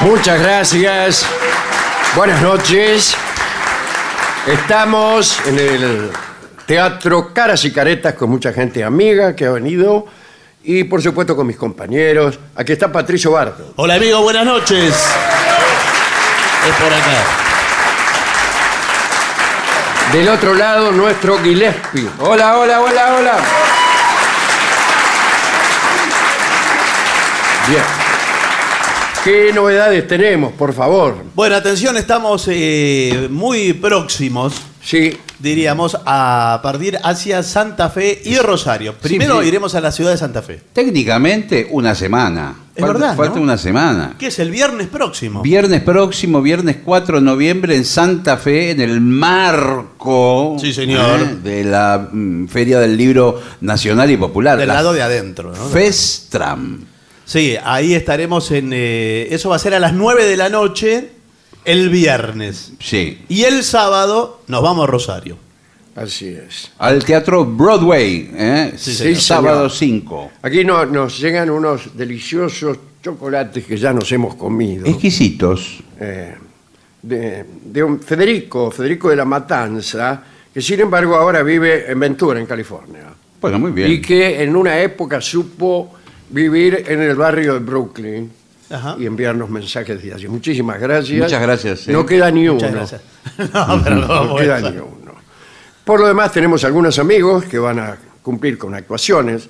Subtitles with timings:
[0.00, 1.26] Muchas gracias.
[2.16, 3.16] Buenas noches.
[4.46, 6.10] Estamos en el
[6.66, 10.06] Teatro Caras y Caretas con mucha gente amiga que ha venido
[10.62, 12.38] y por supuesto con mis compañeros.
[12.56, 13.72] Aquí está Patricio Bardo.
[13.76, 14.94] Hola amigo, buenas noches.
[16.68, 17.24] Es por acá.
[20.12, 22.08] Del otro lado, nuestro Gillespie.
[22.20, 23.36] Hola, hola, hola, hola.
[27.68, 27.82] Bien.
[29.24, 31.16] ¿Qué novedades tenemos, por favor?
[31.34, 34.52] Bueno, atención, estamos eh, muy próximos,
[34.82, 38.94] Sí, diríamos, a partir hacia Santa Fe y Rosario.
[39.00, 39.48] Primero sí.
[39.48, 40.60] iremos a la ciudad de Santa Fe.
[40.74, 42.54] Técnicamente una semana.
[42.74, 43.42] Es falta, verdad, Falta ¿no?
[43.44, 44.14] una semana.
[44.18, 45.40] Que es el viernes próximo.
[45.40, 51.20] Viernes próximo, viernes 4 de noviembre en Santa Fe, en el marco Sí, señor.
[51.20, 51.36] ¿eh?
[51.42, 54.58] de la mm, Feria del Libro Nacional y Popular.
[54.58, 55.64] Del la lado de adentro, ¿no?
[55.70, 56.80] Festram.
[57.24, 58.70] Sí, ahí estaremos en...
[58.72, 61.10] eh, eso va a ser a las 9 de la noche
[61.64, 62.72] el viernes.
[62.80, 63.22] Sí.
[63.28, 65.38] Y el sábado nos vamos a Rosario.
[65.96, 66.70] así es.
[66.78, 68.72] Al Teatro Broadway, ¿eh?
[68.76, 69.20] Sí, señor.
[69.20, 70.32] sábado 5.
[70.42, 74.86] Aquí no- nos llegan unos deliciosos chocolates que ya nos hemos comido.
[74.86, 75.78] Exquisitos.
[76.00, 76.34] eh,
[77.02, 82.40] de, de un Federico, Federico de la Matanza, que sin embargo ahora vive en Ventura,
[82.40, 83.12] en California.
[83.40, 83.90] Bueno, muy bien.
[83.92, 85.92] Y que en una época supo
[86.34, 88.30] vivir en el barrio de Brooklyn
[88.70, 88.96] Ajá.
[88.98, 90.26] y enviarnos mensajes de allí.
[90.28, 91.20] Muchísimas gracias.
[91.22, 91.92] Muchas gracias, eh.
[91.92, 92.54] No queda ni uno.
[92.54, 93.00] Muchas gracias.
[93.38, 95.14] No, pero no No vamos a queda ni uno.
[95.84, 99.48] Por lo demás, tenemos algunos amigos que van a cumplir con actuaciones.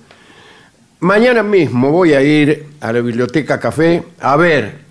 [1.01, 4.85] Mañana mismo voy a ir a la Biblioteca Café a ver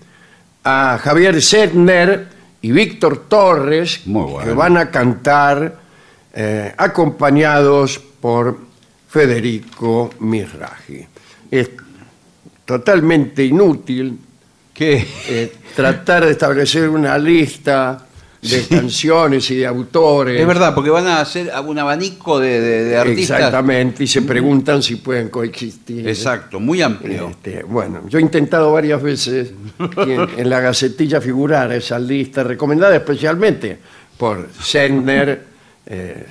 [0.64, 2.26] a Javier Sedner
[2.62, 4.44] y Víctor Torres, Muy bueno.
[4.48, 5.78] que van a cantar
[6.32, 8.58] eh, acompañados por
[9.08, 11.06] Federico Mirraji.
[11.50, 11.70] Es
[12.64, 14.18] totalmente inútil
[14.72, 15.06] ¿Qué?
[15.28, 18.06] eh, tratar de establecer una lista
[18.42, 20.38] de canciones y de autores.
[20.38, 23.38] Es verdad, porque van a hacer un abanico de, de- de artistas.
[23.38, 26.06] Exactamente, y se preguntan si pueden coexistir.
[26.06, 27.30] Exacto, muy amplio.
[27.30, 29.50] Este, bueno, yo he intentado varias veces
[30.04, 33.78] que en, en la gacetilla figurar esa lista recomendada especialmente
[34.18, 35.44] por Sender,
[35.86, 36.26] eh,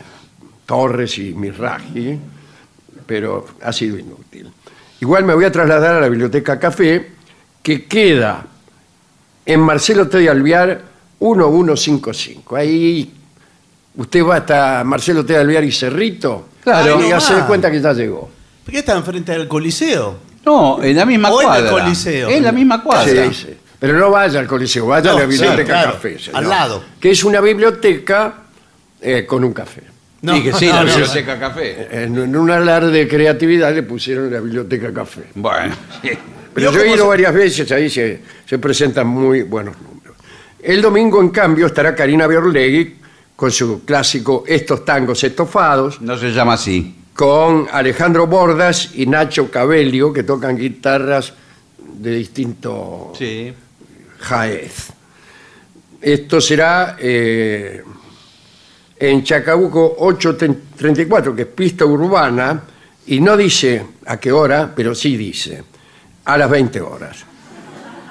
[0.68, 2.19] Torres y Mirraji,
[3.07, 4.51] pero ha sido inútil.
[5.03, 7.09] Igual me voy a trasladar a la Biblioteca Café,
[7.61, 8.45] que queda
[9.45, 10.17] en Marcelo T.
[10.19, 10.81] de Alvear
[11.19, 12.55] 1155.
[12.55, 13.13] Ahí
[13.97, 15.35] usted va hasta Marcelo T.
[15.35, 16.47] Alvear y Cerrito.
[16.63, 17.03] Claro.
[17.03, 18.29] Y ya se da cuenta que ya llegó.
[18.63, 20.19] ¿Por qué está enfrente del Coliseo?
[20.45, 21.71] No, en la misma O en el cuadra.
[21.83, 22.29] Coliseo.
[22.29, 23.27] En la misma cuadra.
[23.27, 23.57] Sí, sí.
[23.79, 26.17] Pero no vaya al Coliseo, vaya a la Biblioteca claro, Café.
[26.17, 26.38] señor.
[26.38, 26.83] al lado.
[27.01, 28.35] Que es una biblioteca
[29.01, 29.81] eh, con un café.
[30.41, 31.87] Que sí, no, la no, biblioteca café.
[32.03, 35.23] En, en un alarde de creatividad le pusieron la Biblioteca Café.
[35.35, 36.09] Bueno, sí.
[36.53, 40.15] Pero yo he ido se- varias veces, ahí se, se presentan muy buenos números.
[40.61, 42.95] El domingo, en cambio, estará Karina Biorlegui
[43.35, 46.95] con su clásico Estos tangos estofados, no se llama así.
[47.13, 51.33] con Alejandro Bordas y Nacho Cabello, que tocan guitarras
[51.97, 53.51] de distinto Sí.
[54.19, 54.89] jaez.
[56.01, 57.81] Esto será eh,
[59.09, 62.61] en Chacabuco 834, que es pista urbana,
[63.07, 65.63] y no dice a qué hora, pero sí dice
[66.25, 67.25] a las 20 horas.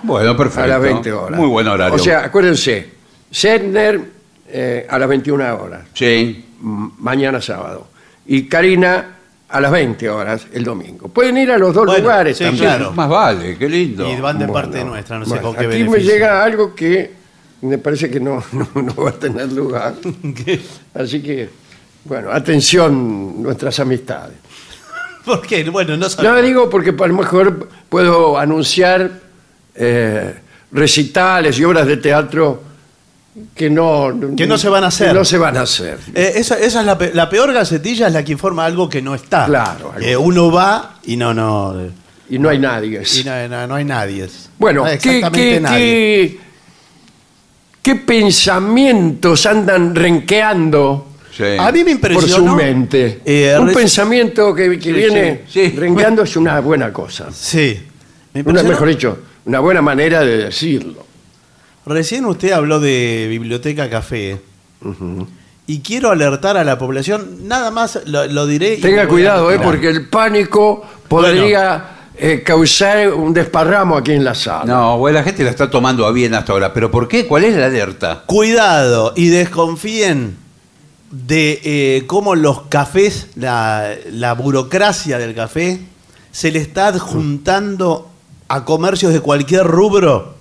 [0.03, 0.65] Bueno, perfecto.
[0.65, 1.41] A las 20 horas.
[1.41, 1.95] Muy buen horario.
[1.95, 2.91] O sea, acuérdense,
[3.31, 4.01] Sedner
[4.49, 6.45] eh, a las 21 horas, sí.
[6.61, 7.87] mañana sábado,
[8.27, 9.07] y Karina
[9.49, 11.09] a las 20 horas el domingo.
[11.09, 12.65] Pueden ir a los dos Bueno, lugares sí, también.
[12.67, 12.93] claro.
[12.93, 14.11] Más vale, qué lindo.
[14.11, 15.99] Y van de Bueno, parte nuestra, no sé bueno, con qué Aquí beneficio.
[15.99, 17.22] me llega algo que
[17.63, 19.95] me parece que no, no, no va a tener lugar.
[20.45, 20.61] ¿Qué?
[20.95, 21.49] Así que,
[22.05, 24.37] bueno, atención nuestras amistades.
[25.25, 25.63] ¿Por qué?
[25.71, 26.43] Bueno, no No sabemos.
[26.43, 29.11] digo porque a lo mejor puedo anunciar
[29.75, 30.35] eh,
[30.73, 32.63] recitales y obras de teatro
[33.55, 35.09] que no, Que no se van a hacer.
[35.09, 35.99] que no se van a hacer.
[36.15, 39.01] Eh, esa, esa es la, pe- la peor gacetilla, es la que informa algo que
[39.01, 39.47] no está.
[39.47, 41.75] Claro, Eh, uno va y no, no.
[42.29, 43.03] Y no hay nadie.
[43.21, 44.29] Y no, no- no hay nadie.
[44.59, 45.79] Bueno, No hay ¿qué, exactamente qué- nadie.
[45.79, 46.41] qué-
[47.83, 51.45] qué pensamientos andan renqueando Sí.
[51.59, 52.51] A mí me por impresionó.
[52.51, 53.21] su mente?
[53.25, 55.77] eh, Un reci- pensamiento que, que Sí, viene sí, sí.
[55.77, 57.29] renqueando es una buena cosa.
[57.33, 57.81] Sí.
[58.35, 58.69] Me Una, impresionó.
[58.69, 61.07] mejor dicho, una buena manera de decirlo.
[61.87, 64.43] Recién usted habló de Biblioteca Café.
[65.67, 68.75] Y quiero alertar a la población, nada más lo, lo diré.
[68.75, 73.97] y Tenga me voy a cuidado, eh, porque el pánico podría eh, causar un desparramo
[73.97, 74.65] aquí en la sala.
[74.65, 76.73] No, bueno, la gente la está tomando a bien hasta ahora.
[76.73, 77.27] ¿Pero por qué?
[77.27, 78.23] ¿Cuál es la alerta?
[78.27, 80.37] Cuidado y desconfíen
[81.11, 85.81] de eh, cómo los cafés, la, la burocracia del café,
[86.31, 88.11] se le está adjuntando
[88.49, 90.35] a comercios de cualquier rubro.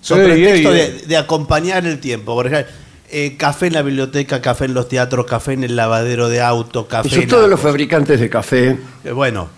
[0.00, 1.02] Sobre Ey, pretexto ey, de, ey.
[1.06, 2.34] de acompañar el tiempo.
[2.34, 2.72] Por ejemplo,
[3.10, 6.88] eh, café en la biblioteca, café en los teatros, café en el lavadero de auto,
[6.88, 8.78] café Eso en todos la- los fabricantes de café.
[9.04, 9.48] Eh, Bueno,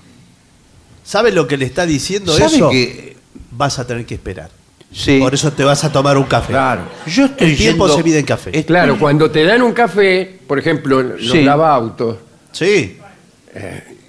[1.04, 2.70] ¿sabe lo que le está diciendo ¿Sabe eso?
[2.70, 3.12] que-
[3.54, 4.50] Vas a tener que esperar.
[4.92, 5.18] Sí.
[5.18, 6.48] Por eso te vas a tomar un café.
[6.52, 6.82] Claro.
[7.06, 8.50] Yo estoy El tiempo yendo- se mide en café.
[8.50, 11.42] Estoy- Claro, cuando te dan un café, por ejemplo, los Sí.
[11.42, 12.16] lavautos,
[12.50, 12.98] Sí,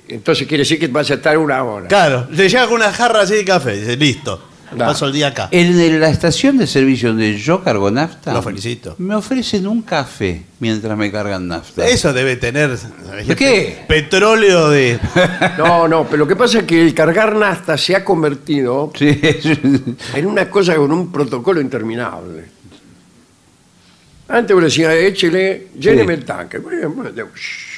[0.07, 1.88] entonces quiere decir que vas a estar una hora.
[1.88, 2.28] claro.
[2.31, 3.78] Le llega con una jarra así de café.
[3.78, 4.42] Dice, listo.
[4.78, 5.48] Paso el día acá.
[5.52, 8.96] En la estación de servicio donde yo cargo nafta, Lo felicito.
[8.98, 11.86] me ofrecen un café mientras me cargan nafta.
[11.88, 12.78] Eso debe tener.
[13.38, 13.84] ¿Qué?
[13.88, 15.00] Petróleo de.
[15.58, 19.20] No, no, pero lo que pasa es que el cargar nafta se ha convertido Sí,
[20.14, 22.46] en una cosa con un protocolo interminable.
[24.30, 26.20] Antes uno decía, échele, lléneme Sí.
[26.20, 26.58] el tanque.
[26.60, 26.94] Bueno,
[27.36, 27.73] shh.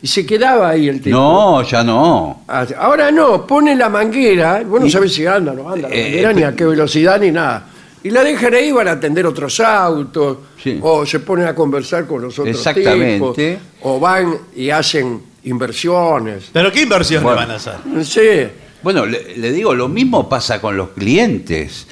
[0.00, 1.16] Y se quedaba ahí el tipo.
[1.16, 2.44] no, ya no.
[2.78, 5.94] Ahora no, pone la manguera, vos no Y- sabés si anda o no anda la
[5.94, 7.66] Eh, manguera, ni a qué velocidad ni nada.
[8.04, 10.78] Y la dejan ahí, van a atender otros autos, Sí.
[10.80, 13.14] o se ponen a conversar con los otros Exactamente.
[13.34, 16.50] tipos, o van y hacen inversiones.
[16.52, 16.82] ¿Pero qué
[17.22, 17.40] Bueno.
[17.40, 17.74] le van a hacer?
[17.86, 21.88] No sé, Bueno, le, le digo, lo mismo pasa con los clientes.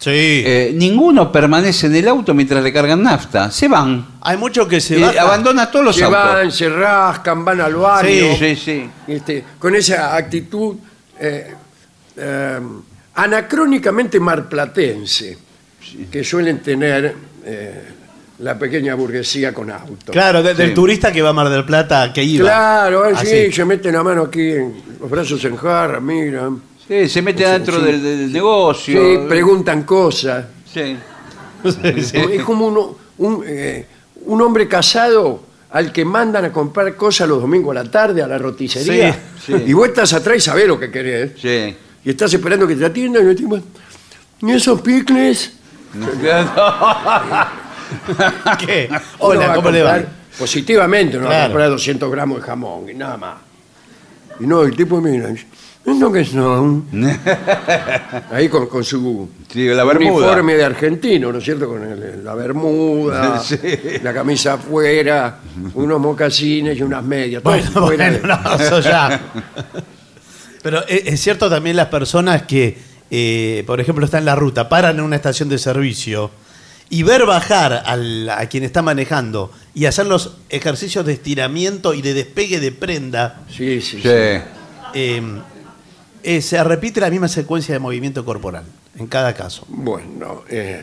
[0.00, 0.10] Sí.
[0.46, 3.50] Eh, ninguno permanece en el auto mientras le cargan nafta.
[3.50, 4.14] Se van.
[4.22, 5.18] Hay muchos que se Eh, bajan.
[5.18, 6.18] abandona todos los se autos.
[6.24, 8.08] van, se rascan, van al baño.
[8.08, 8.90] Sí, sí, sí.
[9.06, 10.74] este, con esa actitud
[11.20, 11.54] eh,
[12.16, 12.58] eh,
[13.14, 15.36] anacrónicamente marplatense
[16.10, 17.14] que suelen tener
[17.44, 17.82] eh,
[18.38, 20.12] la pequeña burguesía con auto.
[20.12, 20.74] Claro, de- del Sí.
[20.74, 22.44] turista que va a Mar del Plata, que iba.
[22.48, 23.52] Claro, eh, sí, Así.
[23.52, 27.78] se meten la mano aquí, en los brazos en jarra, miran, Sí, se mete adentro
[27.78, 27.84] sí.
[27.86, 29.00] del, del negocio.
[29.00, 30.46] sí, preguntan cosas.
[30.72, 30.96] Sí.
[31.84, 33.86] Es como uno- un, eh,
[34.26, 38.26] un hombre casado al que mandan a comprar cosas los domingos a la tarde a
[38.26, 39.12] la roticería.
[39.46, 39.64] Sí, sí.
[39.68, 41.32] Y vos estás atrás y sabés lo que querés.
[41.40, 41.76] Sí.
[42.04, 43.56] Y estás esperando que te atiendan y el tipo,
[44.42, 45.52] ¿y esos picles?
[48.66, 48.88] ¿Qué?
[49.18, 50.02] Hola, va ¿cómo le va?
[50.38, 51.48] Positivamente, no va a Claro.
[51.52, 53.34] comprar 200 gramos de jamón y nada más.
[54.40, 55.28] Y no, el tipo mira,
[55.84, 56.86] ¿esto qué son?
[58.30, 60.12] Ahí con, con su Sí, la bermuda.
[60.26, 61.68] uniforme de argentino, ¿no es cierto?
[61.68, 63.56] Con el- la bermuda, Sí.
[64.02, 65.38] la camisa afuera,
[65.74, 67.42] unos mocasines y unas medias.
[67.42, 69.20] todo Bueno, fuera bueno, de- no, eso ya.
[70.62, 72.78] Pero es, es cierto también las personas que,
[73.10, 76.30] eh, por ejemplo, están en la ruta, paran en una estación de servicio
[76.90, 82.02] y ver bajar al- a quien está manejando y hacer los ejercicios de estiramiento y
[82.02, 84.02] de despegue de prenda, Sí, sí, sí.
[84.02, 84.08] Sí.
[84.94, 85.22] eh,
[86.22, 88.64] eh, se repite la misma secuencia de movimiento corporal
[88.98, 89.64] en cada caso.
[89.68, 90.82] Bueno, eh,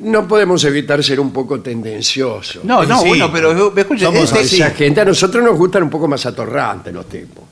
[0.00, 2.64] no podemos evitar ser un poco tendenciosos.
[2.64, 3.08] No, no, Sí.
[3.08, 6.92] bueno, pero me escucha, Somos este- gente, a nosotros nos gustan un poco más atorrantes
[6.92, 7.44] los tipos.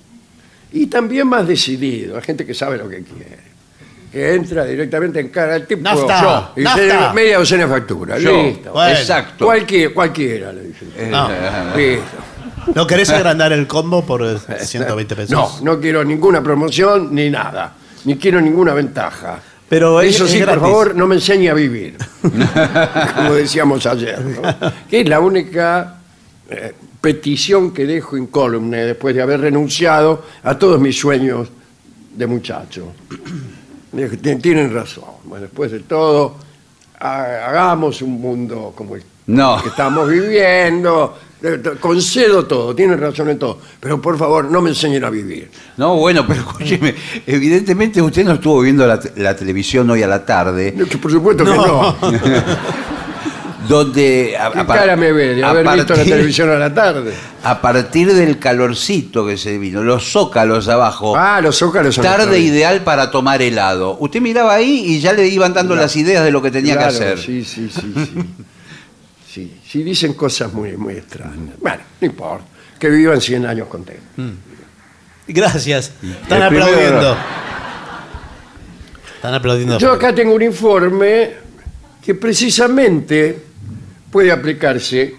[0.72, 3.48] Y también más decididos, la gente que sabe lo que quiere.
[4.12, 5.82] Que entra directamente en cara al tipo.
[5.82, 8.22] Nafta, yo, y dice, media docena de facturas.
[8.22, 8.72] Listo.
[8.72, 8.96] Bueno.
[8.98, 9.44] Exacto.
[9.44, 10.92] Cualquier- cualquiera, le dicen.
[10.96, 11.28] Eh, No.
[11.76, 12.16] Listo.
[12.74, 15.30] ¿No querés agrandar el combo por eh, 120 pesos?
[15.30, 17.74] No, no quiero ninguna promoción ni nada.
[18.04, 19.40] Ni quiero ninguna ventaja.
[19.68, 20.60] Pero es- Eso es sí, gratis.
[20.60, 21.96] por favor, no me enseñe a vivir.
[23.16, 24.20] Como decíamos ayer.
[24.20, 24.40] ¿no?
[24.88, 25.98] Que es la única
[26.48, 31.48] eh, petición que dejo incólume después de haber renunciado a todos mis sueños
[32.14, 32.92] de muchacho.
[33.92, 35.04] Dije, "Tien- Tienen razón.
[35.24, 36.36] Bueno, después de todo,
[37.00, 39.60] ha- hagamos un mundo como el No.
[39.62, 41.18] que estamos viviendo.
[41.42, 43.58] Eh, Concedo todo, tienen razón en todo.
[43.78, 45.50] Pero por favor, no me enseñen a vivir.
[45.76, 46.94] No, bueno, pero escúcheme,
[47.26, 51.10] evidentemente usted no estuvo viendo la, la televisión hoy a la tarde, No, que Por
[51.12, 51.96] supuesto que no.
[53.68, 56.72] donde a, ¿Qué a cara me ve de haber visto la partir- televisión a la
[56.72, 57.12] tarde?
[57.44, 62.38] A partir del calorcito que se vino, los zócalos abajo, Ah, los zócalos son tarde
[62.40, 63.96] ideal para tomar helado.
[64.00, 66.90] Usted miraba ahí y ya le iban dando las ideas de lo que tenía Claro,
[66.90, 67.18] que hacer.
[67.18, 68.10] Sí, sí, sí, sí.
[69.70, 71.56] Sí, dicen cosas muy, muy extrañas.
[71.60, 72.44] Bueno, no importa.
[72.78, 74.02] Que vivan 100 años contentos.
[75.26, 75.92] Gracias.
[76.02, 77.16] Están El primero- aplaudiendo.
[79.16, 79.78] Están aplaudiendo.
[79.78, 81.32] Yo acá tengo un informe
[82.02, 83.42] que precisamente
[84.10, 85.16] puede aplicarse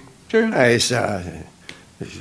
[0.54, 1.22] a esa,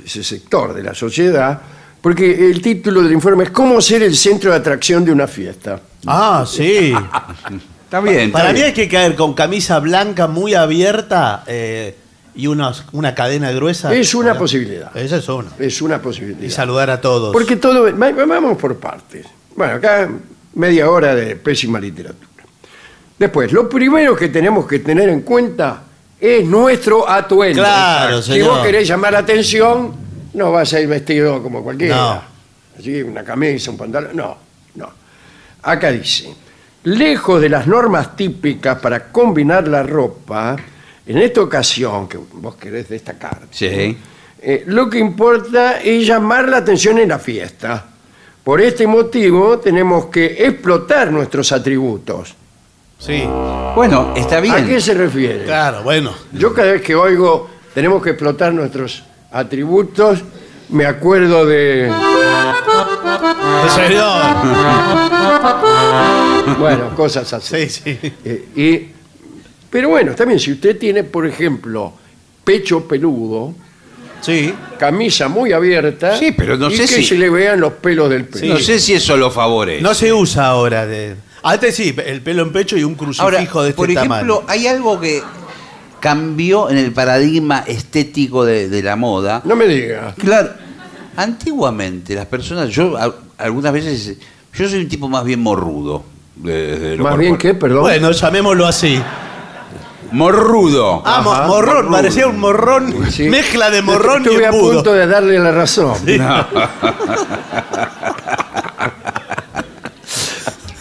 [0.05, 1.59] ese sector de la sociedad,
[2.01, 5.79] porque el título del informe es ¿Cómo ser el centro de atracción de una fiesta?
[6.05, 6.93] Ah, sí.
[7.85, 8.19] Está bien.
[8.27, 11.95] está Para mí hay que caer con camisa blanca muy abierta eh,
[12.39, 13.93] y unos- una cadena gruesa.
[13.93, 14.39] Es una ¿Verdad?
[14.39, 14.97] posibilidad.
[14.97, 15.49] Esa es una.
[15.59, 16.41] Es una posibilidad.
[16.41, 17.33] Y saludar a todos.
[17.33, 17.83] Porque todo.
[17.83, 19.25] va- Vamos por partes.
[19.55, 20.09] Bueno, acá
[20.55, 22.27] media hora de pésima literatura.
[23.17, 25.83] Después, lo primero que tenemos que tener en cuenta
[26.19, 27.61] es nuestro atuendo.
[27.61, 28.49] Claro, Si señor.
[28.49, 29.93] vos querés llamar la atención,
[30.33, 31.95] no vas a ir vestido como cualquiera.
[31.95, 32.21] No.
[32.79, 34.15] Así, una camisa, un pantalón.
[34.15, 34.37] No,
[34.75, 34.89] no.
[35.63, 36.33] Acá dice:
[36.83, 40.55] lejos de las normas típicas para combinar la ropa,
[41.09, 43.97] en esta ocasión que vos querés destacar, Sí.
[44.41, 47.85] eh, lo que importa es llamar la atención en la fiesta.
[48.43, 52.35] Por este motivo tenemos que explotar nuestros atributos.
[52.99, 53.23] Sí.
[53.75, 54.53] Bueno, está bien.
[54.53, 55.45] ¿A qué se refiere?
[55.45, 56.13] Claro, bueno.
[56.31, 60.19] Yo cada vez que oigo tenemos que explotar nuestros atributos,
[60.69, 61.91] me acuerdo de...
[63.75, 64.21] Señor.
[66.59, 67.69] Bueno, cosas así.
[67.69, 68.13] Sí, sí.
[68.25, 68.98] Eh, y,
[69.69, 71.93] pero bueno, también si usted tiene, por ejemplo,
[72.43, 73.53] pecho peludo,
[74.21, 74.53] Sí.
[74.77, 78.09] camisa muy abierta, Sí, pero no y sé que si- se le vean los pelos
[78.09, 78.55] del pelo.
[78.55, 79.81] No sé si eso lo favorece.
[79.81, 80.85] No se usa ahora.
[80.85, 81.15] De...
[81.43, 84.09] Antes sí, el pelo en pecho y un crucifijo Ahora, de este por ejemplo,
[84.39, 84.41] tamaño.
[84.47, 85.21] hay algo que
[86.01, 89.41] cambió en el paradigma estético de, de la moda.
[89.45, 90.13] No me diga.
[90.17, 90.49] Claro,
[91.15, 94.17] antiguamente las personas, yo a- algunas veces,
[94.53, 96.03] yo soy un tipo más bien morrudo.
[96.35, 97.37] de- de lo Más bien corporal.
[97.55, 97.81] que, perdón.
[97.81, 98.97] Bueno, llamémoslo así.
[100.11, 101.01] Morrudo.
[101.05, 101.91] Ah, mo- Ajá, morrón, morrudo.
[101.91, 103.23] parecía un morrón, Sí.
[103.29, 104.73] mezcla de morrón y Estuve a embudo.
[104.75, 105.93] punto de darle la razón.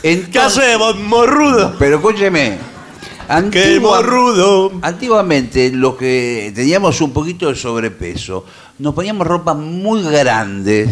[0.03, 1.75] ¿Qué Entonces, hacemos, morrudo?
[1.79, 2.59] pero escúcheme,
[3.27, 4.73] ¡Qué antigua- morrudo!
[4.83, 8.45] antiguamente los que teníamos un poquito de sobrepeso,
[8.79, 10.89] nos poníamos ropa muy grandes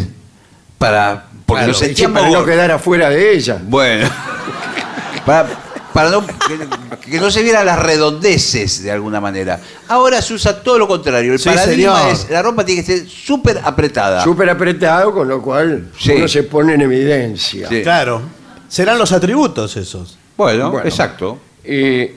[0.77, 2.53] para porque Claro, nos Sí, sentíamos para no gordos.
[2.53, 3.59] quedar afuera de ella.
[3.63, 4.07] Bueno,
[5.25, 5.47] para,
[5.97, 9.59] para no, que, que no se vieran las redondeces de alguna manera.
[9.87, 11.33] Ahora se usa todo lo contrario.
[11.33, 12.13] El Sí, paradigma señor.
[12.13, 14.23] es, la ropa tiene que ser súper apretada.
[14.23, 16.11] Súper apretado, con lo cual Sí.
[16.11, 17.67] uno se pone en evidencia.
[17.67, 17.81] Sí.
[17.81, 18.21] Claro.
[18.69, 20.19] Serán los atributos esos.
[20.37, 20.87] Bueno, Bueno.
[20.87, 21.39] exacto.
[21.63, 22.15] Eh,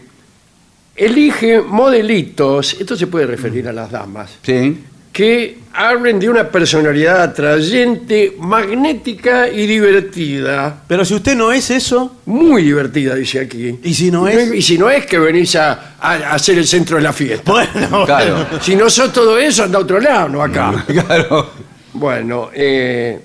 [0.94, 4.84] elige modelitos, esto se puede referir a las damas, Sí.
[5.12, 10.82] Que hablen de una personalidad atrayente, magnética y divertida.
[10.86, 13.78] Pero si usted no es eso, Muy divertida, dice aquí.
[13.82, 14.54] ¿Y si no es?
[14.54, 17.50] Y si no es que venís a, a- a ser el centro de la fiesta.
[17.50, 18.46] bueno, Claro.
[18.60, 20.84] Si no sos todo eso, anda a otro lado, no acá.
[20.86, 21.50] Claro.
[21.92, 23.18] Bueno, eh,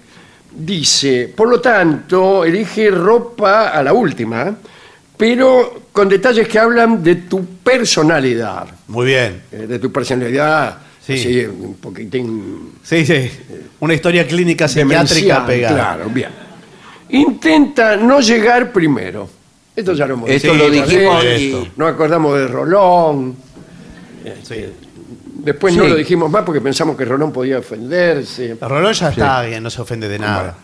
[0.51, 4.55] dice, por lo tanto, elige ropa a la última,
[5.17, 8.65] pero con detalles que hablan de tu personalidad.
[8.87, 9.43] Muy bien.
[9.51, 11.17] eh, de tu personalidad, Sí.
[11.19, 13.29] sí, un poquitín Sí, sí.
[13.79, 15.75] Una historia clínica psiquiátrica pegada.
[15.75, 16.29] Claro, bien.
[17.09, 19.29] Intenta no llegar primero.
[19.75, 23.35] Esto ya lo hemos Esto lo dijimos y- Nos acordamos de Rolón.
[24.43, 24.65] Sí.
[25.43, 25.79] Después Sí.
[25.79, 28.57] no lo dijimos más porque pensamos que Rolón podía ofenderse.
[28.59, 30.55] Rolón ya está bien, no se ofende de nada.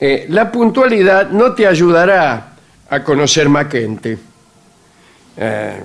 [0.00, 2.52] Eh, la puntualidad no te ayudará
[2.90, 4.18] a conocer más gente,
[5.36, 5.80] eh,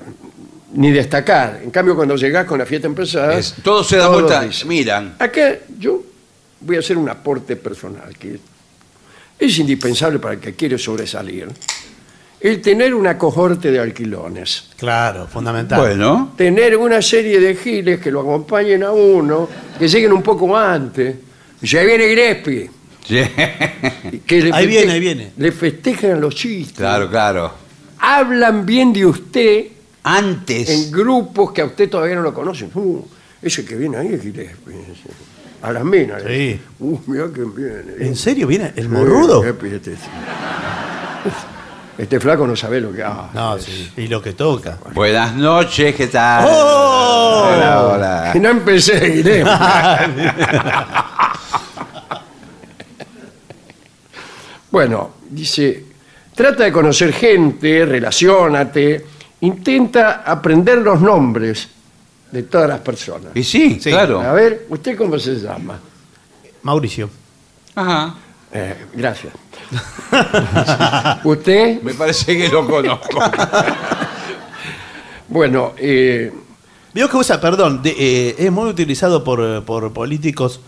[0.74, 1.62] ni destacar.
[1.64, 4.68] En cambio, cuando llegás con la fiesta empezada, Es- todos se dan todos vuelta, dicen.
[4.68, 5.16] miran.
[5.20, 6.04] Acá yo
[6.62, 8.40] voy a hacer un aporte personal que
[9.40, 11.48] es indispensable para el que quiere sobresalir.
[12.40, 14.70] El tener una cohorte de alquilones.
[14.78, 15.80] Claro, fundamental.
[15.80, 16.34] Bueno.
[16.36, 19.48] Tener una serie de giles que lo acompañen a uno,
[19.80, 21.16] que lleguen un poco antes.
[21.62, 22.70] Ya viene Gillespie.
[23.08, 23.22] Sí.
[24.26, 25.32] que le Ahí viene, ahí viene.
[25.38, 26.78] Le festejan los chistes.
[26.78, 27.54] Claro, claro.
[28.00, 29.66] Hablan bien de usted
[30.04, 30.70] Antes.
[30.70, 32.70] en grupos que a usted todavía no lo conocen.
[32.74, 33.02] Uh,
[33.42, 34.76] ese que viene ahí es Gillespie.
[35.62, 36.22] A las minas.
[36.28, 36.60] Sí.
[36.80, 37.94] Uh, mirá quién viene.
[38.00, 39.44] ¿En serio viene el morrudo?
[39.44, 39.96] Este,
[41.98, 43.34] este flaco no sabe lo que hace.
[43.34, 43.92] No, sí.
[43.98, 44.78] Y lo que toca.
[44.94, 46.46] Buenas noches, ¿qué tal?
[46.50, 47.50] ¡Oh!
[47.54, 48.34] Hola, hola.
[48.36, 49.46] No empecé, Gillespie.
[54.74, 55.86] Bueno, dice,
[56.34, 59.06] trata de conocer gente, relaciónate,
[59.46, 61.68] intenta aprender los nombres
[62.32, 63.32] de todas las personas.
[63.36, 63.90] Y sí, Sí.
[63.92, 64.20] claro.
[64.22, 65.80] A ver, ¿usted cómo se llama?
[66.64, 67.10] Mauricio.
[67.76, 68.16] Ajá.
[68.52, 69.34] Eh, gracias.
[71.24, 71.82] ¿Usted?
[71.82, 73.20] Me parece que lo conozco.
[75.30, 76.32] Bueno, eh,
[76.94, 80.60] Veo que usa, perdón, de- eh, es muy utilizado por, por políticos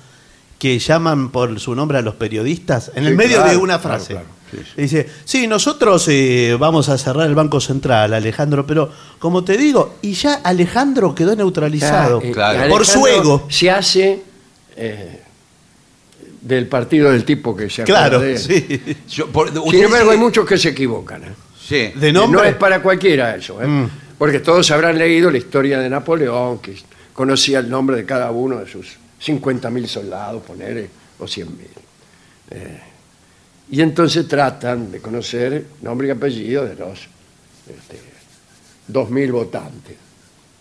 [0.58, 3.80] que llaman por su nombre a los periodistas en el Sí, medio claro, de una
[3.80, 4.14] claro, frase.
[4.14, 9.44] claro, sí, Dice, sí, nosotros eh, vamos a cerrar el Banco Central, Alejandro, pero como
[9.44, 12.22] te digo, y ya Alejandro quedó neutralizado.
[12.22, 12.70] eh, Claro.
[12.70, 13.48] Por su Alejandro ego.
[13.50, 14.22] Se hace
[14.78, 15.22] eh,
[16.42, 18.38] del partido del tipo que se Claro, de él.
[18.40, 18.98] sí.
[19.10, 21.24] Yo, por- Sin embargo, hay muchos que se equivocan.
[21.24, 21.34] ¿eh?
[21.68, 21.92] Sí.
[21.96, 22.50] De No nombre.
[22.50, 23.68] es para cualquiera eso, ¿eh?
[23.68, 23.90] Mm.
[24.18, 26.76] porque todos habrán leído la historia de Napoleón, que
[27.14, 28.88] conocía el nombre de cada uno de sus
[29.26, 31.48] 50.000 soldados, poner, o 100.000.
[33.72, 37.00] Y entonces tratan de conocer nombre y apellido de los
[37.68, 38.00] este,
[38.92, 39.98] 2.000 votantes.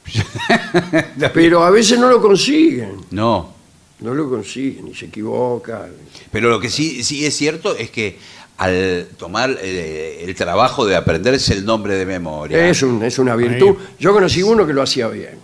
[1.34, 3.54] Pero a veces no lo consiguen, No.
[4.00, 5.90] no lo consiguen y se equivocan.
[6.30, 8.18] Pero lo que sí, sí es cierto es que
[8.56, 12.68] al tomar eh, el trabajo de aprenderse el nombre de memoria.
[12.68, 13.76] Es, un- es una virtud.
[13.98, 15.38] Yo conocí uno que lo hacía bien.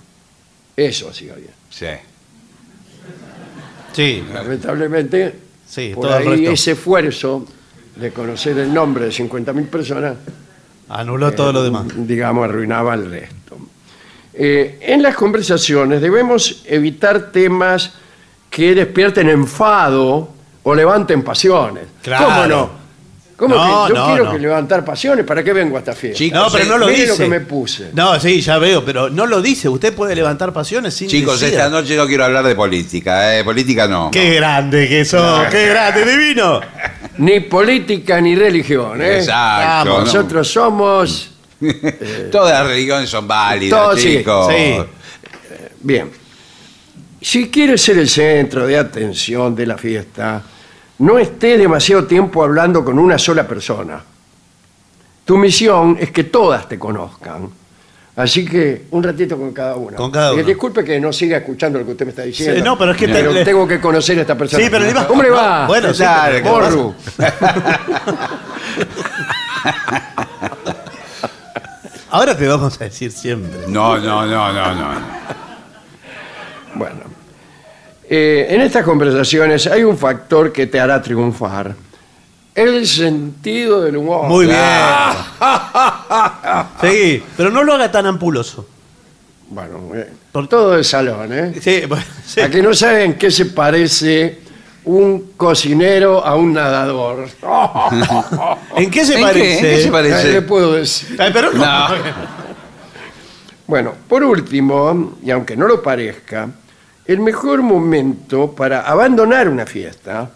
[0.76, 1.50] Eso hacía bien.
[1.70, 1.86] Sí.
[3.92, 5.34] Sí, Lamentablemente,
[5.70, 6.50] Sí, por todo el ahí resto.
[6.50, 7.46] ese esfuerzo
[7.94, 10.16] de conocer el nombre de 50.000 personas,
[10.88, 11.86] anuló todo lo demás.
[11.94, 13.56] digamos, arruinaba el resto.
[14.34, 17.92] Eh, en las conversaciones debemos evitar temas
[18.50, 20.28] que despierten enfado
[20.64, 21.84] o levanten pasiones.
[22.02, 22.24] Claro.
[22.26, 22.79] ¿Cómo no?
[23.40, 24.32] ¿Cómo No, que yo no, quiero no.
[24.32, 25.24] que levantar pasiones?
[25.24, 26.18] ¿Para qué vengo a esta fiesta?
[26.18, 27.08] Chicos, No, pero no lo Mire dice.
[27.08, 27.88] lo que me puse.
[27.94, 29.68] No, sí, ya veo, pero no lo dice.
[29.68, 31.54] Usted puede levantar pasiones sin Chicos, decir.
[31.56, 33.36] esta noche no quiero hablar de política.
[33.38, 33.42] ¿eh?
[33.42, 34.10] Política no.
[34.12, 36.60] Qué grande que sos, qué grande, divino.
[37.18, 39.00] Ni política ni religión.
[39.02, 39.16] ¿eh?
[39.20, 39.90] Exacto.
[39.90, 40.04] Vamos, no.
[40.04, 41.30] Nosotros somos...
[42.30, 44.48] Todas las religiones son válidas, Todo, sí, chicos.
[44.54, 44.76] sí.
[45.80, 46.10] Bien.
[47.22, 50.42] Si quieres ser el centro de atención de la fiesta,
[51.00, 54.00] no estés demasiado tiempo hablando con una sola persona.
[55.24, 57.48] Tu misión es que todas te conozcan.
[58.16, 59.96] Así que un ratito con cada una.
[59.96, 60.42] Con cada una.
[60.42, 62.56] disculpe que no siga escuchando lo que usted me está diciendo.
[62.56, 64.62] Sí, no, pero es que te- Pero le- tengo que conocer a esta persona.
[64.62, 65.66] Sí, pero le iba- ¿Cómo le va?
[65.66, 66.30] Bueno, ¿Qué sí, tal?
[66.32, 66.94] pero ¿qué Morru.
[72.10, 73.66] Ahora te vamos a decir siempre.
[73.68, 74.88] No, no, no, no, no.
[76.74, 77.00] Bueno,
[78.12, 81.76] eh, en estas conversaciones hay un factor que te hará triunfar.
[82.52, 84.26] El sentido del humor.
[84.26, 84.58] Muy bien.
[86.80, 88.66] Sí, pero no lo haga tan ampuloso.
[89.48, 91.54] Bueno, eh, por todo el salón, ¿eh?
[91.60, 92.40] Sí, bueno, sí.
[92.40, 94.40] A que no saben qué se parece
[94.84, 97.28] un cocinero a un nadador.
[98.76, 99.24] ¿En qué se ¿En qué?
[99.24, 99.54] parece?
[99.54, 100.22] ¿En qué se parece?
[100.22, 101.16] ¿Qué le puedo decir?
[101.20, 101.64] Ay, pero no.
[101.64, 101.94] No.
[103.66, 106.48] Bueno, por último, y aunque no lo parezca,
[107.12, 110.30] el mejor momento para abandonar una fiesta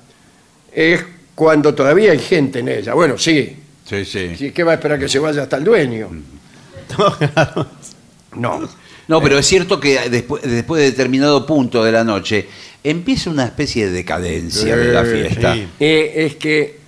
[0.72, 2.94] es cuando todavía hay gente en ella.
[2.94, 3.56] Bueno, sí,
[3.88, 4.34] Sí, sí.
[4.36, 6.08] sí, ¿qué va a esperar que se vaya hasta el dueño?
[8.36, 8.68] No.
[9.06, 12.48] No, pero es cierto que después, después de determinado punto de la noche
[12.82, 15.54] empieza una especie de decadencia de la fiesta.
[15.54, 15.68] sí.
[15.78, 16.80] Eh, es que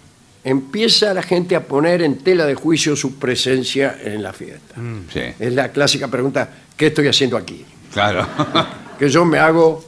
[0.43, 4.75] empieza la gente a poner en tela de juicio su presencia en la fiesta.
[5.13, 7.65] Sí, Es la clásica pregunta, ¿qué estoy haciendo aquí?
[7.93, 8.27] claro.
[8.99, 9.85] Que yo me hago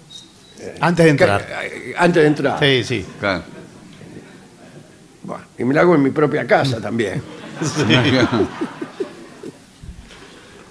[0.80, 1.46] Antes de entrar.
[1.46, 2.58] que- eh, antes de entrar.
[2.60, 3.04] Sí, sí.
[3.20, 3.42] claro.
[5.22, 7.22] Bueno, y me la hago en mi propia casa también.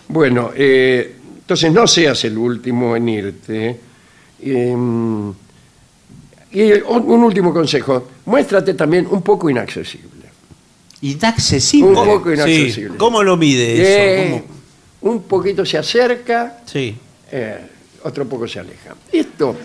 [0.09, 3.79] Bueno, eh, Entonces no seas el último en irte.
[4.41, 4.71] Eh,
[6.51, 10.07] y un, un último consejo, muéstrate también un poco inaccesible.
[11.01, 11.89] Inaccesible.
[11.89, 12.97] Un poco Sí, inaccesible.
[12.97, 14.43] ¿Cómo lo mide Eh, eso?
[15.01, 15.13] ¿Cómo?
[15.13, 16.97] un poquito se acerca, Sí.
[17.31, 17.59] eh,
[18.03, 18.95] otro poco se aleja.
[19.11, 19.55] Esto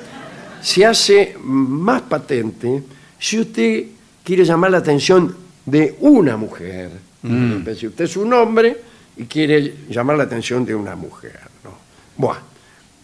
[0.60, 2.82] se hace más patente
[3.18, 3.84] si usted
[4.24, 6.90] quiere llamar la atención de una mujer.
[7.22, 8.76] Si usted es un hombre
[9.16, 11.38] y quiere llamar la atención de una mujer.
[11.64, 11.70] ¿no?
[12.16, 12.38] Buah,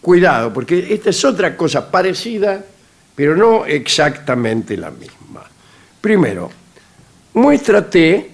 [0.01, 2.65] cuidado, porque esta es otra cosa parecida,
[3.15, 5.45] pero no exactamente la misma.
[6.01, 6.51] Primero,
[7.35, 8.31] muéstrate,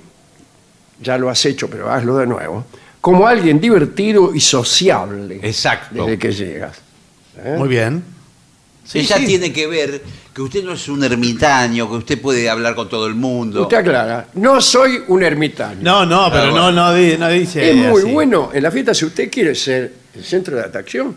[1.01, 2.65] ya lo has hecho, pero hazlo de nuevo,
[3.01, 5.41] como alguien divertido y sociable.
[5.43, 6.05] Exacto.
[6.05, 6.84] Desde que llegas.
[7.39, 7.55] ¿Eh?
[7.59, 8.03] Muy bien.
[8.85, 9.27] Sí, Ella sí.
[9.27, 10.03] tiene que ver
[10.35, 13.63] que usted no es un ermitaño, que usted puede hablar con todo el mundo.
[13.63, 15.79] Usted aclara, no soy un ermitaño.
[15.81, 16.73] No, no, pero Ah, no, bueno.
[16.73, 17.71] no, di- no dice.
[17.71, 18.13] es muy así.
[18.13, 21.17] bueno en la fiesta si usted quiere ser el centro de atracción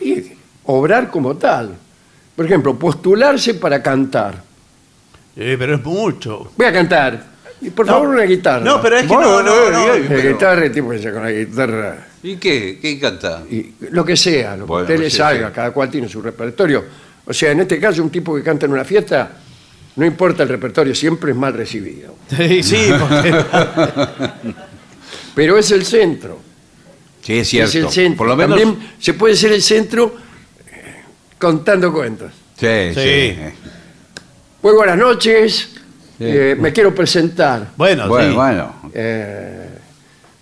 [0.00, 0.22] y
[0.64, 1.76] obrar como tal.
[2.34, 4.42] Por ejemplo, postularse para cantar.
[5.36, 6.50] Eh, pero es mucho.
[6.56, 7.24] Voy a cantar.
[7.60, 7.92] Y por No.
[7.92, 8.64] favor, una guitarra.
[8.64, 9.98] No, pero es que Bueno, no, no, no, no.
[9.98, 12.06] no, La guitarra, el tipo que con la guitarra.
[12.26, 12.78] ¿Y qué?
[12.82, 13.44] ¿Qué canta?
[13.48, 15.54] y lo que sea, lo que a usted le sí, salga, sí.
[15.54, 16.84] cada cual tiene su repertorio.
[17.24, 19.30] O sea, en este caso, un tipo que canta en una fiesta,
[19.94, 22.16] no importa el repertorio, siempre es mal recibido.
[22.36, 23.44] Sí, sí, porque-
[25.36, 26.40] Pero es el centro.
[27.22, 27.68] Sí, es cierto.
[27.68, 28.18] Es el centro.
[28.18, 28.58] Por lo menos.
[28.58, 30.16] También se puede ser el centro
[30.68, 31.02] eh,
[31.38, 32.32] contando cuentos.
[32.58, 33.00] Sí, sí.
[33.00, 33.36] Sí.
[34.62, 35.70] Muy buenas noches,
[36.18, 37.68] eh, me quiero presentar.
[37.76, 38.34] bueno, Bueno, sí.
[38.34, 38.90] bueno.
[38.94, 39.68] Eh,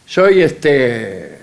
[0.07, 1.34] soy este.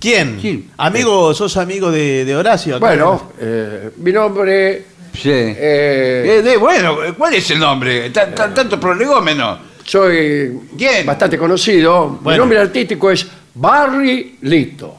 [0.00, 0.38] ¿Quién?
[0.40, 0.70] ¿Quién?
[0.76, 2.76] Amigo, sos amigo de, de Horacio.
[2.76, 2.86] acá?
[2.86, 4.84] Bueno, eh, mi nombre.
[5.14, 5.30] Sí.
[5.30, 8.10] eh, Eh, de- bueno, ¿cuál es el nombre?
[8.10, 9.58] Tan- tan- tanto prolegómeno.
[9.84, 11.06] soy ¿Quién?
[11.06, 12.08] bastante conocido.
[12.10, 12.38] Mi Bueno.
[12.40, 14.96] nombre artístico es Barry Lito.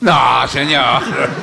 [0.00, 1.02] No, señor.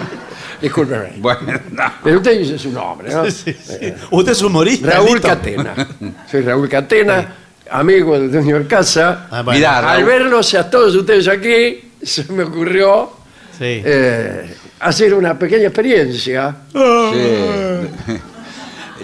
[0.62, 1.14] Discúlpeme.
[1.18, 1.84] bueno, no.
[2.04, 3.26] Pero usted dice su nombre, ¿no?
[3.32, 3.94] Sí, sí.
[4.12, 4.92] ¿Usted es humorista?
[4.92, 5.28] Raúl Lito?
[5.28, 5.74] Catena.
[6.30, 7.36] Soy Raúl Catena,
[7.72, 9.28] amigo del dueño de casa.
[9.32, 9.58] Ah, bueno.
[9.58, 10.04] Mirá, Al Raúl.
[10.06, 13.12] verlos a todos ustedes aquí, se me ocurrió
[13.58, 13.82] Sí.
[13.86, 16.56] eh, hacer una pequeña experiencia.
[16.72, 16.80] Sí.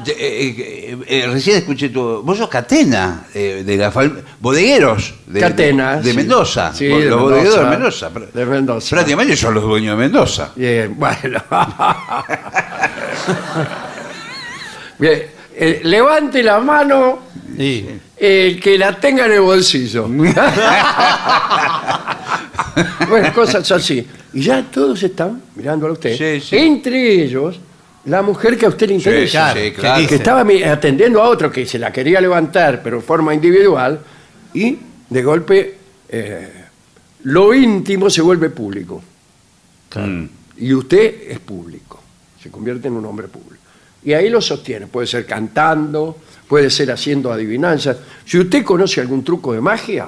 [0.09, 2.21] Eh, eh, eh, recién escuché tu.
[2.23, 5.13] Vos sos Catena, eh, de la fal- bodegueros.
[5.25, 6.09] De, Catena, De, sí.
[6.11, 6.71] Sí, Mendoza.
[6.71, 7.21] De los Mendoza.
[7.23, 8.09] bodegueros de Mendoza.
[8.33, 8.89] De Mendoza.
[8.95, 10.51] Prácticamente son los dueños de Mendoza.
[10.55, 11.43] Bien, bueno.
[14.99, 15.23] Bien,
[15.55, 17.19] eh, levante la mano
[17.57, 17.87] Sí.
[18.17, 20.07] El que la tenga en el bolsillo.
[23.09, 24.05] bueno, cosas así.
[24.33, 26.17] Y ya todos están mirándolo a usted.
[26.17, 26.57] Sí, sí.
[26.57, 27.59] Entre ellos,
[28.05, 29.53] la mujer que a usted le interesa.
[29.53, 30.07] sí, ¿qué claro.
[30.07, 33.99] que estaba atendiendo a otro que se la quería levantar, pero en forma individual,
[34.53, 34.77] y
[35.09, 35.77] de golpe
[36.09, 36.63] eh,
[37.23, 39.01] lo íntimo se vuelve público.
[39.95, 40.25] Mm.
[40.57, 42.01] Y usted es público,
[42.41, 43.63] se convierte en un hombre público.
[44.03, 47.97] Y ahí lo sostiene, puede ser cantando, puede ser haciendo adivinanzas.
[48.25, 50.07] Si usted conoce algún truco de magia,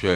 [0.00, 0.08] Sí.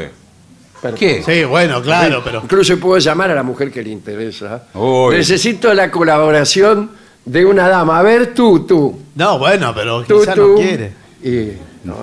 [0.80, 0.96] perfecto.
[0.98, 1.22] ¿Qué?
[1.40, 2.40] Sí, bueno, claro, pero.
[2.42, 4.64] Incluso puede llamar a la mujer que le interesa.
[4.74, 5.16] Uy.
[5.16, 6.90] Necesito la colaboración
[7.24, 7.98] de una dama.
[7.98, 9.00] A ver tú, tú.
[9.14, 10.48] No, bueno, pero Tú, quizá tú.
[10.48, 10.92] no quiere.
[11.24, 11.52] Y,
[11.84, 11.96] no,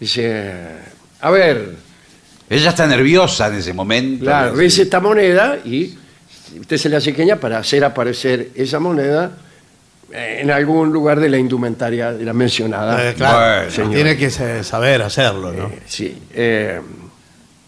[0.00, 0.52] dice,
[1.20, 1.76] a ver,
[2.50, 4.24] Ella está nerviosa en ese momento.
[4.24, 5.94] claro, ves esta moneda y
[6.60, 9.32] usted se le hace seña para hacer aparecer esa moneda
[10.10, 13.10] en algún lugar de la indumentaria de la mencionada.
[13.10, 13.90] Eh, claro, Bueno.
[13.90, 15.66] tiene que saber hacerlo, ¿no?
[15.66, 16.80] Eh, sí, eh,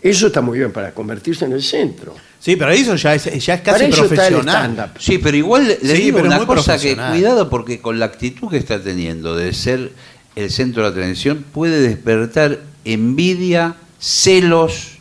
[0.00, 2.14] eso está muy bien para convertirse en el centro.
[2.38, 4.70] Sí, pero eso ya es, ya es para casi eso está el profesional.
[4.72, 4.98] stand-up.
[4.98, 7.12] Sí, pero igual le Sí, digo pero una muy cosa que profesional.
[7.12, 9.92] cuidado porque con la actitud que está teniendo de ser
[10.36, 14.92] el centro de atención puede despertar envidia, celos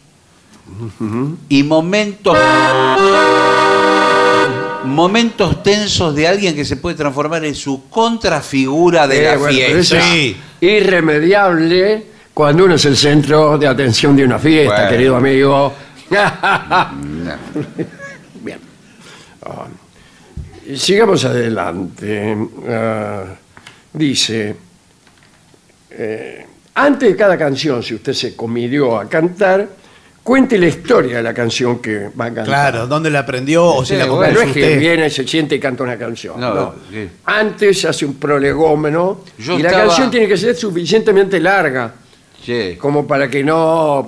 [1.47, 2.38] y momentos
[4.85, 9.57] momentos tensos de alguien que se puede transformar en su contrafigura de Eh, la bueno,
[9.57, 9.97] pero fiesta.
[9.97, 10.37] eso Sí.
[10.61, 14.89] es irremediable cuando uno es el centro de atención de una fiesta, Bueno.
[14.89, 15.73] querido amigo.
[18.41, 18.59] Bien.
[19.43, 19.67] Ah,
[20.75, 22.37] sigamos adelante.
[22.67, 23.23] Ah,
[23.93, 24.55] dice,
[25.91, 29.67] eh, antes de cada canción, si usted se comidió a cantar,
[30.29, 32.45] cuente la historia de la canción que va a cantar.
[32.45, 34.79] Claro, ¿dónde la aprendió o si Sí, la bueno, compuso no es que usted?
[34.79, 36.39] viene, se siente y canta una canción.
[36.39, 36.75] No, no.
[36.91, 37.09] sí.
[37.25, 41.95] Antes hace un prolegómeno Yo y la estaba- canción tiene que ser suficientemente larga
[42.45, 42.75] Sí.
[42.79, 44.07] como para que no,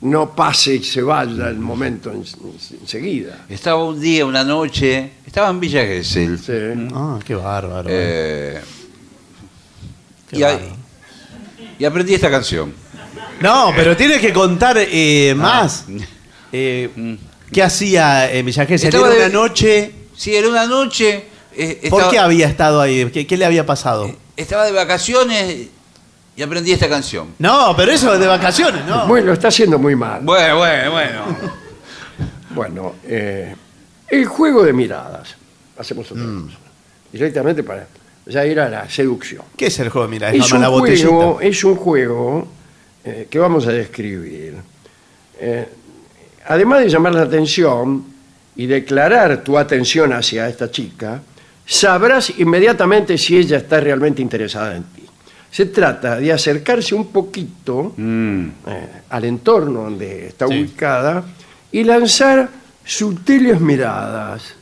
[0.00, 2.24] no pase y se vaya el momento en-
[2.80, 3.44] enseguida.
[3.46, 6.38] Estaba un día, una noche, estaba en Villa Gesell.
[6.38, 6.88] Sí.
[6.94, 7.86] Ah, qué bárbaro.
[7.92, 8.60] eh,
[10.30, 10.76] Qué y, ahí- bárbaro.
[11.78, 12.72] y aprendí esta canción.
[13.40, 15.84] No, pero tiene que contar eh, más.
[16.52, 17.16] Eh,
[17.52, 18.30] ¿Qué hacía?
[18.30, 18.66] Estaba
[19.08, 19.92] Era de- una noche.
[20.16, 21.24] Sí, era una noche.
[21.56, 23.08] eh, ¿Por qué había estado ahí?
[23.10, 24.14] ¿Qué, qué le había pasado?
[24.36, 25.68] Estaba de vacaciones
[26.36, 27.28] y aprendí esta canción.
[27.38, 29.06] No, pero eso es de vacaciones, ¿no?
[29.06, 30.20] Bueno, lo está haciendo muy mal.
[30.22, 31.20] Bueno, bueno, bueno.
[32.52, 33.54] Bueno, eh,
[34.08, 35.36] el juego de miradas.
[35.78, 36.46] Hacemos otra Mm.
[36.46, 36.58] cosa.
[37.12, 37.86] Directamente para
[38.26, 39.42] ya ir a la seducción.
[39.56, 40.08] ¿Qué es el juego?
[40.08, 41.08] Mira, es, Es nomás un, la botellita.
[41.08, 42.48] juego, es un juego
[43.04, 44.54] eh, que vamos a describir.
[45.38, 45.68] Eh,
[46.48, 48.04] además de llamar la atención
[48.56, 51.20] y declarar tu atención hacia esta chica,
[51.66, 55.04] sabrás inmediatamente si ella está realmente interesada en ti.
[55.50, 58.46] Se trata de acercarse un poquito Mm.
[58.66, 60.54] eh, al entorno donde está Sí.
[60.60, 61.24] ubicada
[61.72, 62.48] y lanzar
[62.84, 64.54] sutiles miradas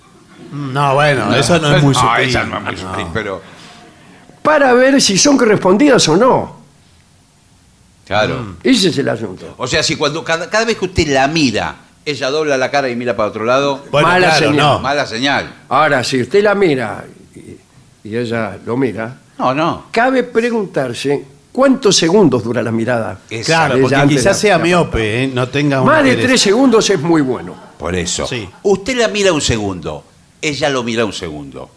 [0.53, 2.29] No, bueno, eso no es muy sutil.
[2.29, 3.43] esa no es muy sutil, pero.
[4.43, 6.58] para ver si son correspondidas o no.
[8.09, 8.57] Claro.
[8.65, 9.55] Ese es el asunto.
[9.59, 12.89] O sea, si cuando cada, cada vez que usted la mira, ella dobla la cara
[12.89, 14.57] y mira para otro lado, Bueno, Mala claro, señal.
[14.57, 14.79] no.
[14.81, 15.55] mala señal.
[15.69, 17.05] Ahora, si usted la mira
[17.37, 19.85] y, y ella lo mira, No, no.
[19.93, 23.19] cabe preguntarse cuántos segundos dura la mirada.
[23.45, 25.29] Claro, Ella porque antes quizás sea la- miope, ¿eh?
[25.33, 27.55] no tenga un Más de tres segundos es muy bueno.
[27.79, 28.27] Por eso.
[28.27, 28.49] Sí.
[28.63, 30.03] Usted la mira un segundo,
[30.41, 31.69] ella lo mira un segundo.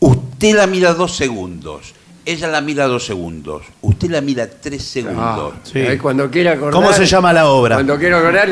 [0.00, 1.92] Usted la mira dos segundos,
[2.32, 3.62] ella la mira dos segundos.
[3.82, 5.54] Usted la mira tres segundos.
[5.56, 5.78] Ah, Sí.
[5.80, 7.76] ahí cuando quiera acordar, ¿Cómo se llama la obra?
[7.76, 8.48] Cuando quiera acordar,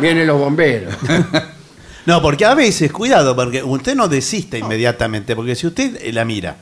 [0.00, 0.94] vienen los bomberos.
[2.06, 6.24] No, porque a veces, cuidado, porque usted no desista inmediatamente, porque si usted eh, la
[6.24, 6.52] mira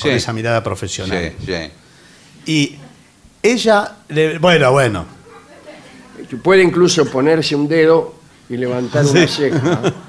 [0.00, 0.16] con Sí.
[0.16, 2.50] esa mirada profesional Sí, sí.
[2.50, 2.76] y
[3.42, 5.04] ella, le- bueno, bueno,
[6.42, 8.14] Puede incluso ponerse un dedo
[8.48, 9.80] y levantar una ceja.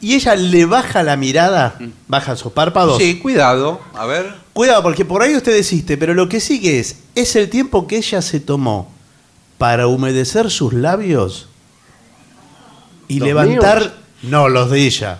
[0.00, 1.76] y ella le baja la mirada,
[2.08, 2.98] baja sus párpados.
[2.98, 3.80] Sí, cuidado.
[3.94, 4.34] A ver.
[4.52, 7.96] Cuidado, porque por ahí usted desiste, pero lo que sigue es, es el tiempo que
[7.98, 8.90] ella se tomó
[9.58, 11.48] para humedecer sus labios
[13.08, 13.92] y ¿Los levantar, míos?
[14.22, 15.18] no, los de ella,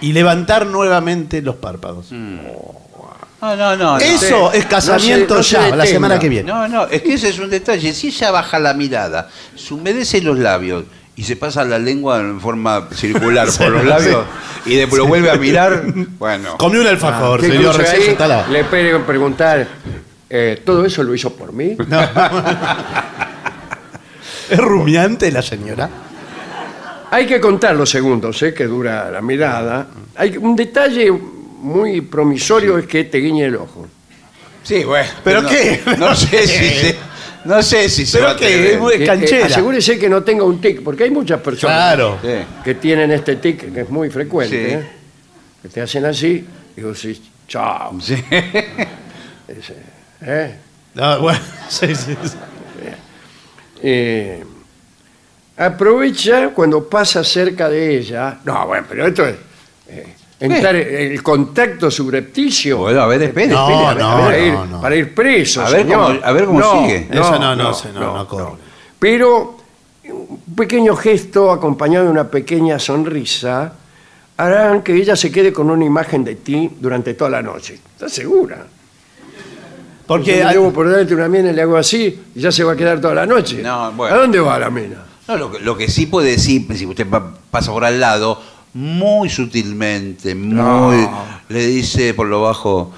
[0.00, 2.10] y levantar nuevamente los párpados.
[2.12, 3.76] No, no, no.
[3.76, 3.98] no.
[3.98, 6.48] Eso es casamiento no se- no se ya, la semana que viene.
[6.50, 7.92] No, no, es que ese es un detalle.
[7.92, 10.84] Si ella baja la mirada, se humedece los labios
[11.16, 14.24] y se pasa la lengua en forma circular por los labios
[14.66, 15.84] y después lo vuelve a mirar,
[16.18, 16.56] bueno.
[16.58, 18.50] Comió un alfajor, señor, recién ahí instalado.
[18.52, 19.66] le pueden preguntar,
[20.30, 21.76] eh, ¿todo eso lo hizo por mí?
[24.50, 25.88] ¿Es rumiante la señora?
[27.10, 28.52] Hay que contar los segundos ¿eh?
[28.52, 29.86] que dura la mirada.
[30.16, 33.86] Hay un detalle muy promisorio es que te guiñe el ojo.
[34.62, 35.08] Sí, bueno.
[35.22, 35.80] ¿Pero no- qué?
[35.98, 36.96] No sé si se,
[37.44, 38.48] no sé si se ¿Pero va a.
[38.48, 39.46] Es muy- que canchera.
[39.46, 42.18] asegúrese que no tenga un tic, porque hay muchas personas Claro.
[42.22, 42.28] Sí.
[42.64, 44.68] que tienen este tic que es muy frecuente.
[44.68, 44.74] Sí.
[44.74, 44.88] ¿eh?
[45.62, 47.98] Que te hacen así y vos decís, chao.
[48.00, 48.14] Sí.
[49.48, 49.74] Ese,
[50.22, 50.54] ¿eh?
[50.94, 52.36] No, bueno, sí, sí, sí.
[53.82, 54.42] Eh,
[55.56, 58.38] aprovecha cuando pasa cerca de ella.
[58.44, 59.36] No, bueno, pero esto es.
[59.88, 62.78] eh, entrar el contacto subrepticio.
[62.78, 63.84] Bueno, a ver, espere, No, espere.
[63.84, 64.80] para, no, ir, no, no.
[64.80, 65.62] para ir preso.
[65.64, 66.06] A ver señor.
[66.06, 67.08] cómo- a ver cómo sigue.
[67.10, 68.50] Eso no, no no, no corre.
[68.98, 69.56] Pero
[70.08, 73.72] un pequeño gesto acompañado de una pequeña sonrisa
[74.36, 77.74] harán que ella se quede con una imagen de ti durante toda la noche.
[77.94, 78.66] ¿Estás segura?
[80.06, 82.52] Porque Yo le hay- llevo por delante una mina y le hago así y ya
[82.52, 83.62] se va a quedar toda la noche.
[83.62, 84.14] No, bueno.
[84.14, 85.02] ¿A dónde va la mina?
[85.26, 88.38] No, lo, que- lo que sí puede decir, si usted pa- pasa por al lado,
[88.74, 90.56] muy sutilmente, muy.
[90.56, 91.24] No.
[91.48, 92.92] Le dice por lo bajo,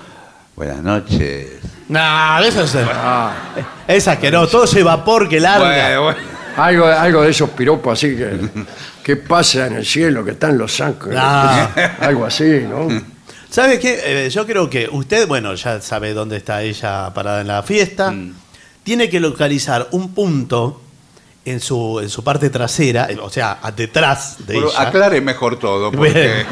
[0.57, 1.49] buenas noches.
[1.89, 2.77] No, eso es.
[2.93, 3.33] Ah,
[3.87, 5.69] Es asqueroso, todo ese vapor que larga.
[5.69, 6.19] Bueno, bueno.
[6.57, 8.41] algo, algo de esos piropos así que,
[9.03, 11.19] que pasa en el cielo, que están los ángeles.
[11.19, 11.69] No.
[12.01, 12.89] Algo así, ¿no?
[13.49, 14.27] ¿Sabe qué?
[14.27, 18.11] Eh, yo creo que usted, bueno, ya sabe dónde está ella parada en la fiesta.
[18.11, 18.35] Mm.
[18.83, 20.83] Tiene que localizar un punto
[21.47, 24.81] en su, en su parte trasera, eh, o sea, detrás de Pero ella.
[24.83, 26.11] aclare mejor todo, porque.
[26.13, 26.47] Bien.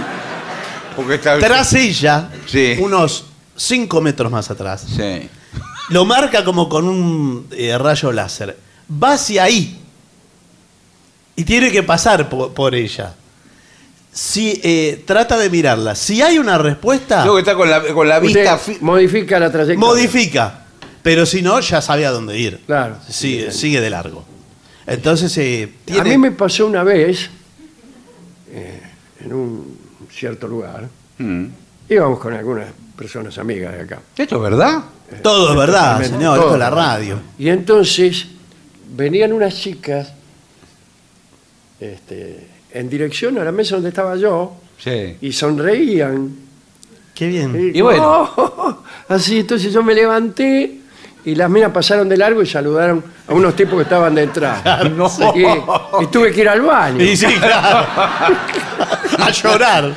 [0.97, 1.39] Porque está.
[1.39, 2.77] Tras ella, Sí.
[2.81, 3.27] unos
[3.57, 4.85] 5 metros más atrás.
[4.97, 5.29] Sí.
[5.91, 8.57] Lo marca como con un eh, rayo láser.
[8.91, 9.81] Va hacia ahí.
[11.37, 13.15] Y tiene que pasar po- por, ella.
[14.13, 18.09] Si eh, trata de mirarla, si hay una respuesta, Luego que está con la, con
[18.09, 18.57] la vista.
[18.59, 19.79] fi- modifica la trayectoria.
[19.81, 20.61] modifica.
[21.03, 22.63] Pero si no, ya sabe a dónde ir.
[22.67, 22.97] Claro.
[23.11, 24.25] Sigue, sigue de largo.
[24.87, 26.01] Entonces, eh, tiene...
[26.01, 27.31] A mí me pasó una vez,
[28.53, 28.81] eh,
[29.25, 29.79] en un
[30.13, 31.47] cierto lugar, Mm.
[31.89, 32.67] íbamos con algunas
[32.97, 34.01] personas amigas de acá.
[34.17, 34.85] ¿Esto es verdad?
[35.23, 36.35] Todo es verdad, Totalmente, señor.
[36.37, 36.45] todo.
[36.47, 37.19] Esto es la radio.
[37.39, 38.27] Y entonces
[38.97, 40.13] venían unas chicas
[41.81, 45.17] este, en dirección a la mesa donde estaba yo Sí.
[45.21, 46.35] y sonreían.
[47.15, 47.71] Qué bien.
[47.75, 48.83] Y, bueno.
[49.09, 50.81] Así, entonces yo me levanté
[51.25, 54.63] y las minas pasaron de largo y saludaron a unos tipos que estaban detrás.
[54.91, 55.11] no.
[55.35, 57.03] Y, y tuve que ir al baño.
[57.03, 57.87] Y sí, claro.
[59.19, 59.95] A llorar.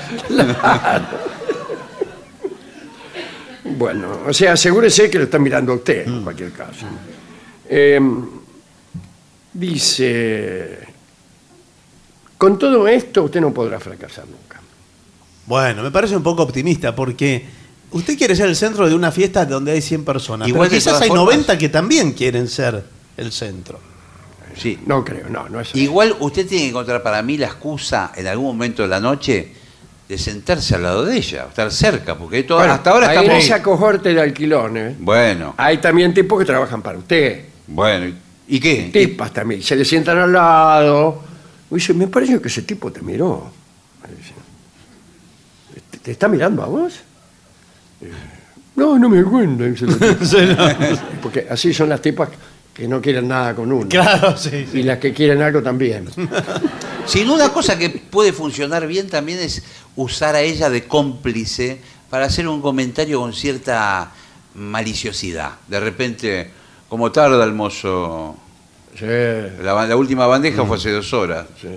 [3.66, 6.86] Bueno, o sea, asegúrese que lo están mirando a usted, en cualquier caso.
[7.68, 8.00] Eh,
[9.52, 10.80] dice,
[12.38, 14.62] con todo esto usted no podrá fracasar nunca.
[15.46, 17.46] Bueno, me parece un poco optimista porque
[17.92, 20.48] usted quiere ser el centro de una fiesta donde hay 100 personas.
[20.48, 22.84] Igual pero quizás hay formas- 90 que también quieren ser
[23.18, 23.80] el centro.
[24.56, 24.80] Sí.
[24.88, 25.82] No creo, no, no es así.
[25.82, 29.54] Igual usted tiene que encontrar para mí la excusa en algún momento de la noche
[30.10, 33.44] de sentarse al lado de ella, estar cerca, porque todo- Bueno, hasta ahora en estamos...
[33.44, 37.46] esa cohorte de alquilones Bueno, hay también tipos que trabajan para usted.
[37.68, 38.16] bueno.
[38.50, 38.90] ¿Y qué?
[38.94, 39.62] Tipas también.
[39.62, 41.22] Se le sientan al lado.
[41.70, 43.52] Y dice, me parece que ese tipo te miró.
[44.02, 44.32] Me dice,
[45.92, 46.94] ¿Te, te está mirando a vos?
[48.02, 48.12] Eh,
[48.76, 49.64] No, no me cuenta.
[49.66, 49.94] dice la
[50.78, 51.02] tipa.
[51.22, 52.30] Porque así son las tipas
[52.74, 53.88] que no quieren nada con uno.
[53.90, 54.68] Claro, sí.
[54.72, 54.80] sí.
[54.80, 56.08] Y las que quieren algo también.
[57.08, 59.64] Sin una cosa que puede funcionar bien también es
[59.96, 61.80] usar a ella de cómplice
[62.10, 64.12] para hacer un comentario con cierta
[64.56, 65.52] maliciosidad.
[65.68, 66.50] De repente,
[66.90, 68.36] como tarda el mozo,
[68.98, 71.46] Sí, la, la última bandeja fue hace dos horas.
[71.62, 71.68] sí.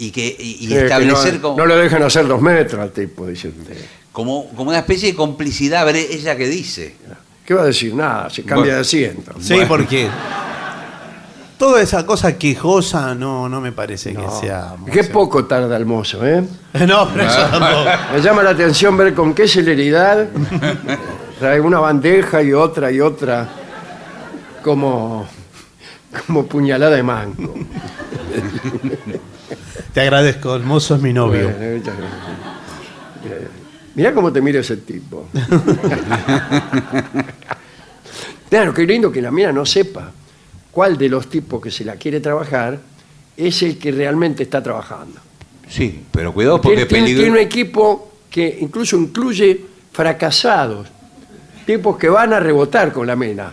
[0.00, 2.80] Y, que, y, y Sí, que establecer no, como, no lo dejan hacer dos metros
[2.80, 3.76] al tipo, dice usted.
[4.18, 6.96] Como, como una especie de complicidad, a ver ella que dice.
[7.46, 7.94] ¿Qué va a decir?
[7.94, 8.74] Nada, se cambia Bueno.
[8.74, 9.32] de asiento.
[9.38, 9.68] Sí, Bueno.
[9.68, 10.08] porque
[11.56, 14.74] toda esa cosa quejosa no, no me parece que sea.
[14.76, 16.42] muy Qué poco tarda el mozo, ¿eh?
[16.88, 17.84] No, pero eso tampoco.
[18.12, 20.26] Me llama la atención ver con qué celeridad
[21.38, 23.48] trae una bandeja y otra y otra
[24.64, 25.28] como,
[26.26, 27.54] como puñalada de mango.
[29.94, 31.52] Te agradezco, el mozo es mi novio.
[31.56, 32.47] Bueno, muchas gracias.
[33.98, 35.26] Mirá cómo te mira ese tipo.
[38.48, 40.12] claro, qué lindo que la mina no sepa
[40.70, 42.78] cuál de los tipos que se la quiere trabajar
[43.36, 45.18] es el que realmente está trabajando.
[45.68, 47.22] Sí, pero cuidado porque Tiene, tiene- peligro.
[47.24, 49.60] tiene un equipo que incluso incluye
[49.92, 50.86] fracasados,
[51.66, 53.52] tipos que van a rebotar con la mina.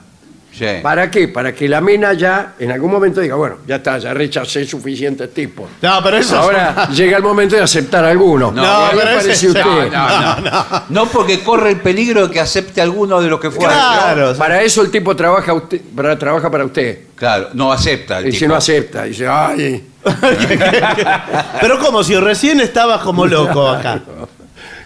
[0.58, 0.66] Sí.
[0.82, 1.28] ¿Para qué?
[1.28, 5.34] Para que la mina ya en algún momento diga, bueno, ya está, ya rechacé suficientes
[5.34, 5.70] tipos.
[5.82, 6.38] No, pero eso.
[6.38, 8.54] Ahora llega el momento de aceptar alguno.
[8.54, 9.92] No, ¿Qué no, pero ese- parece a usted?
[9.92, 10.66] No, no, no.
[10.90, 13.74] No porque corre el peligro de que acepte alguno de los que fueron.
[13.74, 14.34] Claro.
[14.38, 17.00] Para eso el tipo trabaja, usted, para, trabaja para usted.
[17.16, 18.52] Claro, no acepta el Y si tipo.
[18.52, 19.84] no acepta, dice, ay,
[21.62, 24.02] Pero como si recién estabas como loco acá.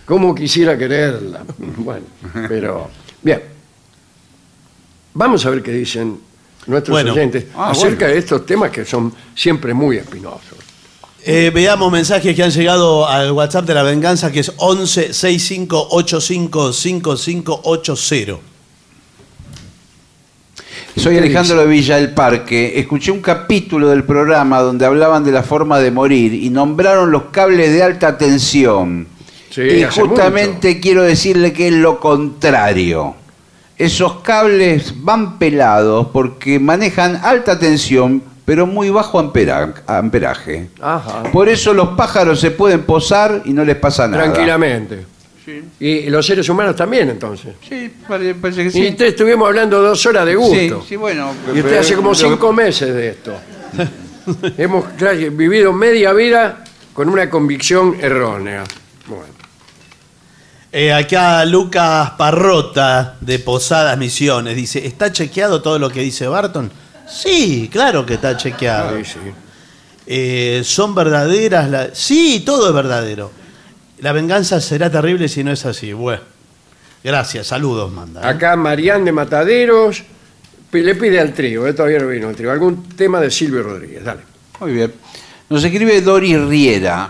[0.06, 1.42] cómo quisiera quererla.
[1.58, 2.06] Bueno,
[2.48, 2.90] pero,
[3.22, 3.49] bien.
[5.20, 6.18] Vamos a ver qué dicen
[6.66, 7.12] nuestros Bueno.
[7.12, 8.14] oyentes Ah, acerca bueno.
[8.14, 10.58] de estos temas que son siempre muy espinosos.
[11.26, 15.88] Eh, veamos mensajes que han llegado al WhatsApp de la venganza que es 11 65
[15.92, 18.38] 85 5580.
[20.96, 22.80] Soy ¿Qué Alejandro de Villa del Parque.
[22.80, 27.24] Escuché un capítulo del programa donde hablaban de la forma de morir y nombraron los
[27.24, 29.06] cables de alta tensión.
[29.50, 33.16] Sí, y hace justamente quiero decirle que es lo contrario.
[33.80, 40.68] Esos cables van pelados porque manejan alta tensión, pero muy bajo ampera- amperaje.
[40.82, 41.24] Ajá.
[41.32, 44.24] Por eso los pájaros se pueden posar y no les pasa nada.
[44.24, 45.06] Tranquilamente.
[45.80, 47.56] Y los seres humanos también, entonces.
[47.68, 48.88] Sí, pare- parece que Y sí.
[48.90, 50.82] usted estuvimos hablando dos horas de gusto.
[50.82, 51.32] Sí, sí, bueno.
[51.56, 53.34] Y usted hace como cinco meses de esto.
[54.58, 56.64] Hemos claro, vivido media vida
[56.94, 58.64] con una convicción errónea.
[59.08, 59.24] Bueno,
[60.72, 66.72] Eh, acá Lucas Parrota de Posadas Misiones dice, ¿está chequeado todo lo que dice Barton?
[67.08, 68.98] Sí, claro que está chequeado.
[68.98, 69.20] sí, sí.
[70.06, 71.70] Eh, ¿Son verdaderas?
[71.70, 73.32] las- Sí, todo es verdadero.
[74.00, 75.92] La venganza será terrible si no es así.
[75.94, 76.22] Bueno,
[77.04, 78.22] gracias, saludos, manda.
[78.22, 78.26] ¿eh?
[78.28, 80.04] Acá Marián de Mataderos
[80.72, 84.04] le pide al trío, eh, todavía no vino el trío, algún tema de Silvio Rodríguez.
[84.04, 84.22] Dale.
[84.60, 84.94] Muy bien.
[85.50, 87.10] Nos escribe Doris Riera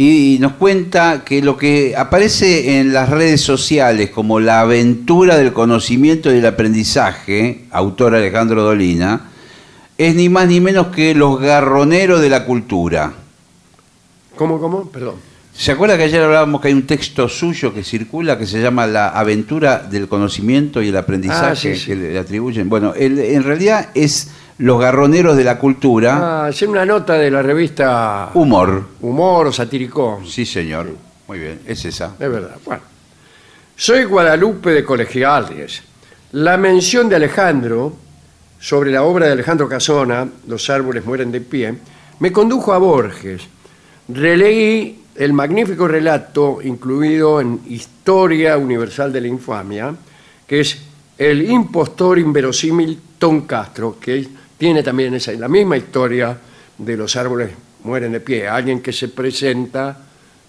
[0.00, 5.52] y nos cuenta que lo que aparece en las redes sociales como la aventura del
[5.52, 9.22] conocimiento y del aprendizaje, autor Alejandro Dolina,
[9.98, 13.12] es ni más ni menos que los garroneros de la cultura.
[14.36, 14.88] ¿Cómo, cómo?
[14.88, 15.16] Perdón.
[15.52, 18.86] ¿Se acuerda que ayer hablábamos que hay un texto suyo que circula que se llama
[18.86, 21.86] La aventura del conocimiento y el aprendizaje Ah, sí, sí.
[21.86, 22.68] que le atribuyen?
[22.68, 27.30] Bueno, él, en realidad es los garroneros de la cultura, Ah, hacer una nota de
[27.30, 28.84] la revista humor.
[29.00, 30.26] Humor o Satiricón.
[30.26, 30.88] Sí, señor.
[31.28, 32.14] Muy bien, es esa.
[32.18, 32.56] Es verdad.
[32.64, 32.82] Bueno.
[33.76, 35.82] Soy Guadalupe de Colegiales.
[36.32, 37.94] La mención de Alejandro
[38.58, 41.74] sobre la obra de Alejandro Casona, Los árboles mueren de pie,
[42.18, 43.42] me condujo a Borges.
[44.08, 49.94] Releí el magnífico relato incluido en Historia Universal de la Infamia,
[50.46, 50.78] que es
[51.16, 54.26] el impostor inverosímil Tom Castro, que
[54.58, 56.36] tiene también esa, la misma historia
[56.76, 57.50] de los árboles
[57.84, 59.96] mueren de pie, alguien que se presenta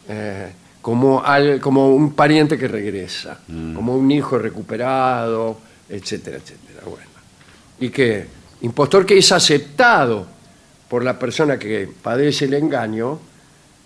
[0.08, 0.52] eh,
[0.82, 6.82] como, al- como un pariente que regresa, como un hijo recuperado, etcétera, etcétera.
[6.86, 7.06] Bueno.
[7.80, 8.26] Y que
[8.62, 10.28] impostor que es aceptado
[10.90, 13.20] por la persona que padece el engaño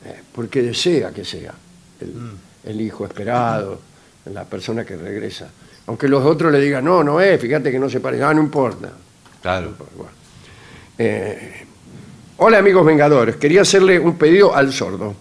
[0.05, 1.53] eh, porque desea que sea
[1.99, 2.13] el,
[2.71, 3.81] el hijo esperado,
[4.25, 5.49] la persona que regresa.
[5.87, 8.41] Aunque los otros le digan, no, no es, fíjate que no se parece, ah, no
[8.41, 8.89] importa.
[9.43, 9.75] Claro.
[10.97, 11.65] Eh,
[12.37, 15.15] hola amigos Vengadores, quería hacerle un pedido al sordo,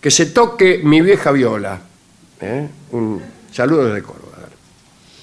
[0.00, 1.78] que se toque mi vieja viola.
[2.40, 2.68] ¿eh?
[2.90, 3.22] Un
[3.52, 4.24] saludo desde Córdoba.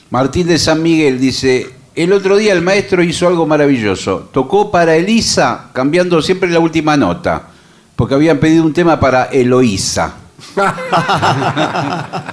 [0.10, 4.30] Martín de San Miguel dice, el otro día el maestro hizo algo maravilloso.
[4.32, 7.50] Tocó para Elisa, cambiando siempre la última nota,
[7.98, 10.16] porque habían pedido un tema para Eloísa.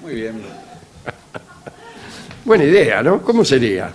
[0.00, 0.47] Muy bien.
[2.48, 3.20] Buena idea, ¿no?
[3.20, 3.92] ¿Cómo sería?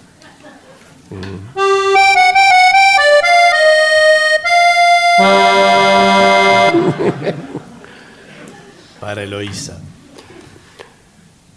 [9.00, 9.80] Para Eloísa.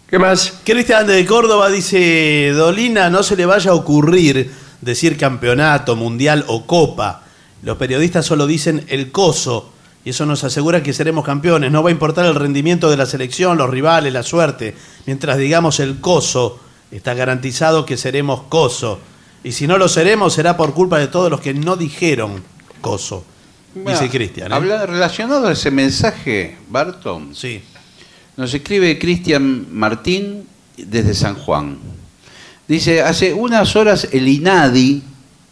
[0.09, 0.61] ¿Qué más?
[0.65, 6.67] Cristian de Córdoba dice, Dolina, no se le vaya a ocurrir decir campeonato, mundial o
[6.67, 7.25] copa.
[7.63, 9.71] Los periodistas solo dicen el coso
[10.03, 11.71] y eso nos asegura que seremos campeones.
[11.71, 14.75] No va a importar el rendimiento de la selección, los rivales, la suerte.
[15.05, 16.61] Mientras digamos el coso,
[16.91, 19.01] está garantizado que seremos coso.
[19.45, 22.43] Y si no lo seremos, será por culpa de todos los que no dijeron
[22.81, 23.25] coso.
[23.75, 24.53] Dice Cristian.
[24.53, 24.87] ¿eh?
[24.87, 27.63] Relacionado a ese mensaje, Barton, Sí.
[28.37, 31.79] nos escribe Cristian Martín desde San Juan.
[32.67, 35.03] Dice, hace unas horas el INADI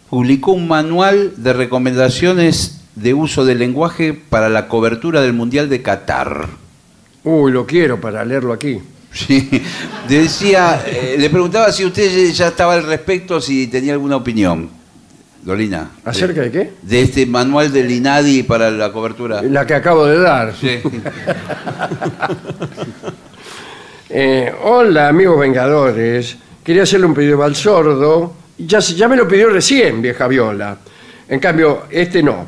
[0.09, 5.82] publicó un manual de recomendaciones de uso del lenguaje para la cobertura del Mundial de
[5.82, 6.49] Qatar.
[7.24, 8.80] Uy, lo quiero para leerlo aquí.
[9.15, 9.62] Sí,
[10.09, 14.69] decía, eh, le preguntaba si usted ya estaba al respecto, si tenía alguna opinión,
[15.41, 15.93] Dolina.
[16.05, 16.73] ¿Acerca de qué?
[16.83, 19.41] De este manual del INADI para la cobertura.
[19.43, 20.55] La que acabo de dar.
[20.55, 20.81] Sí.
[24.17, 26.37] Eh, hola, amigos Vengadores.
[26.62, 28.33] Quería hacerle un pedido al sordo.
[28.59, 30.79] Ya, ya me lo pidió recién, vieja viola.
[31.29, 32.47] En cambio, este no.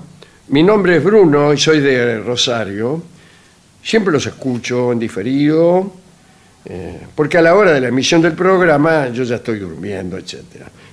[0.49, 3.03] Mi nombre es Bruno y soy de Rosario.
[3.83, 5.93] Siempre los escucho en diferido,
[6.69, 10.43] eh, porque a la hora de la emisión del programa yo ya estoy durmiendo, etc.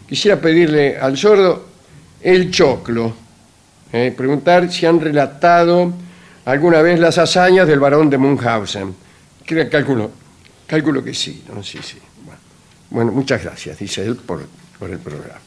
[0.08, 1.68] Quisiera pedirle al sordo
[2.22, 3.14] el choclo.
[3.92, 5.94] eh, preguntar si han relatado
[6.46, 8.96] alguna vez las hazañas del barón de Munchausen.
[9.46, 10.12] Creo, calculo,
[10.66, 11.62] calculo que sí, ¿no?
[11.62, 11.98] Sí, sí.
[12.90, 14.42] Bueno, muchas gracias, dice él, por
[14.90, 15.40] el programa.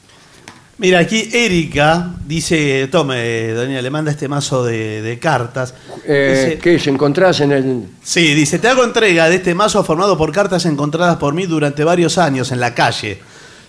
[0.79, 5.73] Mira, aquí Erika dice, tome, Daniel, le manda este mazo de, de cartas.
[6.05, 7.83] Eh, Dice- ¿Qué se encontrás en el...?
[8.03, 11.83] Sí, dice, te hago entrega de este mazo formado por cartas encontradas por mí durante
[11.83, 13.19] varios años en la calle.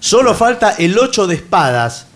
[0.01, 2.07] Solo falta el 8 de espadas,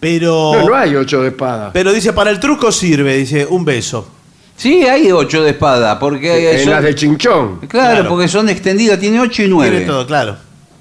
[0.00, 0.52] pero...
[0.54, 1.70] No, no hay ocho de espada.
[1.74, 4.08] Pero dice, para el truco sirve, dice, un beso.
[4.56, 7.58] Sí, hay ocho de espada, porque hay- en son- las de Chinchón.
[7.68, 8.08] Claro, Claro.
[8.08, 9.70] porque son extendidas, tiene ocho y nueve.
[9.76, 10.36] Tiene todo, claro.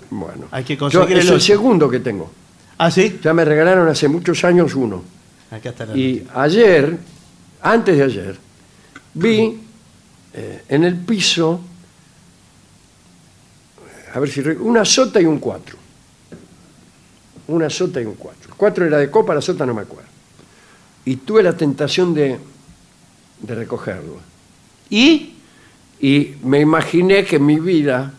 [0.09, 1.45] Bueno, Hay que Yo- conseguir es el el ocho.
[1.45, 2.31] segundo que tengo.
[2.79, 3.19] ¿Ah, sí?
[3.21, 5.03] Ya me regalaron hace muchos años uno.
[5.51, 6.97] Acá está la Y ayer,
[7.61, 8.37] antes de ayer,
[9.13, 9.59] vi
[10.33, 11.59] eh, en el piso,
[14.13, 15.77] a ver si re- una sota y un cuatro.
[17.47, 18.49] Una sota y un cuatro.
[18.51, 20.07] El cuatro era de copa, la sota no me acuerdo.
[21.05, 22.39] Y tuve la tentación de,
[23.41, 24.19] de recogerlo.
[24.89, 25.33] ¿Y?
[25.99, 28.13] Y me imaginé que mi vida,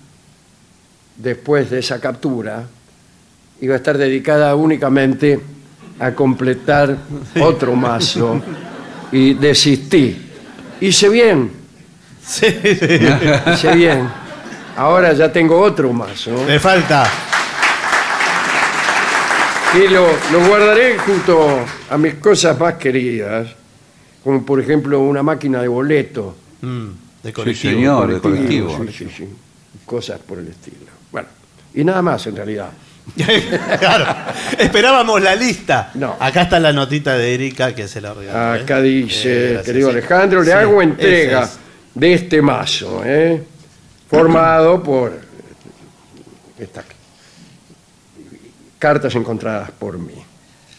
[1.16, 2.66] después de esa captura,
[3.60, 5.40] iba a estar dedicada únicamente
[5.98, 6.96] a completar
[7.40, 8.40] otro mazo
[9.12, 10.16] y desistí.
[10.80, 11.50] Hice bien,
[12.24, 12.98] Sí, sí.
[13.52, 14.08] hice bien.
[14.76, 17.04] Ahora ya tengo otro mazo Le falta.
[19.74, 23.48] y lo, lo guardaré junto a mis cosas más queridas,
[24.24, 26.34] como por ejemplo una máquina de boleto.
[26.62, 26.86] Mm,
[27.22, 27.72] de Sí, colectivo.
[27.74, 28.80] señor, de colectivo.
[28.86, 29.28] Sí, sí, sí.
[29.86, 30.90] Cosas por el estilo.
[31.12, 31.28] Bueno,
[31.74, 32.70] y nada más en realidad.
[33.78, 34.06] claro.
[34.58, 35.90] Esperábamos la lista.
[35.94, 36.16] No.
[36.18, 38.56] Acá está la notita de Erika que se la regaló.
[38.56, 38.62] ¿eh?
[38.62, 39.90] Acá dice, Eh, querido.
[39.90, 41.58] Alejandro, le Sí, hago entrega es.
[41.94, 43.42] de este mazo, ¿eh?
[44.08, 45.20] formado por
[48.78, 50.14] cartas encontradas por mí.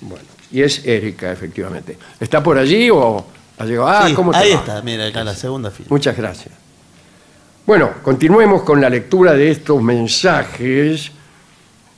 [0.02, 1.98] Bueno, y es Erika, efectivamente.
[2.20, 3.24] ¿Está por allí o
[3.58, 3.88] ha llegado?
[3.88, 4.60] Ah, Sí, ¿cómo te ahí va?
[4.60, 5.88] está, mira, acá la segunda fila.
[5.90, 6.54] Muchas gracias.
[7.66, 11.12] Bueno, continuemos con la lectura de estos mensajes.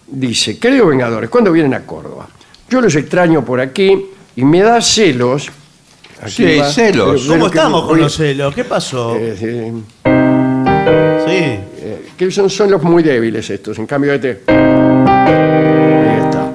[0.07, 2.27] Dice, queridos Vengadores, ¿cuándo vienen a Córdoba?
[2.69, 5.49] Yo los extraño por aquí y me da celos.
[6.21, 7.21] Aquí Sí, celos.
[7.21, 8.53] Pero- ¿Cómo que estamos con los celos?
[8.53, 9.15] ¿Qué pasó?
[9.17, 9.83] Eh, sí.
[11.25, 11.39] Sí.
[11.85, 13.77] Eh, que son, son los muy débiles estos.
[13.79, 14.41] En cambio, este.
[14.47, 16.51] Ahí está.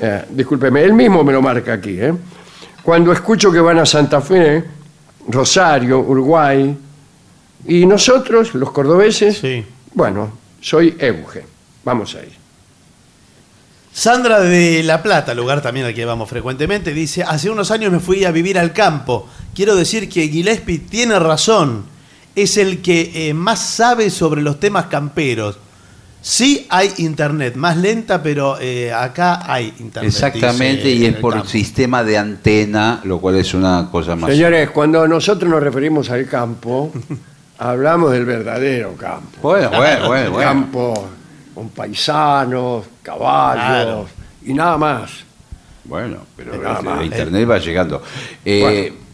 [0.00, 1.96] Eh, discúlpeme, él mismo me lo marca aquí.
[2.00, 2.12] ¿eh?
[2.82, 4.62] Cuando escucho que van a Santa Fe,
[5.28, 6.76] Rosario, Uruguay,
[7.68, 9.64] y nosotros, los cordobeses, Sí.
[9.94, 10.30] bueno,
[10.60, 11.44] soy Euge.
[11.84, 12.32] Vamos a ir.
[13.96, 17.98] Sandra de La Plata, lugar también al que vamos frecuentemente, dice, hace unos años me
[17.98, 19.26] fui a vivir al campo.
[19.54, 21.86] Quiero decir que Gillespie tiene razón.
[22.34, 25.58] Es el que eh, más sabe sobre los temas camperos.
[26.20, 30.12] Sí hay internet, más lenta, pero eh, acá hay internet.
[30.12, 31.48] Exactamente, dice, y es por campo.
[31.48, 34.30] sistema de antena, lo cual es una cosa más.
[34.30, 36.92] Señores, cuando nosotros nos referimos al campo,
[37.58, 39.38] hablamos del verdadero campo.
[39.40, 40.50] Bueno, bueno, bueno, El bueno.
[40.50, 41.08] campo
[41.56, 44.06] con paisanos, caballos Claro.
[44.44, 45.10] y nada más.
[45.84, 47.02] Bueno, pero Nada más.
[47.02, 48.02] internet va llegando.
[48.44, 48.60] Eh,
[48.92, 49.06] Bueno.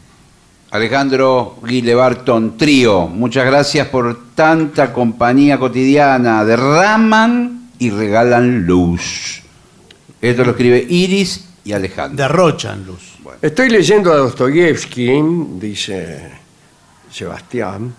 [0.72, 6.44] Alejandro Guille Barton, trío, muchas gracias por tanta compañía cotidiana.
[6.44, 9.42] Derraman y regalan luz.
[10.20, 12.16] Esto lo escribe Iris y Alejandro.
[12.24, 13.18] Derrochan luz.
[13.40, 15.10] Estoy leyendo a Dostoyevsky,
[15.60, 16.32] dice
[17.10, 17.94] Sebastián,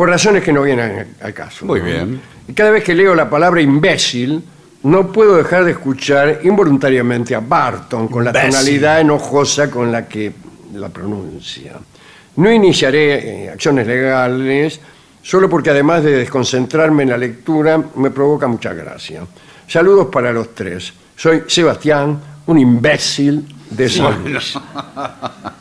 [0.00, 1.66] por razones que no vienen al caso.
[1.66, 2.18] Muy bien.
[2.48, 4.42] Y cada vez que leo la palabra imbécil,
[4.84, 8.50] no puedo dejar de escuchar involuntariamente a Barton con la Imbécil.
[8.50, 10.32] tonalidad enojosa con la que
[10.72, 11.74] la pronuncia.
[12.36, 14.80] No iniciaré eh, acciones legales
[15.20, 19.20] solo porque además de desconcentrarme en la lectura me provoca mucha gracia.
[19.68, 20.94] Saludos para los tres.
[21.14, 24.58] Soy Sebastián, un imbécil de San Luis.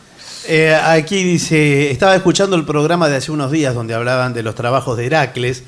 [0.51, 4.55] Eh, aquí dice, estaba escuchando el programa de hace unos días donde hablaban de los
[4.55, 5.61] trabajos de Heracles.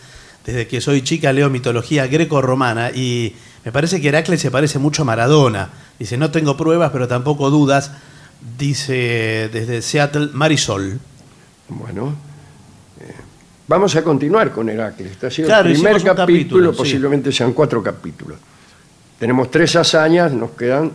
[0.43, 5.03] Desde que soy chica leo mitología greco-romana y me parece que Heracles se parece mucho
[5.03, 5.69] a Maradona.
[5.99, 7.91] Dice, no tengo pruebas, pero tampoco dudas.
[8.57, 10.99] Dice desde Seattle, Marisol.
[11.69, 12.15] Bueno,
[13.01, 13.13] eh,
[13.67, 15.11] vamos a continuar con Heracles.
[15.11, 16.77] Este ha sido Claro, el primer hicimos un capítulo, capítulo, sí.
[16.79, 18.39] posiblemente sean cuatro capítulos.
[19.19, 20.91] Tenemos tres hazañas, nos quedan.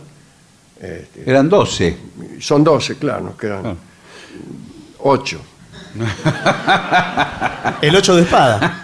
[0.81, 1.97] Este, Eran 12.
[2.39, 3.75] son doce, claro, nos quedan Ah.
[4.99, 5.41] ocho.
[7.81, 8.83] El 8 de espada.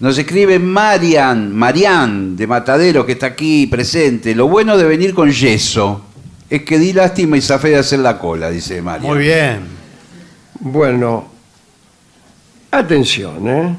[0.00, 4.34] Nos escribe Marian, Marian de Matadero, que está aquí presente.
[4.34, 6.02] Lo bueno de venir con yeso
[6.50, 9.06] es que di lástima y zafé de hacer la cola, dice Marian.
[9.14, 9.60] Muy bien.
[10.60, 11.26] Bueno,
[12.70, 13.76] atención, ¿eh?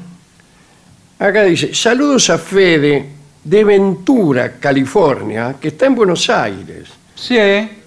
[1.18, 3.10] Acá dice, saludos a Fede
[3.46, 6.88] de Ventura, California, que está en Buenos Aires.
[7.14, 7.38] Sí,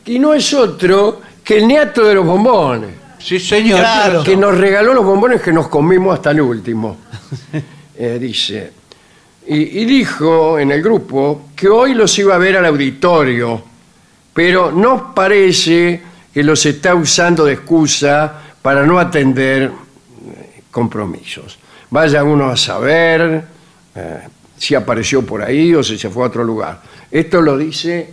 [0.05, 2.91] Y no es otro que el neato de los bombones.
[3.19, 3.79] sí señor.
[3.79, 4.23] Claro.
[4.23, 6.97] que nos regaló los bombones que nos comimos hasta el último.
[8.01, 8.71] Eh, dice.
[9.45, 13.61] Y, y dijo en el grupo que hoy los iba a ver al auditorio,
[14.33, 16.01] pero nos parece
[16.33, 21.59] que los está usando de excusa para no atender eh, compromisos.
[21.89, 23.43] Vaya uno a saber
[23.95, 24.19] eh,
[24.59, 26.79] si apareció por ahí o si se fue a otro lugar.
[27.09, 28.09] Esto lo dice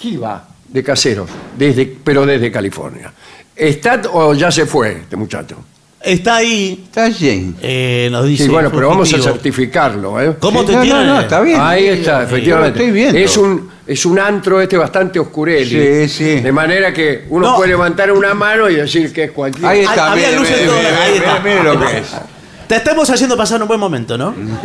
[0.00, 3.12] Giva de Caseros, desde, pero desde California.
[3.54, 5.56] ¿Está o ya se fue este muchacho?
[6.00, 7.54] Está ahí, Está bien.
[7.62, 8.44] eh, nos dice.
[8.44, 10.20] Sí, bueno, pero vamos a certificarlo.
[10.20, 10.34] ¿eh?
[10.40, 11.04] ¿Cómo Sí, te no, tiene?
[11.04, 11.60] no, no, está bien.
[11.60, 12.80] Ahí está, efectivamente.
[12.80, 13.18] Estoy viendo.
[13.18, 16.08] Es un, es un antro este bastante oscureli.
[16.08, 16.40] Sí, sí.
[16.40, 17.56] De manera que uno No.
[17.56, 19.64] puede levantar una mano y decir que es cualquier.
[19.64, 21.40] Ahí está, Había mire, luces mire, todas, mire, ahí mire, está.
[21.40, 22.06] mire lo que es.
[22.72, 24.34] Te estamos haciendo pasar un buen momento, ¿no?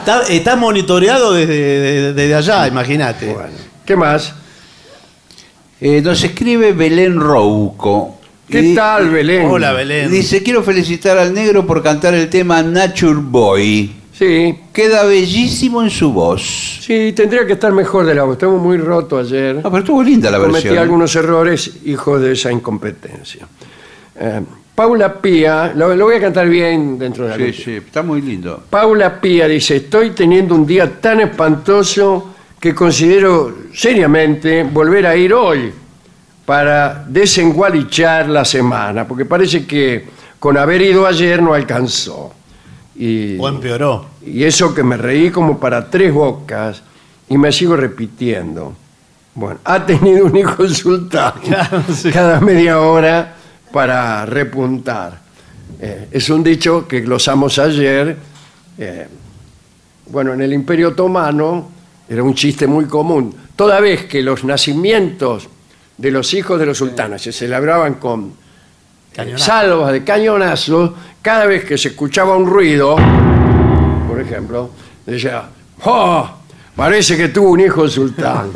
[0.00, 3.32] está, está monitoreado desde, desde- desde allá, imagínate.
[3.32, 3.50] Bueno,
[3.86, 4.34] ¿Qué más?
[5.80, 8.18] Eh, nos escribe Belén Rouco.
[8.50, 9.46] ¿Qué Y- tal, Belén?
[9.48, 10.10] Hola, Belén.
[10.10, 13.92] Dice, quiero felicitar al negro por cantar el tema Nature Boy.
[14.12, 16.80] Sí, Queda bellísimo en su voz.
[16.84, 18.32] sí, tendría que estar mejor de la voz.
[18.32, 19.58] Estamos muy roto ayer.
[19.58, 20.74] Ah, pero estuvo linda la Cometí versión.
[20.74, 20.78] ¿eh?
[20.80, 23.46] algunos errores, hijos de esa incompetencia.
[24.18, 24.40] Eh,
[24.78, 28.22] Paula Pía, lo, lo voy a cantar bien dentro de la Sí, sí, está muy
[28.22, 28.62] lindo.
[28.70, 35.34] Paula Pía dice, estoy teniendo un día tan espantoso que considero seriamente volver a ir
[35.34, 35.72] hoy
[36.46, 40.04] para desengualichar la semana, porque parece que
[40.38, 42.32] con haber ido ayer no alcanzó.
[42.94, 44.06] Y, O empeoró.
[44.24, 46.84] y eso que me reí como para tres bocas
[47.28, 48.74] y me sigo repitiendo.
[49.34, 52.12] Bueno, ha tenido un hijo sultán Claro, sí.
[52.12, 53.34] cada media hora
[53.72, 55.20] para repuntar.
[55.80, 58.16] Eh, es un dicho que glosamos ayer.
[58.78, 59.06] eh,
[60.10, 61.70] bueno, en el Imperio Otomano
[62.08, 63.34] era un chiste muy común.
[63.54, 65.48] Toda vez que los nacimientos
[65.96, 68.32] de los hijos de los sultanes se celebraban con
[69.16, 72.96] eh, salvas de cañonazos, cada vez que se escuchaba un ruido,
[74.08, 74.70] por ejemplo,
[75.04, 75.48] decía,
[75.84, 76.30] ¡Oh!
[76.74, 78.52] Parece que tuvo un hijo sultán.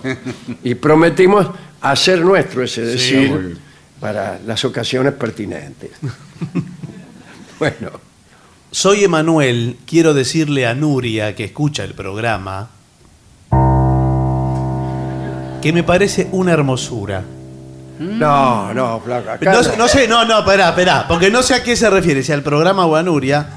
[0.64, 1.46] y prometimos
[1.82, 3.58] hacer nuestro ese decir.
[4.00, 5.90] Para las ocasiones pertinentes.
[7.58, 7.90] Bueno,
[8.70, 12.68] Soy Emanuel, quiero decirle a Nuria que escucha el programa
[15.60, 17.24] que me parece una hermosura.
[17.98, 19.32] no, no, flaca.
[19.32, 19.76] acá No, no.
[19.76, 22.42] no sé, no, no, esperá, esperá, porque no sé a qué se refiere, si al
[22.44, 23.48] programa o a Nuria.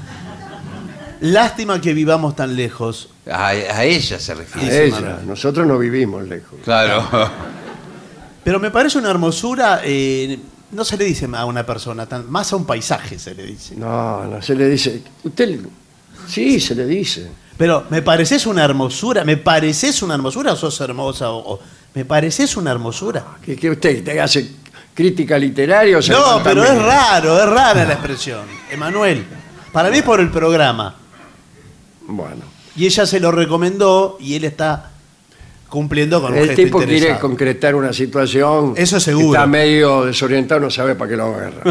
[1.20, 3.08] Lástima que vivamos tan lejos.
[3.30, 4.86] A, a ella se A refiere.
[4.86, 6.58] ella, nosotros no vivimos lejos.
[6.64, 7.06] Claro.
[8.44, 10.38] Pero me parece una hermosura, eh,
[10.72, 13.76] no se le dice a una persona, tan, más a un paisaje se le dice.
[13.76, 15.02] No, no se le dice.
[15.22, 15.60] Usted,
[16.28, 17.30] sí, se le dice.
[17.56, 21.60] Pero me pareces una hermosura, me pareces una hermosura o sos hermosa o, o-
[21.94, 23.24] me pareces una hermosura.
[23.44, 24.50] Que, que usted te hace
[24.94, 28.40] crítica literaria o se No, levanta pero es raro, es rara la expresión.
[28.70, 29.24] Emanuel,
[29.72, 30.96] para mí por el programa.
[32.08, 32.42] Bueno.
[32.74, 34.91] Y ella se lo recomendó y él está
[35.72, 37.20] cumpliendo con un El gesto tipo quiere interesado.
[37.22, 38.74] concretar una situación.
[38.76, 39.32] Eso seguro.
[39.32, 41.62] Está medio desorientado, no sabe para qué lo agarra.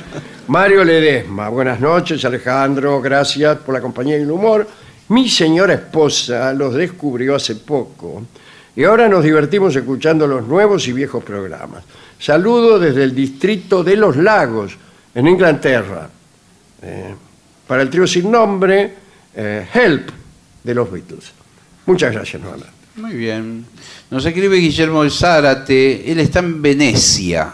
[0.46, 4.64] Mario Ledesma, buenas noches, Alejandro, gracias por la compañía y el humor.
[5.08, 8.22] Mi señora esposa los descubrió hace poco
[8.76, 11.82] y ahora nos divertimos escuchando los nuevos y viejos programas.
[12.16, 14.76] Saludo desde el distrito de Los Lagos,
[15.12, 16.08] en Inglaterra.
[16.80, 17.14] Eh,
[17.66, 18.94] para el trío sin nombre,
[19.34, 20.10] eh, Help,
[20.62, 21.32] de los Beatles.
[21.86, 22.77] Muchas gracias nuevamente.
[23.00, 23.64] Muy bien.
[24.10, 27.52] Nos escribe Guillermo Zárate, él está en Venecia.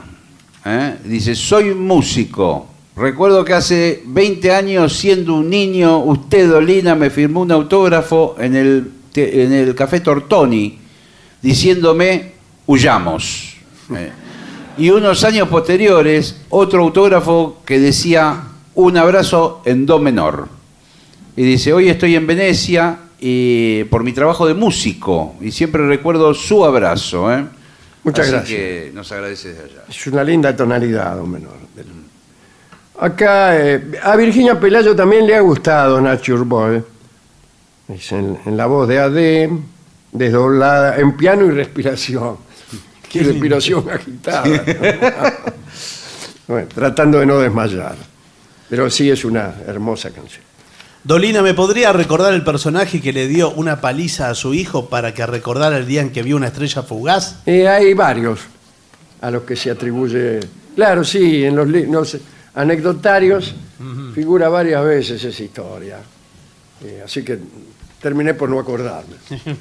[0.64, 0.96] ¿eh?
[1.04, 2.66] Dice, soy músico.
[2.96, 8.56] Recuerdo que hace 20 años, siendo un niño, usted, Dolina, me firmó un autógrafo en
[8.56, 10.78] el, en el Café Tortoni,
[11.42, 12.32] diciéndome,
[12.66, 13.56] huyamos.
[13.94, 14.12] ¿eh?
[14.78, 20.48] Y unos años posteriores, otro autógrafo que decía, un abrazo en do menor.
[21.36, 26.34] Y dice, hoy estoy en Venecia y por mi trabajo de músico y siempre recuerdo
[26.34, 27.32] su abrazo.
[27.32, 27.46] ¿eh?
[28.02, 28.58] Muchas Así gracias.
[28.58, 29.84] que nos agradece desde allá.
[29.88, 31.64] Es una linda tonalidad, do menor.
[32.98, 36.82] Acá, eh, a Virginia Pelayo también le ha gustado Nature Boy.
[37.88, 39.50] Es en, en la voz de AD,
[40.12, 42.36] desdoblada, en piano y respiración.
[43.10, 44.44] Qué respiración agitada.
[46.46, 47.96] bueno, tratando de no desmayar.
[48.68, 50.44] Pero sí es una hermosa canción.
[51.04, 55.12] Dolina, ¿me podría recordar el personaje que le dio una paliza a su hijo para
[55.12, 57.42] que recordara el día en que vio una estrella fugaz?
[57.44, 58.40] Eh, hay varios
[59.20, 60.40] a los que se atribuye.
[60.74, 61.56] Claro, sí, en
[61.92, 62.16] los,
[62.54, 63.54] anecdotarios
[64.14, 65.98] figura varias veces esa historia.
[66.82, 67.38] Eh, así que
[68.00, 69.16] terminé por no acordarme.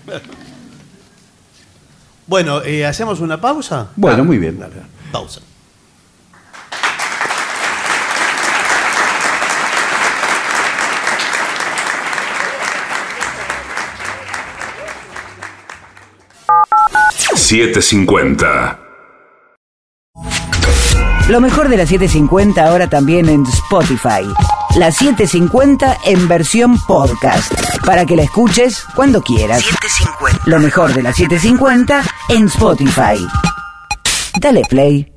[2.25, 3.89] Bueno, eh, ¿hacemos una pausa?
[3.97, 4.57] Bueno, muy bien.
[5.11, 5.41] Pausa.
[17.43, 18.77] $7.50.
[21.29, 24.23] Lo mejor de la 750 ahora también en Spotify.
[24.77, 27.53] La 750 en versión podcast.
[27.85, 29.63] Para que la escuches cuando quieras.
[30.45, 33.27] Lo mejor de la 750 en Spotify.
[34.39, 35.09] Dale play.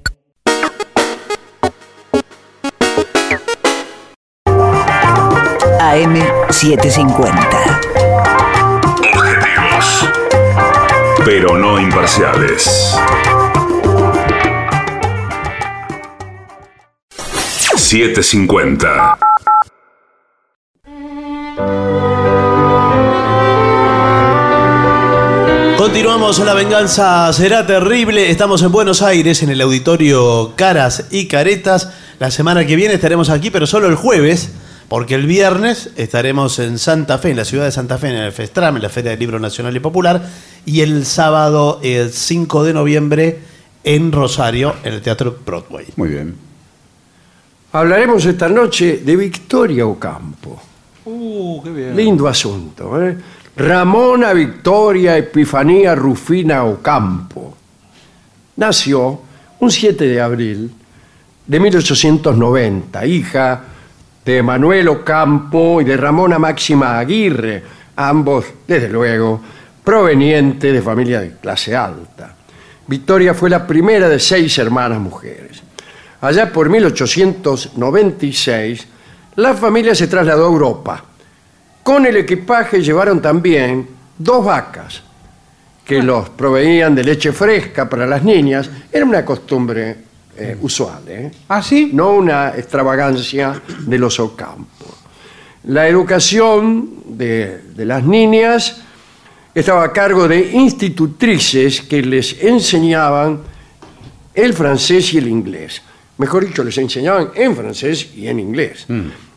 [5.81, 7.57] AM750.
[7.67, 7.86] Objetivos.
[11.27, 12.97] Pero no imparciales.
[17.75, 19.19] $7.50.
[25.77, 28.31] Continuamos, la venganza será terrible.
[28.31, 31.93] Estamos en Buenos Aires, en el auditorio Caras y Caretas.
[32.21, 34.53] La semana que viene estaremos aquí, pero solo el jueves,
[34.89, 38.31] porque el viernes estaremos en Santa Fe, en la ciudad de Santa Fe, en el
[38.31, 40.23] FESTRAM, en la Feria del Libro Nacional y Popular,
[40.67, 43.39] y el sábado, el 5 de noviembre,
[43.85, 45.87] en Rosario, en el Teatro Broadway.
[45.97, 46.35] Muy bien.
[47.73, 50.61] Hablaremos esta noche de Victoria Ocampo.
[51.05, 51.97] Uh, qué bien.
[51.97, 53.01] Lindo asunto.
[53.01, 53.17] ¿eh?
[53.57, 57.57] Ramona Victoria Epifanía Rufina Ocampo.
[58.57, 59.21] Nació
[59.61, 60.71] un 7 de abril
[61.47, 63.65] de 1890, hija
[64.25, 67.63] de Manuel Ocampo y de Ramona Máxima Aguirre,
[67.95, 69.41] ambos, desde luego,
[69.87, 72.35] provenientes de familia de clase alta.
[72.89, 75.63] Victoria fue la primera de seis hermanas mujeres.
[76.21, 78.85] Allá por 1896,
[79.37, 81.05] la familia se trasladó a Europa.
[81.85, 83.87] Con el equipaje llevaron también
[84.19, 85.03] dos vacas
[85.85, 88.69] que los proveían de leche fresca para las niñas.
[88.91, 89.99] Era una costumbre
[90.37, 91.31] eh, usual, ¿eh?
[91.47, 91.91] ¿Ah, sí?
[91.93, 94.87] no una extravagancia de los Ocampo.
[95.63, 98.83] La educación de, de las niñas
[99.57, 103.41] estaba a cargo de institutrices que les enseñaban
[104.35, 105.81] el francés y el inglés.
[106.19, 108.87] Mejor dicho, les enseñaban en francés y en inglés.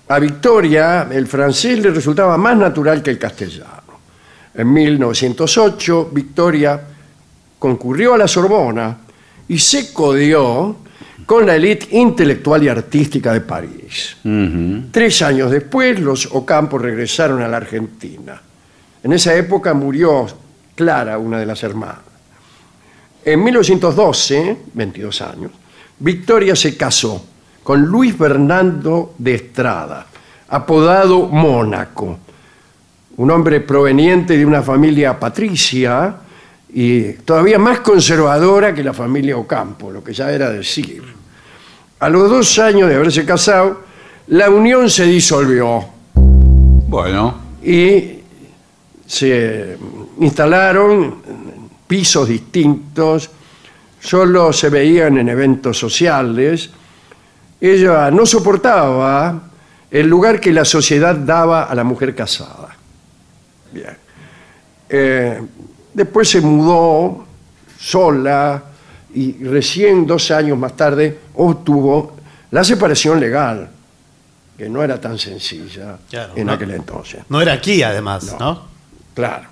[0.09, 4.01] A Victoria el francés le resultaba más natural que el castellano.
[4.55, 6.81] En 1908 Victoria
[7.57, 8.97] concurrió a la Sorbona
[9.47, 10.75] y se codió
[11.25, 14.17] con la élite intelectual y artística de París.
[14.91, 18.41] Tres años después, los Ocampos regresaron a la Argentina.
[19.03, 20.27] En esa época murió
[20.75, 21.99] Clara, una de las hermanas.
[23.23, 25.51] En 1912, 22 años,
[25.99, 27.25] Victoria se casó
[27.63, 30.07] con Luis Fernando de Estrada,
[30.47, 32.17] apodado Mónaco,
[33.17, 36.15] un hombre proveniente de una familia patricia
[36.73, 41.03] y todavía más conservadora que la familia Ocampo, lo que ya era decir.
[41.99, 43.81] A los dos años de haberse casado,
[44.27, 45.83] la unión se disolvió
[46.15, 48.18] Bueno, y
[49.09, 49.75] se
[50.19, 51.15] instalaron
[51.87, 53.31] pisos distintos,
[53.99, 56.69] solo se veían en eventos sociales.
[57.59, 59.49] Ella no soportaba
[59.89, 62.77] el lugar que la sociedad daba a la mujer casada.
[63.71, 63.97] Bien.
[64.87, 65.41] Eh,
[65.91, 67.25] después se mudó
[67.79, 68.63] sola
[69.15, 72.15] y recién dos años más tarde obtuvo
[72.51, 73.69] la separación legal,
[74.55, 76.53] que no era tan sencilla Claro, en no.
[76.53, 77.21] aquel entonces.
[77.29, 78.53] No era aquí, además, No.
[78.53, 78.68] ¿no?
[79.19, 79.49] Claro.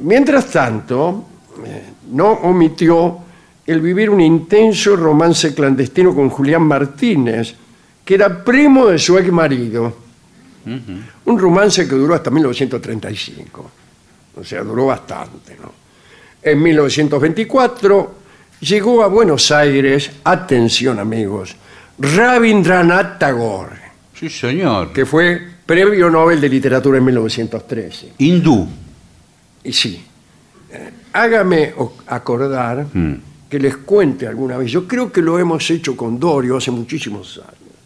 [0.00, 1.24] Mientras tanto,
[1.64, 3.20] eh, no omitió
[3.64, 7.54] el vivir un intenso romance clandestino con Julián Martínez,
[8.04, 9.96] que era primo de su ex marido.
[10.66, 13.70] Un romance que duró hasta 1935.
[14.36, 15.56] O sea, duró bastante.
[15.62, 15.72] ¿no?
[16.42, 18.14] En 1924
[18.60, 21.56] llegó a Buenos Aires, atención amigos,
[21.98, 23.80] Rabindranath Tagore,
[24.12, 24.92] sí señor.
[24.92, 28.12] que fue Premio Nobel de Literatura en 1913.
[28.18, 28.66] Hindú.
[29.64, 30.04] Y sí,
[30.70, 31.74] eh, hágame
[32.06, 32.86] acordar
[33.48, 37.38] que les cuente alguna vez, yo creo que lo hemos hecho con Dorio hace muchísimos
[37.38, 37.78] años,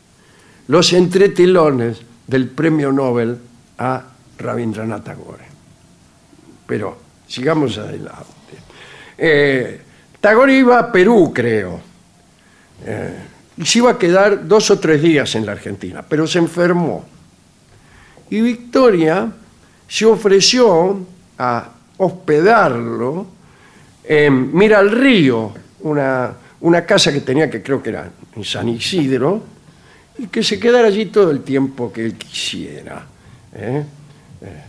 [0.67, 3.39] los entretelones del premio Nobel
[3.79, 4.05] a
[4.39, 5.45] Rabindranath Tagore.
[6.67, 8.25] Pero sigamos adelante.
[9.17, 9.81] Eh,
[10.21, 11.81] Tagore iba a Perú, creo,
[12.85, 13.15] eh,
[13.57, 17.18] y se iba a quedar dos o tres días en la Argentina, pero se enfermó.
[18.31, 19.31] Y Victoria
[19.87, 20.99] se ofreció
[21.39, 23.27] a hospedarlo
[24.05, 28.69] en Mira al Río, una, una casa que tenía que creo que era en San
[28.69, 29.43] Isidro,
[30.19, 33.05] y que se quedara allí todo el tiempo que él quisiera.
[33.55, 33.85] ¿eh?
[34.43, 34.63] Eh,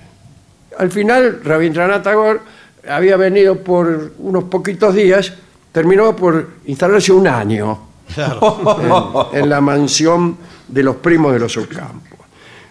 [0.77, 2.39] Al final, Rabindranath Tagore
[2.87, 5.33] había venido por unos poquitos días,
[5.71, 9.29] terminó por instalarse un año Claro.
[9.33, 10.37] en, en la mansión
[10.67, 12.08] de los primos de los Ocampos.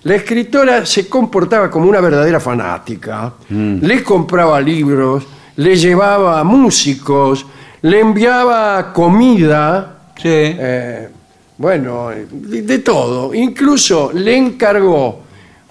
[0.05, 3.33] La escritora se comportaba como una verdadera fanática.
[3.49, 5.27] Le compraba libros,
[5.57, 7.45] le llevaba músicos,
[7.83, 10.29] le enviaba comida, Sí.
[10.29, 11.09] eh,
[11.59, 13.33] bueno, de, de todo.
[13.35, 15.21] Incluso le encargó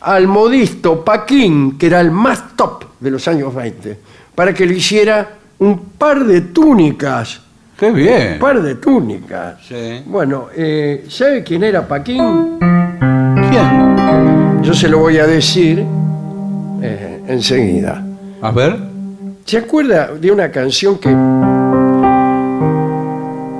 [0.01, 3.97] al modisto Paquín, que era el más top de los años 20,
[4.35, 7.41] para que le hiciera un par de túnicas
[7.79, 8.33] Qué bien.
[8.33, 9.59] un par de túnicas.
[9.67, 10.01] Sí.
[10.05, 12.57] Bueno, eh, ¿sabe quién era Paquín?
[14.67, 15.81] Yo se lo voy a decir
[16.81, 18.03] eh, enseguida.
[18.41, 18.77] A ver.
[19.45, 21.07] ¿Se acuerda de una canción que,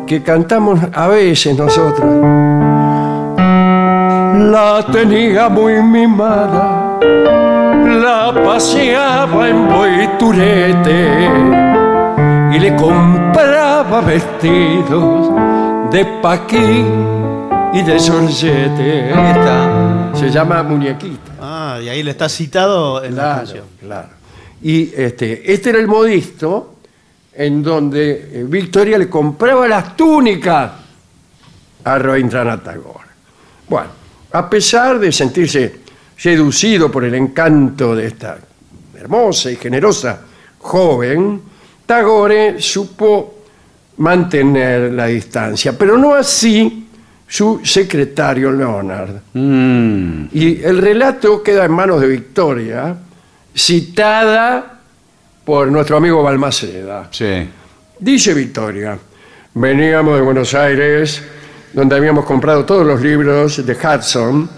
[0.05, 2.13] que cantamos a veces nosotros?
[4.51, 11.29] La tenía muy mimada, la paseaba en boiturete
[12.51, 15.29] y le compraba vestidos
[15.89, 16.85] de paquín
[17.71, 17.93] y de.
[19.13, 19.86] Ahí está.
[20.19, 21.31] Se llama Muñequita.
[21.39, 23.65] Ah, y ahí le está citado en la Claro, canción.
[23.79, 24.09] claro.
[24.61, 26.75] Y este, este era el modisto
[27.33, 30.71] en donde eh, Victoria le compraba las túnicas
[31.83, 33.07] a Rabindranath Tagore.
[33.69, 33.89] Bueno,
[34.31, 35.75] a pesar de sentirse
[36.17, 38.39] seducido por el encanto de esta
[38.95, 40.21] hermosa y generosa
[40.57, 41.41] joven,
[41.85, 43.35] Tagore supo
[43.97, 46.86] mantener la distancia, pero no así
[47.27, 49.21] su secretario Leonard.
[49.33, 50.27] Mm.
[50.31, 52.95] Y el relato queda en manos de Victoria,
[53.55, 54.79] citada
[55.43, 57.09] por nuestro amigo Balmaceda.
[57.11, 57.47] Sí.
[57.99, 58.97] Dice Victoria,
[59.53, 61.21] veníamos de Buenos Aires,
[61.73, 64.49] donde habíamos comprado todos los libros de Hudson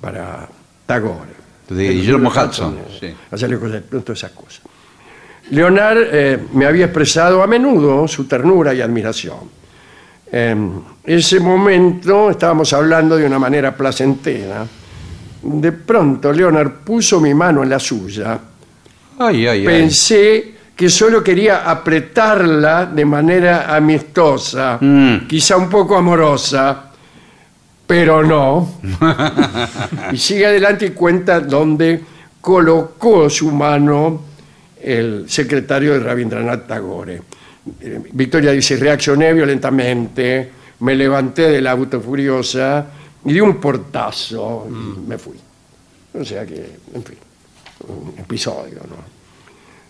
[0.00, 0.48] para
[0.86, 1.38] Tagore.
[1.68, 3.14] De Guillermo Hudson, sí.
[3.30, 4.62] hacerle cosas, todas esas cosas.
[5.50, 9.57] Leonard eh, me había expresado a menudo su ternura y admiración.
[10.30, 14.66] En ese momento estábamos hablando de una manera placentera.
[15.42, 18.38] De pronto Leonard puso mi mano en la suya.
[19.18, 19.64] Ay, ay, ay.
[19.64, 25.26] Pensé que solo quería apretarla de manera amistosa, Mm.
[25.26, 26.84] quizá un poco amorosa,
[27.86, 28.74] pero no.
[30.12, 32.00] y sigue adelante y cuenta dónde
[32.40, 34.22] colocó su mano
[34.80, 37.22] el secretario de Rabindranath Tagore.
[38.12, 40.50] Victoria dice, reaccioné violentamente,
[40.80, 42.86] me levanté del auto furiosa
[43.24, 45.36] y di un portazo y me fui.
[46.14, 47.16] O sea que, en fin,
[47.88, 49.18] un episodio, ¿no?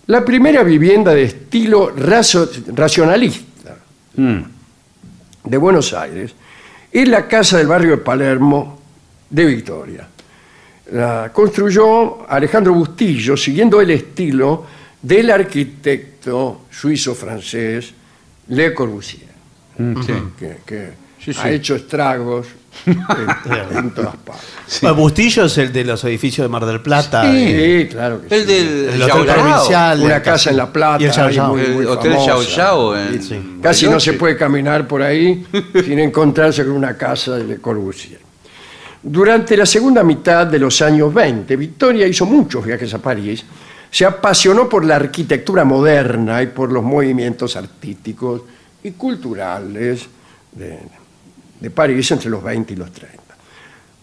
[0.07, 3.77] La primera vivienda de estilo razo- racionalista
[5.45, 6.35] de Buenos Aires
[6.91, 8.79] es la casa del barrio de Palermo
[9.29, 10.09] de Victoria.
[10.93, 14.65] La construyó Alejandro Bustillo siguiendo el estilo
[15.03, 16.18] del arquitecto
[16.71, 17.93] suizo-francés
[18.49, 19.29] Le Corbusier,
[20.39, 21.41] que, que Sí, sí.
[21.43, 22.47] ha hecho estragos
[22.87, 22.97] en,
[23.77, 24.79] en todas partes.
[24.81, 27.25] Bueno, Bustillo es el de los edificios de Mar del Plata.
[27.27, 28.47] eh, Sí, claro que El sí.
[28.47, 29.35] del el Hotel Yao Yao.
[29.35, 30.01] Provincial.
[30.03, 31.49] Una casa en La Plata, Y el Yao Yao.
[31.55, 32.27] muy- El muy Hotel famosa.
[32.33, 32.43] Yao
[32.95, 33.59] Yao en Sí.
[33.61, 35.45] Casi no se puede caminar por ahí
[35.85, 38.21] sin encontrarse con una casa de Le Corbusier.
[39.03, 43.45] Durante la segunda mitad de los años 20, Victoria hizo muchos viajes a París.
[43.91, 48.43] Se apasionó por la arquitectura moderna y por los movimientos artísticos
[48.83, 50.07] y culturales
[50.53, 50.79] de,
[51.61, 53.19] de París entre los 20 y los 30.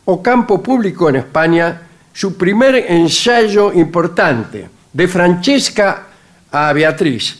[0.05, 1.81] Ocampo publicó en España
[2.13, 6.07] su primer ensayo importante, de Francesca
[6.51, 7.39] a Beatriz.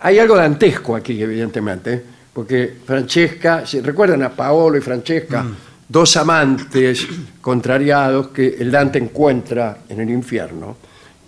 [0.00, 5.46] Hay algo dantesco aquí, evidentemente, porque Francesca, ¿se recuerdan a Paolo y Francesca?
[5.88, 7.06] Dos amantes
[7.40, 10.76] contrariados que el Dante encuentra en el infierno.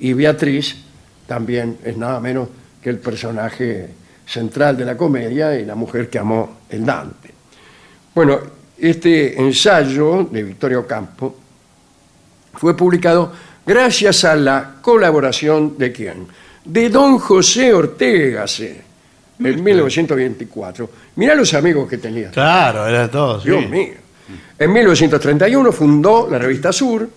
[0.00, 0.76] Y Beatriz
[1.26, 2.48] también es nada menos
[2.82, 3.88] que el personaje
[4.26, 7.30] central de la comedia y la mujer que amó el Dante.
[8.14, 8.38] Bueno,
[8.78, 11.36] este ensayo de Victorio Campo
[12.54, 13.32] fue publicado
[13.66, 16.26] gracias a la colaboración de quién?
[16.64, 18.44] De don José Ortega,
[19.38, 20.90] en 1924.
[21.16, 22.30] Mirá los amigos que tenía.
[22.30, 23.44] Claro, eran todos.
[23.44, 23.68] Dios sí.
[23.68, 23.94] mío.
[24.58, 27.08] En 1931 fundó la revista Sur,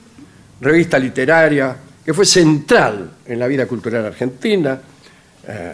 [0.61, 1.75] revista literaria
[2.05, 4.79] que fue central en la vida cultural argentina.
[5.47, 5.73] Eh,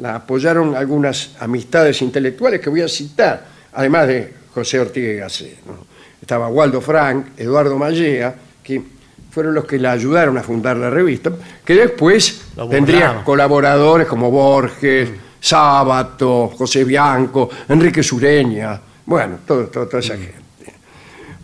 [0.00, 5.64] la apoyaron algunas amistades intelectuales que voy a citar, además de José Ortega y Gasset,
[5.66, 5.90] ¿no?
[6.20, 8.82] Estaba Waldo Frank, Eduardo Mallea, que
[9.30, 11.30] fueron los que la ayudaron a fundar la revista,
[11.64, 15.10] que después tendría colaboradores como Borges,
[15.40, 20.34] Sábato, José Bianco, Enrique Sureña, bueno, todo, todo- toda esa gente.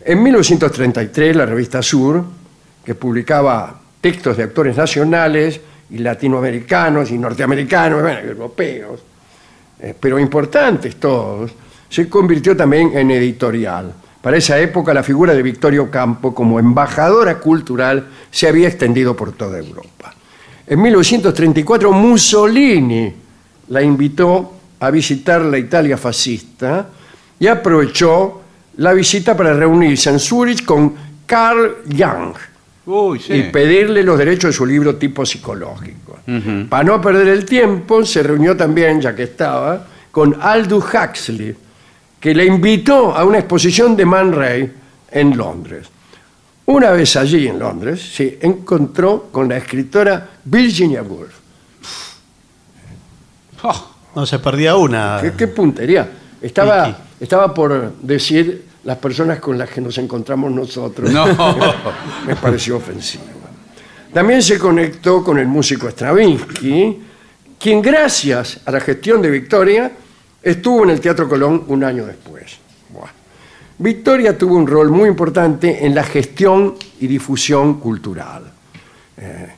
[0.05, 2.24] En 1933, la revista Sur,
[2.87, 5.61] que publicaba textos de actores nacionales
[5.91, 9.01] y latinoamericanos y norteamericanos, bueno, europeos,
[9.80, 11.51] eh, pero importantes todos,
[11.89, 13.93] se convirtió también en editorial.
[14.22, 19.32] Para esa época, la figura de Victorio Campo como embajadora cultural se había extendido por
[19.32, 20.14] toda Europa.
[20.64, 23.12] En 1934, Mussolini
[23.68, 26.87] la invitó a visitar la Italia fascista
[27.37, 28.43] y aprovechó
[28.76, 30.95] la visita para reunirse en Zurich con
[31.26, 32.37] Carl Jung
[32.87, 33.32] Uy, sí.
[33.34, 36.18] y pedirle los derechos de su libro tipo psicológico.
[36.68, 41.55] Para no perder el tiempo, se reunió también, ya que estaba, con Aldous Huxley,
[42.18, 44.72] que le invitó a una exposición de Man Ray
[45.11, 45.89] en Londres.
[46.66, 51.34] Una vez allí en Londres, se encontró con la escritora Virginia Woolf.
[53.62, 55.18] Oh, No se perdía una.
[55.20, 56.09] ¿Qué, qué puntería?
[56.41, 61.11] Estaba, estaba por decir las personas con las que nos encontramos nosotros.
[61.11, 61.26] No.
[62.26, 63.24] Me pareció ofensivo.
[64.12, 67.03] También se conectó con el músico Stravinsky,
[67.59, 69.91] quien gracias a la gestión de Victoria
[70.41, 72.59] estuvo en el Teatro Colón un año después.
[72.91, 73.11] Buah.
[73.78, 78.45] Victoria tuvo un rol muy importante en la gestión y difusión cultural.
[79.16, 79.49] Eh,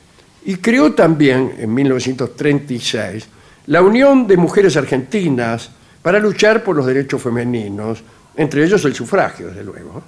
[0.45, 3.27] y creó también, en 1936,
[3.67, 5.69] la Unión de Mujeres Argentinas
[6.01, 8.03] para luchar por los derechos femeninos,
[8.39, 10.01] entre ellos el sufragio, desde luego.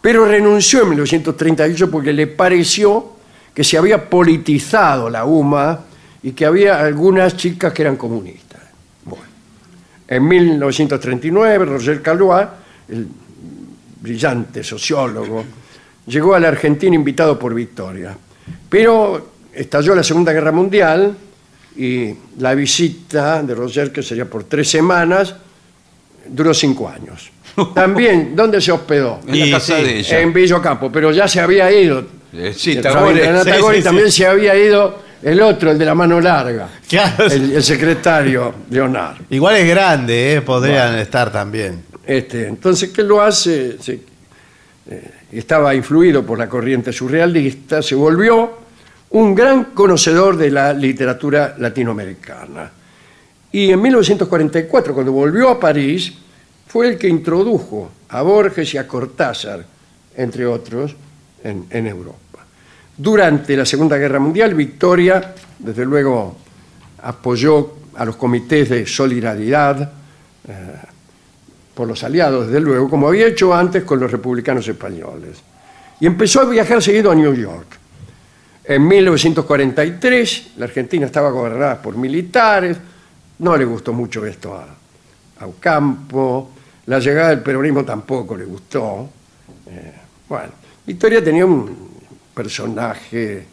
[0.00, 3.12] Pero renunció en 1938 porque le pareció
[3.54, 5.78] que se había politizado la UMA
[6.24, 8.60] y que había algunas chicas que eran comunistas.
[9.04, 9.24] Bueno.
[10.08, 12.48] En 1939, Roger Calois,
[12.88, 13.06] el
[14.00, 15.44] brillante sociólogo,
[16.04, 18.16] llegó a la Argentina invitado por Victoria.
[18.68, 21.16] Pero estalló la Segunda Guerra Mundial
[21.76, 25.32] y la visita de Roger, que sería por tres semanas,
[26.26, 27.30] duró cinco años.
[27.74, 29.20] También, ¿dónde se hospedó?
[29.26, 30.20] en Y la casa sí, de ella.
[30.20, 32.04] En Villo Campo, pero ya se había ido.
[32.32, 33.00] Eh, sí, El Tagore.
[33.12, 36.20] Rabindranath Sí, Tagore sí, y también se había ido el otro, el de la mano
[36.20, 37.24] larga, Claro.
[37.26, 39.24] el, el secretario Leonardo.
[39.30, 40.40] Igual es grande, ¿eh?
[40.42, 41.82] podrían estar también.
[42.06, 43.76] Este, entonces, ¿qué lo hace?
[43.82, 44.00] Se-
[44.90, 48.58] eh, estaba influido por la corriente surrealista, se volvió
[49.10, 52.70] un gran conocedor de la literatura latinoamericana.
[53.50, 56.12] Y en 1944, cuando volvió a París,
[56.68, 59.64] fue el que introdujo a Borges y a Cortázar,
[60.16, 60.94] entre otros,
[61.42, 62.44] en, Europa.
[62.96, 66.36] Durante la Segunda Guerra Mundial, Victoria, desde luego,
[67.02, 69.92] apoyó a los comités de solidaridad
[70.46, 70.52] eh,
[71.74, 75.38] por los aliados, desde luego, como había hecho antes con los republicanos españoles.
[76.00, 77.78] Y empezó a viajar seguido a New York.
[78.64, 82.76] En 1943, la Argentina estaba gobernada por militares,
[83.38, 84.66] no le gustó mucho esto a,
[85.40, 86.50] a Ocampo,
[86.88, 89.08] la llegada del peronismo tampoco le gustó.
[89.70, 89.92] Eh,
[90.26, 90.52] bueno,
[90.86, 91.90] Victoria tenía un
[92.34, 93.44] personaje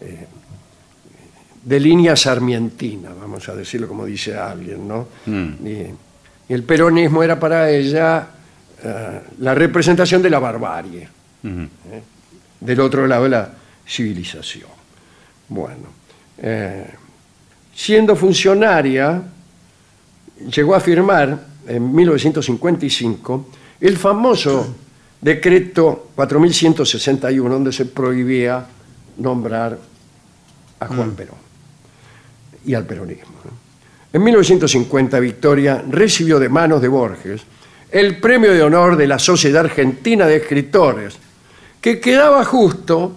[0.00, 0.26] eh,
[1.62, 5.08] de línea sarmientina, vamos a decirlo como dice alguien, ¿no?
[5.26, 5.68] Y,
[6.48, 8.28] y el peronismo era para ella
[8.82, 11.08] eh, la representación de la barbarie,
[12.58, 13.50] del otro lado de la
[13.86, 14.70] civilización.
[15.48, 15.88] Bueno,
[17.74, 19.22] siendo funcionaria,
[20.50, 23.46] llegó a firmar en 1955
[23.80, 24.74] el famoso
[25.20, 28.66] decreto 4161, donde se prohibía
[29.18, 29.78] nombrar
[30.80, 31.36] a Juan Perón
[32.64, 33.32] y al peronismo.
[34.12, 37.42] En 1950, Victoria recibió de manos de Borges
[37.90, 41.16] el premio de honor de la Sociedad Argentina de Escritores,
[41.80, 43.12] que quedaba justo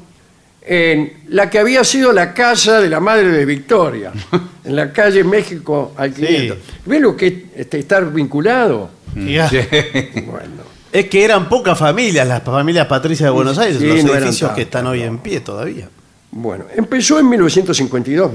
[0.68, 4.12] en la que había sido la casa de la madre de Victoria,
[4.64, 6.58] en la calle México al 500.
[6.86, 8.90] ¿Ven lo que es este, estar vinculado?
[9.16, 9.50] Ya.
[10.26, 10.76] Bueno.
[10.92, 14.24] Es que eran pocas familias, las familias patricias de Buenos Aires, Sí, los no eran
[14.24, 15.90] edificios que están hoy en pie todavía.
[16.32, 18.32] Bueno, empezó en 1952,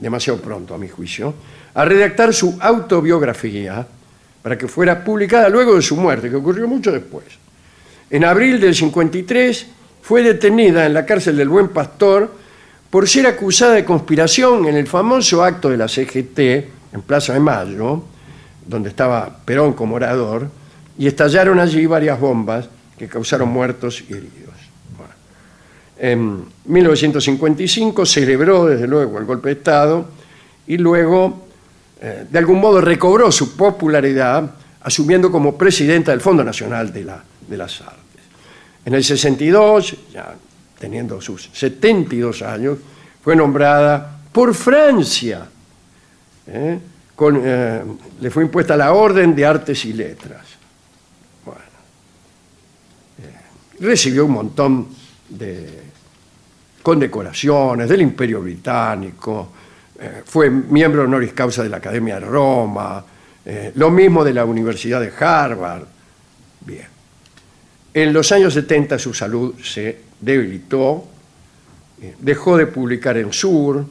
[0.00, 1.34] demasiado pronto a mi juicio,
[1.74, 3.84] a redactar su autobiografía
[4.42, 7.24] para que fuera publicada luego de su muerte, que ocurrió mucho después.
[8.10, 9.66] En abril del 53
[10.04, 12.30] fue detenida en la cárcel del Buen Pastor
[12.90, 16.38] por ser acusada de conspiración en el famoso acto de la CGT
[16.92, 18.04] en Plaza de Mayo,
[18.66, 20.48] donde estaba Perón como orador,
[20.98, 24.54] y estallaron allí varias bombas que causaron muertos y heridos.
[25.96, 30.06] En 1955 celebró, desde luego, el golpe de Estado
[30.66, 31.46] y luego,
[32.00, 34.50] eh, de algún modo, recobró su popularidad
[34.82, 38.03] asumiendo como presidenta del Fondo Nacional de, la- de Artes.
[38.84, 40.34] En el 62, ya
[40.78, 42.78] teniendo sus 72 años,
[43.22, 45.46] fue nombrada por Francia.
[46.46, 46.78] ¿eh?
[47.18, 47.82] Eh,
[48.20, 50.44] le fue impuesta la Orden de Artes y Letras.
[51.44, 51.60] Bueno.
[53.22, 54.88] Eh, recibió un montón
[55.28, 55.82] de
[56.82, 59.52] condecoraciones del Imperio Británico,
[60.26, 63.02] fue miembro honoris causa de la Academia de Roma,
[63.76, 65.84] lo mismo de la Universidad de Harvard.
[66.60, 66.93] Bien.
[67.94, 71.04] En los años 70 su salud se debilitó,
[72.02, 73.86] eh, dejó de publicar en Sur,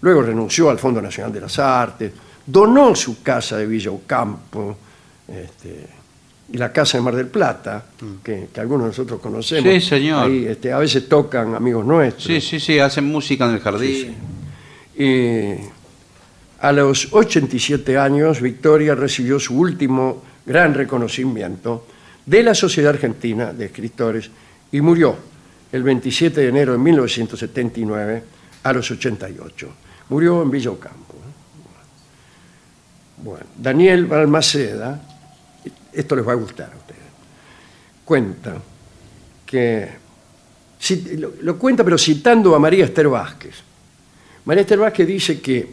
[0.00, 2.12] luego renunció al Fondo Nacional de las Artes,
[2.46, 4.76] donó su casa de Villa Ocampo
[5.26, 5.86] este,
[6.52, 7.84] y la casa de Mar del Plata,
[8.22, 9.64] que, que algunos de nosotros conocemos.
[9.64, 9.80] Mm.
[9.80, 10.26] Sí, señor.
[10.26, 12.24] Ahí este, a veces tocan amigos nuestros.
[12.24, 14.14] Sí, sí, sí, hacen música en el jardín.
[14.96, 15.54] Y
[16.60, 21.84] a los 87 años, Victoria recibió su último gran reconocimiento
[22.28, 24.30] de la Sociedad Argentina de Escritores
[24.70, 25.16] y murió
[25.72, 28.22] el 27 de enero de 1979
[28.62, 29.68] a los 88.
[30.10, 31.14] Murió en Villa Ocampo.
[33.24, 35.00] Bueno, Daniel Balmaceda,
[35.92, 37.00] esto les va a gustar a ustedes,
[38.04, 38.56] cuenta
[39.44, 39.88] que,
[41.40, 43.54] lo cuenta pero citando a María Esther Vázquez.
[44.44, 45.66] María Esther Vázquez dice que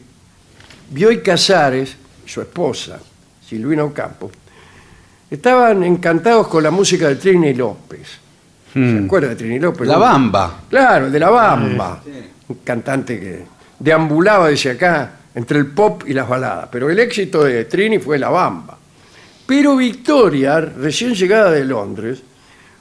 [0.90, 1.96] Bioy Casares,
[2.26, 3.00] su esposa,
[3.46, 4.32] Silvina Ocampo,
[5.30, 8.20] estaban encantados con la música de Trini López.
[8.74, 9.88] ¿Se acuerda de Trini López?
[9.88, 10.64] La Bamba.
[10.70, 12.02] Claro, el de la Bamba.
[12.48, 13.46] Un cantante que
[13.80, 16.68] deambulaba desde acá entre el pop y las baladas.
[16.72, 18.78] Pero el éxito de Trini fue la Bamba.
[19.46, 22.22] Pero Victoria, recién llegada de Londres,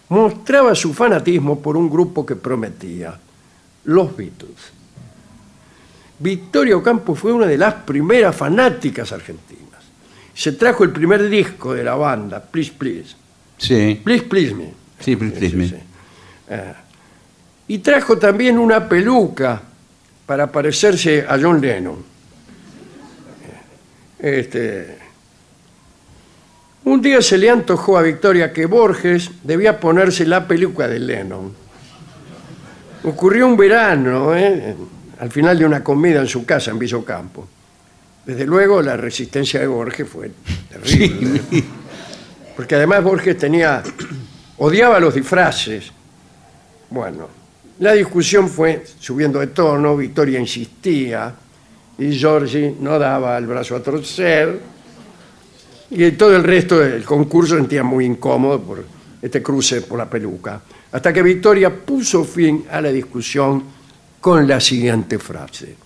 [0.09, 3.19] mostraba su fanatismo por un grupo que prometía,
[3.85, 4.73] los Beatles.
[6.19, 9.64] Victoria Ocampo fue una de las primeras fanáticas argentinas.
[10.35, 13.15] Se trajo el primer disco de la banda, Please Please.
[13.57, 14.01] Sí.
[14.03, 14.73] Please Please Me.
[14.99, 15.67] Sí, Please Please Me.
[16.49, 16.75] Eh,
[17.69, 19.63] y trajo también una peluca
[20.27, 21.97] para parecerse a John Lennon.
[24.21, 24.99] Eh, Este,
[26.85, 31.55] un día se le antojó a Victoria que Borges debía ponerse la peluca de Lennon.
[33.05, 34.75] Ocurrió un verano, ¿eh?
[35.19, 37.47] al final de una comida en su casa en Villa Ocampo.
[38.27, 40.31] Desde luego la resistencia de Borges fue
[40.69, 41.41] terrible.
[42.57, 43.83] Porque además Borges tenía,
[44.59, 45.91] odiaba los disfraces.
[46.91, 47.29] Bueno,
[47.81, 51.35] la discusión fue subiendo de tono, Victoria insistía
[51.99, 54.61] y Giorgi no daba el brazo a torcer.
[55.91, 58.85] Y todo el resto del concurso sentía muy incómodo por
[59.21, 60.61] este cruce por la peluca.
[60.93, 63.65] Hasta que Victoria puso fin a la discusión
[64.21, 65.77] con la siguiente frase.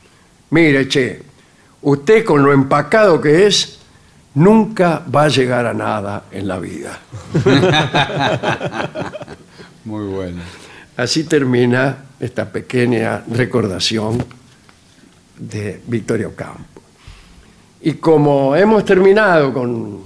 [0.51, 1.21] Mire, che,
[1.83, 3.79] usted con lo empacado que es,
[4.35, 6.99] nunca va a llegar a nada en la vida.
[9.85, 10.43] Muy bueno.
[10.97, 14.25] Así termina esta pequeña recordación
[15.39, 16.83] de Victoria Ocampo.
[17.81, 20.01] Y como hemos terminado con,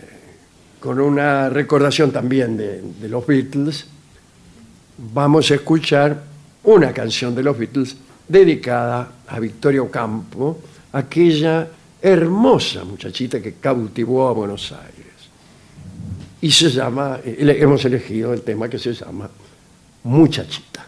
[0.00, 0.36] eh,
[0.78, 3.86] con una recordación también de, de los Beatles,
[4.96, 6.22] vamos a escuchar
[6.62, 7.96] una canción de los Beatles
[8.28, 10.60] dedicada a Victoria Ocampo,
[10.96, 11.68] aquella
[12.00, 14.96] hermosa muchachita que cautivó a Buenos Aires.
[16.40, 19.28] Y se llama, eh, hemos elegido el tema que se llama
[20.04, 20.86] Muchachita.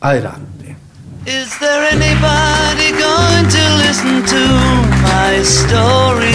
[0.00, 0.76] Adelante.
[1.24, 4.42] Is there anybody going to listen to
[5.02, 6.34] my story?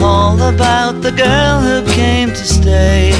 [0.00, 3.12] All about the girl who came to stay.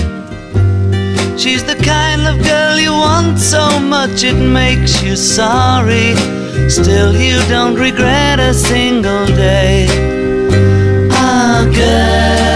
[1.38, 6.45] She's the kind of girl you want so much it makes you sorry.
[6.68, 9.86] Still, you don't regret a single day.
[11.12, 12.46] Ah, girl.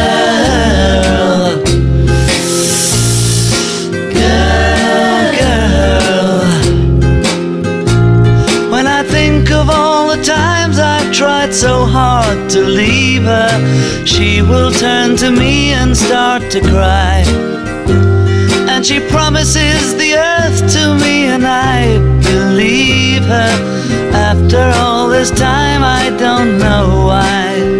[4.13, 6.43] Girl, girl.
[8.73, 14.43] When I think of all the times I've tried so hard to leave her, she
[14.43, 17.50] will turn to me and start to cry.
[18.81, 23.53] And she promises the earth to me, and I believe her.
[24.15, 27.80] After all this time, I don't know why.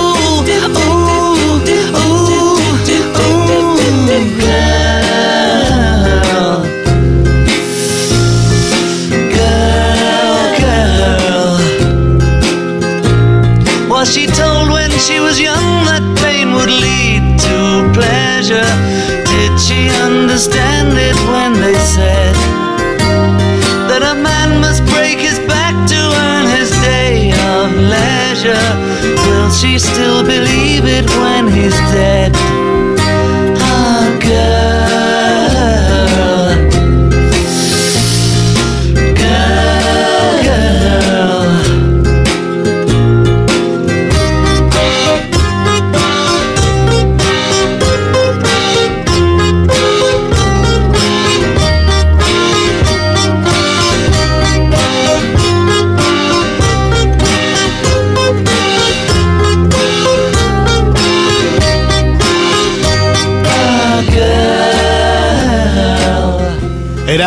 [29.79, 31.30] Still believe it when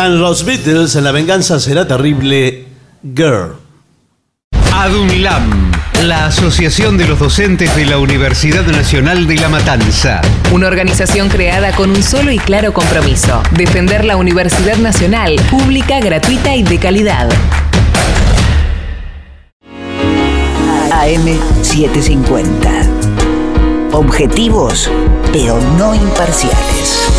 [0.05, 2.67] Eran los Beatles en La venganza será terrible.
[3.01, 3.55] Girl.
[4.71, 5.71] ADUNLAM,
[6.03, 10.21] la Asociación de los Docentes de la Universidad Nacional de La Matanza.
[10.51, 16.55] Una organización creada con un solo y claro compromiso, defender la Universidad Nacional, pública, gratuita
[16.55, 17.27] y de calidad.
[20.91, 23.89] AM750.
[23.91, 24.87] Objetivos,
[25.33, 27.14] pero no imparciales.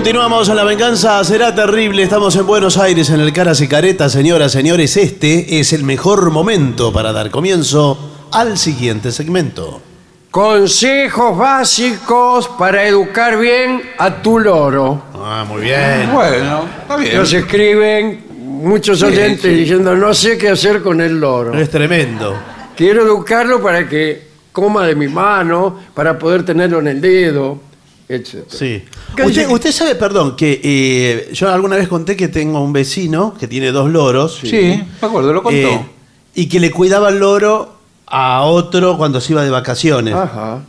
[0.00, 2.02] Continuamos en La venganza será terrible.
[2.02, 4.96] Estamos en Buenos Aires en el Caras y Caretas, señoras, señores.
[4.96, 7.98] Este es el mejor momento para dar comienzo
[8.32, 9.82] al siguiente segmento.
[10.30, 15.02] Consejos básicos para educar bien a tu loro.
[15.16, 16.08] Ah, muy bien.
[16.10, 17.16] Bueno, está bien.
[17.16, 19.48] Nos escriben muchos oyentes sí.
[19.50, 21.52] diciendo no sé qué hacer con el loro.
[21.52, 22.38] Es tremendo.
[22.74, 27.69] Quiero educarlo para que coma de mi mano, para poder tenerlo en el dedo,
[28.10, 28.44] etc.
[28.48, 28.82] Sí.
[29.16, 33.46] ¿Qué Usted, sabe, perdón, que eh, yo alguna vez conté que tengo un vecino que
[33.46, 34.40] tiene dos loros.
[34.42, 35.58] Sí, me acuerdo, lo contó.
[35.58, 35.86] eh,
[36.34, 37.76] y que le cuidaba el loro
[38.06, 40.14] a otro cuando se iba de vacaciones.
[40.14, 40.62] Ajá.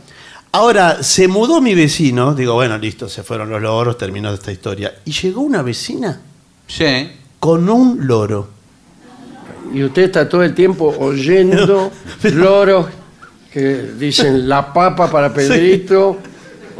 [0.52, 4.94] Ahora, se mudó mi vecino, digo, bueno, listo, se fueron los loros, terminó esta historia.
[5.04, 6.20] Y llegó una vecina
[6.66, 7.10] sí.
[7.40, 8.48] con un loro.
[9.72, 11.90] Y usted está todo el tiempo oyendo
[12.22, 12.86] loros
[13.50, 16.18] que dicen la papa para Pedrito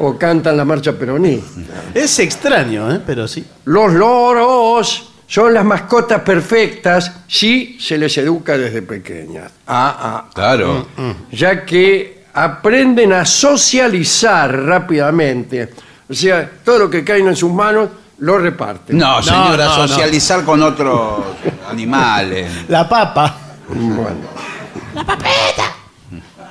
[0.04, 1.60] o cantan la marcha peronista.
[1.94, 3.00] Es extraño, ¿eh?
[3.06, 3.44] pero sí.
[3.66, 9.52] Los loros son las mascotas perfectas si se les educa desde pequeñas.
[9.64, 10.30] Ah, ah.
[10.34, 10.88] Claro.
[11.30, 15.70] Ya que aprenden a socializar rápidamente.
[16.08, 17.88] O sea, todo lo que cae en sus manos
[18.18, 18.98] lo reparten.
[18.98, 19.88] No, señora, no, no.
[19.88, 21.22] socializar con otros
[21.70, 22.68] animales.
[22.68, 23.36] La papa.
[23.68, 24.32] Bueno.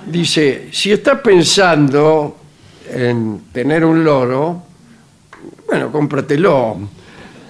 [0.06, 2.40] Dice, si estás pensando
[2.93, 4.63] en tener un loro,
[5.68, 6.77] bueno, cómpratelo.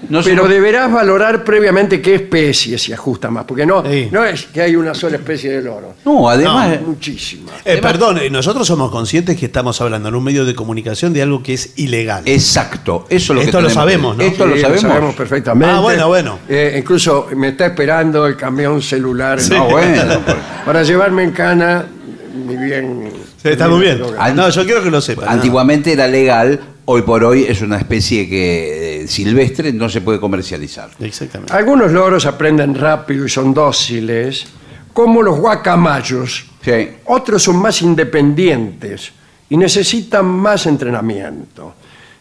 [0.10, 4.10] No Pero se- deberás valorar previamente qué especie se ajusta más, porque no, Sí.
[4.12, 5.94] no es que hay una sola especie de loro.
[6.04, 6.80] No, además.
[6.82, 7.54] No, muchísimas.
[7.64, 11.22] Eh, perdón, eh, nosotros somos conscientes que estamos hablando en un medio de comunicación de
[11.22, 12.24] algo que es ilegal.
[12.26, 14.24] Exacto, eso es lo que Esto lo sabemos, ¿no?
[14.24, 15.14] Esto lo Sí, sabemos.
[15.14, 15.72] perfectamente.
[15.76, 16.40] Ah, bueno, bueno.
[16.50, 19.54] Eh, incluso me está esperando el camión celular Sí.
[19.56, 20.02] Ah, bueno.
[20.66, 21.86] para llevarme en cana,
[22.34, 23.10] ni bien.
[23.42, 24.02] Sí, está muy bien.
[24.18, 25.30] An- No, yo quiero que lo sepan.
[25.30, 30.20] Antiguamente era legal, hoy por hoy es una especie que eh, silvestre no se puede
[30.20, 30.90] comercializar.
[31.00, 31.54] Exactamente.
[31.54, 34.46] Algunos loros aprenden rápido y son dóciles,
[34.94, 36.46] como los guacamayos.
[36.64, 36.90] Sí.
[37.06, 39.12] Otros son más independientes
[39.50, 41.74] y necesitan más entrenamiento.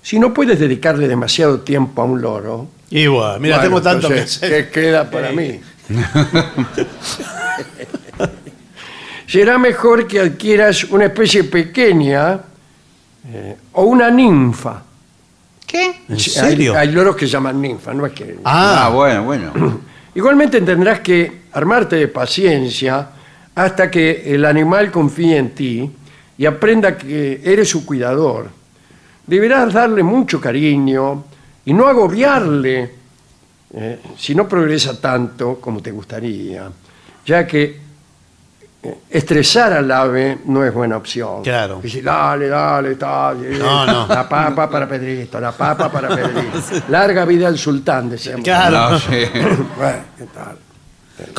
[0.02, 4.14] Si no puedes dedicarle demasiado tiempo a un loro, Igual, mira, bueno, tengo tanto que
[4.14, 4.70] entonces, hacer.
[4.70, 5.60] ¿qué queda para mí?
[9.30, 12.40] Será mejor que adquieras una especie pequeña
[13.32, 14.82] eh, o una ninfa.
[15.64, 16.00] ¿Qué?
[16.08, 16.72] ¿En serio?
[16.72, 18.38] Hay, hay loros que llaman ninfa, no es que.
[18.42, 19.52] Ah, Ah, bueno, bueno.
[20.16, 23.08] Igualmente tendrás que armarte de paciencia
[23.54, 25.88] hasta que el animal confíe en ti
[26.36, 28.50] y aprenda que eres su cuidador.
[29.24, 31.24] Deberás darle mucho cariño
[31.66, 32.90] y no agobiarle
[33.74, 36.68] eh, si no progresa tanto como te gustaría,
[37.24, 37.89] ya que
[39.10, 41.42] estresar al ave no es buena opción.
[41.42, 41.80] Claro.
[41.82, 43.58] Dice, dale, dale, dale.
[43.58, 44.06] No, no.
[44.06, 46.58] La papa para Pedrito, la papa para Pedrito.
[46.88, 48.42] Larga vida al sultán, decíamos.
[48.44, 48.90] Claro.
[48.92, 49.06] No, sí.
[49.76, 50.56] Bueno, ¿qué tal?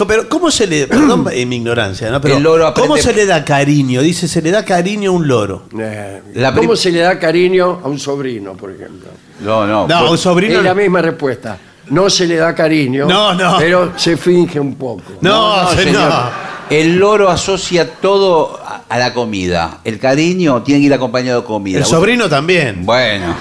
[0.07, 0.85] Pero, ¿cómo se le.
[0.85, 2.21] Perdón en mi ignorancia, ¿no?
[2.21, 4.01] Pero, El loro aprende- ¿cómo se le da cariño?
[4.01, 5.63] Dice, se le da cariño a un loro.
[5.79, 9.09] Eh, La ¿Cómo se le da cariño a un sobrino, por ejemplo?
[9.39, 9.87] No, no.
[9.87, 10.59] No, a un pues- sobrino.
[10.59, 11.57] Es la misma respuesta.
[11.89, 13.57] No se le da cariño, No, no.
[13.57, 15.01] pero se finge un poco.
[15.21, 15.83] No, no, señor.
[15.85, 16.11] señor.
[16.71, 19.79] El loro asocia todo a, a la comida.
[19.83, 21.77] El cariño tiene que ir acompañado de comida.
[21.79, 22.85] El sobrino también.
[22.85, 23.35] Bueno.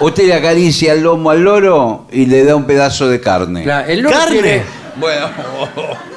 [0.00, 3.62] Usted le acaricia el lomo al loro y le da un pedazo de carne.
[3.64, 4.32] Claro, el loro Carne.
[4.32, 4.62] tiene,
[4.98, 5.26] Bueno.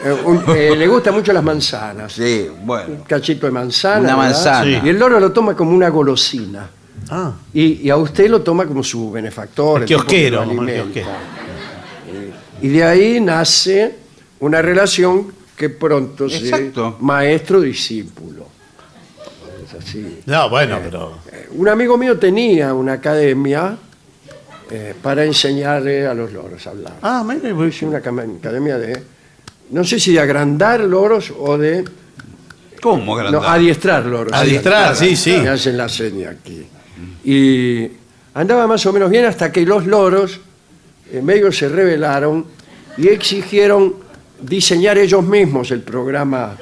[0.05, 2.11] eh, un- eh, le gustan mucho las manzanas.
[2.13, 2.85] Sí, bueno.
[2.89, 3.99] Un cachito de manzana.
[3.99, 4.17] Una ¿verdad?
[4.33, 4.79] manzana.
[4.81, 4.85] Sí.
[4.85, 6.69] Y el loro lo toma como una golosina.
[7.09, 9.77] Ah, Y, y a usted lo toma como su benefactor.
[9.77, 10.93] El el tipo que kiosquero, lo como el alimenta.
[10.93, 11.17] kiosquero.
[12.61, 13.95] Y de ahí nace
[14.39, 15.33] una relación
[15.63, 16.97] que pronto se Exacto.
[16.99, 18.45] maestro-discípulo.
[19.65, 20.19] Es así.
[20.25, 21.19] no, bueno, pero.
[21.31, 23.77] Eh, Un amigo mío tenía una academia
[24.69, 26.93] eh, para enseñarle a los loros a hablar.
[27.01, 29.01] Ah, mire, pues, Es una academia de,
[29.69, 31.85] no sé si de agrandar loros o de
[32.81, 33.43] ¿Cómo no, agrandar?
[33.55, 34.33] adiestrar loros.
[34.33, 35.37] Adiestrar, sí, sí.
[35.41, 36.67] Me hacen la seña aquí.
[37.23, 37.87] Y
[38.33, 40.41] andaba más o menos bien hasta que los loros
[41.09, 42.45] en medio se rebelaron
[42.97, 44.02] y exigieron
[44.43, 46.55] diseñar ellos mismos el programa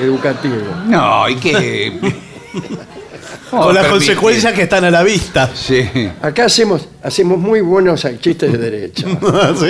[0.00, 0.66] educativo.
[0.86, 1.92] No, ¿y qué?
[3.62, 5.50] con las consecuencias que están a la vista.
[5.54, 5.82] Sí.
[6.22, 9.06] Acá hacemos, hacemos muy buenos chistes de derecha.
[9.58, 9.68] Sí.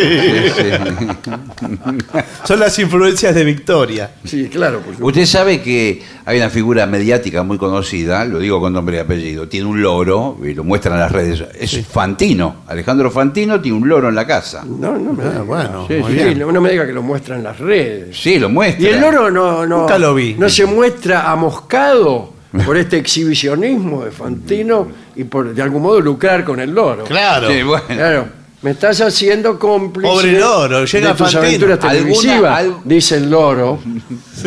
[2.44, 4.10] Son las influencias de Victoria.
[4.24, 4.80] Sí, claro.
[4.80, 4.94] por.
[5.02, 9.48] Usted sabe que hay una figura mediática muy conocida, lo digo con nombre y apellido,
[9.48, 13.88] tiene un loro, y lo muestran en las redes, es Fantino, Alejandro Fantino tiene un
[13.88, 14.64] loro en la casa.
[14.64, 15.42] No, no me Ah, diga.
[15.42, 16.38] bueno, Sí, muy Sí, bien.
[16.38, 18.16] no, no me diga que lo muestra en las redes.
[18.16, 18.82] Sí, lo muestra.
[18.82, 20.34] Y el loro no, no, Nunca lo vi.
[20.34, 22.33] no se muestra amoscado
[22.66, 27.04] por este exhibicionismo de Fantino y por de algún modo lucrar con el loro.
[27.04, 27.48] Claro.
[27.50, 27.84] Sí, bueno.
[27.88, 28.28] Claro,
[28.62, 31.42] me estás haciendo cómplice Pobre loro, llega de tus Fantino.
[31.42, 33.78] aventuras televisivas, al- dice el loro,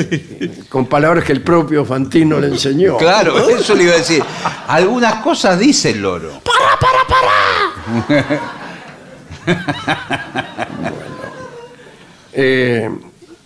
[0.70, 2.98] con palabras que el propio Fantino le enseñó.
[2.98, 4.24] Claro, eso le iba a decir.
[4.68, 6.42] Algunas cosas dice el loro.
[12.34, 12.90] Eh,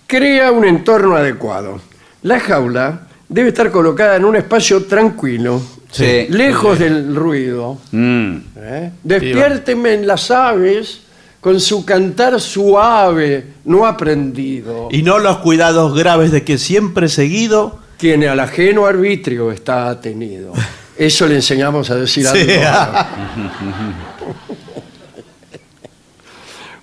[0.08, 1.80] crea un entorno adecuado.
[2.24, 6.28] La jaula debe estar colocada en un espacio tranquilo, Sí.
[6.30, 7.80] lejos del ruido.
[7.91, 8.36] Mm.
[8.58, 8.91] ¿eh?
[9.03, 11.02] Despiértenme en las aves
[11.40, 14.90] con su cantar suave, no aprendido.
[14.91, 17.80] Y no los cuidados graves de que siempre seguido.
[17.98, 20.53] Tiene al ajeno arbitrio está atenido.
[20.98, 22.45] Eso le enseñamos a decir Sí.
[22.45, 22.62] loro.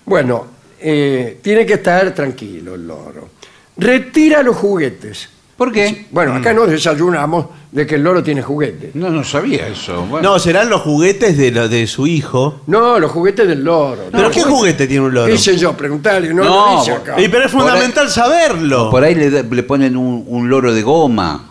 [0.05, 0.47] Bueno,
[0.81, 3.29] eh, tiene que estar tranquilo el loro.
[3.77, 5.29] Retira los juguetes.
[5.59, 6.07] ¿Por qué?
[6.13, 8.95] Bueno, acá nos desayunamos de que el loro tiene juguetes.
[8.95, 10.03] No, no sabía eso.
[10.07, 10.31] Bueno.
[10.31, 12.63] No, serán los juguetes de, lo- de su hijo.
[12.69, 14.05] No, los juguetes del loro.
[14.13, 15.27] ¿Pero No, qué juguete- juguete tiene un loro?
[15.33, 15.77] ¿Qué sé yo?
[15.77, 16.33] Preguntarle.
[16.33, 17.21] No, No, lo dice acá.
[17.21, 18.89] Y pero es Por ahí- fundamental saberlo.
[18.91, 21.45] Por ahí le, da- le ponen un, un loro de goma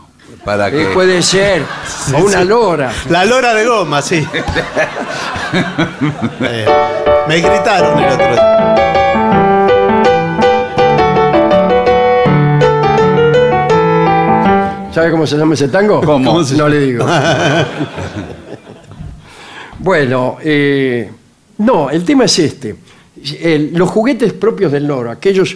[0.45, 0.83] para que...
[0.83, 1.63] Eh, puede ser.
[2.17, 2.93] o una lora.
[3.09, 4.25] La lora de goma, sí.
[6.41, 6.65] Eh,
[7.27, 8.75] me gritaron el otro día.
[14.97, 16.01] ¿Sabe cómo se llama ese tango?
[16.01, 16.25] ¿Cómo?
[16.25, 17.05] ¿Cómo se No le digo.
[19.77, 21.11] bueno, eh,
[21.59, 22.75] no, el tema es este.
[23.39, 25.55] El- los juguetes propios del loro, aquellos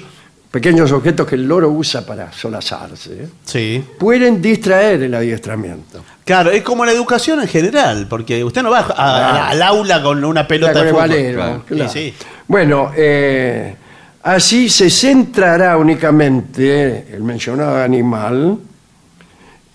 [0.52, 3.28] pequeños objetos que el loro usa para solazarse, ¿eh?
[3.44, 3.84] Sí.
[3.98, 6.04] pueden distraer el adiestramiento.
[6.24, 10.04] Claro, es como la educación en general, porque usted no va a- a- al aula
[10.04, 11.10] con una pelota de fútbol.
[11.10, 11.64] valero, claro.
[11.68, 11.92] claro.
[11.92, 12.14] Sí, sí.
[12.48, 13.74] Bueno, eh,
[14.22, 18.60] así se centrará únicamente el mencionado animal,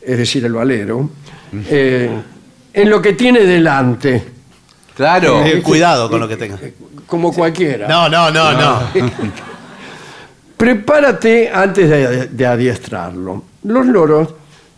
[0.06, 1.10] es decir, el valero,
[1.68, 2.10] eh,
[2.72, 4.22] en lo que tiene delante,
[4.94, 5.44] Claro.
[5.44, 6.58] Eh, cuidado con lo que tenga.
[7.06, 7.86] como cualquiera.
[7.86, 8.80] No, no, no, no.
[10.56, 13.44] Prepárate antes de, de adiestrarlo.
[13.64, 14.28] Los loros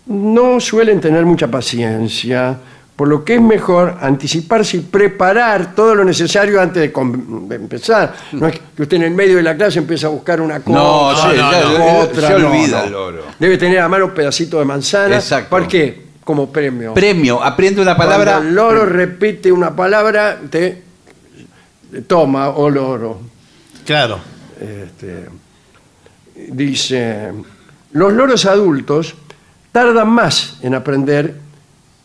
[0.07, 2.59] no suelen tener mucha paciencia,
[2.99, 7.55] por lo que es mejor anticiparse y preparar todo lo necesario antes de, com- de
[7.55, 8.13] empezar.
[8.33, 10.77] No es que usted en el medio de la clase empieza a buscar una cosa,
[10.81, 12.85] No, sí, no, ya- no, ya- otra, se no, olvida no.
[12.87, 13.23] el loro.
[13.39, 15.15] Debe tener a mano un pedacito de manzana.
[15.15, 15.49] Exacto.
[15.49, 16.09] ¿Por qué?
[16.25, 16.93] Como premio.
[16.93, 18.33] Premio, aprende una palabra.
[18.33, 20.83] Cuando el loro repite una palabra, te
[22.09, 23.21] toma o loro.
[23.87, 24.19] Claro.
[24.61, 25.29] Este,
[26.49, 27.33] dice,
[27.93, 29.15] los loros adultos
[29.71, 31.47] tardan más en aprender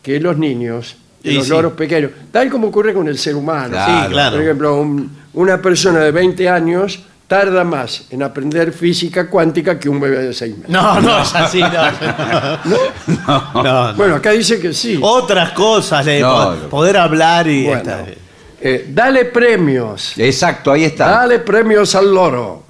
[0.04, 1.50] que los niños, que Y los sí.
[1.50, 3.70] loros pequeños, tal como ocurre con el ser humano.
[3.70, 4.02] Claro.
[4.04, 4.36] Sí, claro.
[4.36, 9.88] Por ejemplo, un- una persona de 20 años tarda más en aprender física cuántica que
[9.88, 10.70] un bebé de 6 meses.
[10.70, 11.60] No, no, es así,
[12.64, 13.52] no.
[13.54, 13.94] No, no.
[13.94, 14.98] Bueno, acá dice que sí.
[15.02, 16.68] Otras cosas, eh, No, po- no.
[16.68, 17.64] poder hablar y...
[17.64, 17.92] Bueno,
[18.60, 20.12] eh, dale premios.
[20.18, 21.08] Exacto, ahí está.
[21.08, 22.64] Dale premios al loro.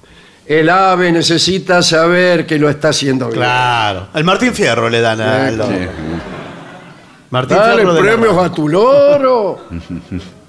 [0.45, 3.39] El ave necesita saber que lo está haciendo bien.
[3.39, 4.07] Claro.
[4.13, 5.49] El Martín Fierro le dan a...
[5.49, 5.57] Sí.
[7.29, 9.59] Martín Dale Fierro de la premios a tu loro.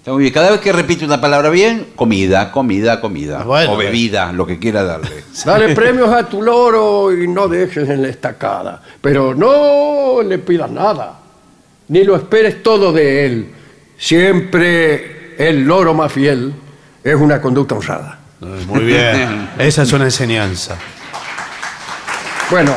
[0.00, 0.32] Está muy bien.
[0.32, 3.44] Cada vez que repite una palabra bien, comida, comida, comida.
[3.44, 5.24] Bueno, o bebida, lo que quiera darle.
[5.44, 8.82] Dale premios a tu loro y no dejes en la estacada.
[9.00, 11.18] Pero no le pidas nada.
[11.88, 13.50] Ni lo esperes todo de él.
[13.98, 16.54] Siempre el loro más fiel
[17.04, 18.18] es una conducta honrada.
[18.40, 19.50] Muy bien.
[19.58, 20.76] Esa es una enseñanza.
[22.50, 22.74] Bueno,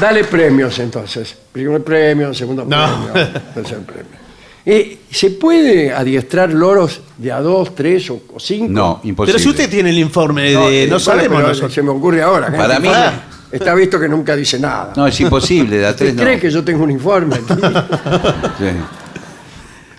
[0.00, 1.34] dale premios entonces.
[1.52, 3.10] Primer premio, segundo No.
[3.12, 4.22] premio, tercer premio.
[4.64, 8.72] Eh, ¿Se puede adiestrar loros de a dos, tres o, o cinco?
[8.72, 9.32] No, imposible.
[9.32, 10.54] Pero si usted tiene el informe de...
[10.54, 11.72] No, eh, bueno, sabemos pero nosotros.
[11.74, 12.50] Se me ocurre ahora.
[12.50, 12.88] que Para mí-
[13.50, 14.92] Está visto que nunca dice nada.
[14.96, 16.22] No, es imposible, de a ¿Usted tres no.
[16.22, 17.52] cree que yo tengo un informe aquí?
[18.58, 18.66] Sí.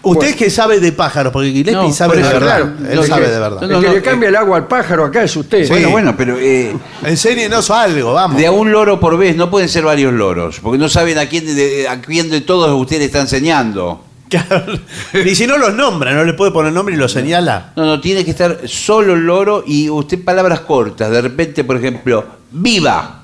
[0.06, 2.56] Usted que sabe de pájaros, porque Gillespie No, sabe por de eso, verdad.
[2.76, 2.92] claro.
[3.02, 3.62] Él sabe que- de verdad.
[3.62, 5.68] No, el no, que no, le cambia el agua al pájaro acá es usted.
[5.70, 8.38] Bueno, bueno, pero eh, Enséñenos algo, vamos.
[8.38, 11.28] de a un loro por vez no pueden ser varios loros, porque no saben a
[11.28, 14.04] quién de, a quién de todos usted le está enseñando.
[14.30, 14.80] Claro.
[15.26, 17.72] Y si no los nombra, no le puede poner nombre y lo señala.
[17.78, 21.12] No, no, tiene que estar solo el loro y usted palabras cortas.
[21.12, 23.22] De repente, por ejemplo, viva.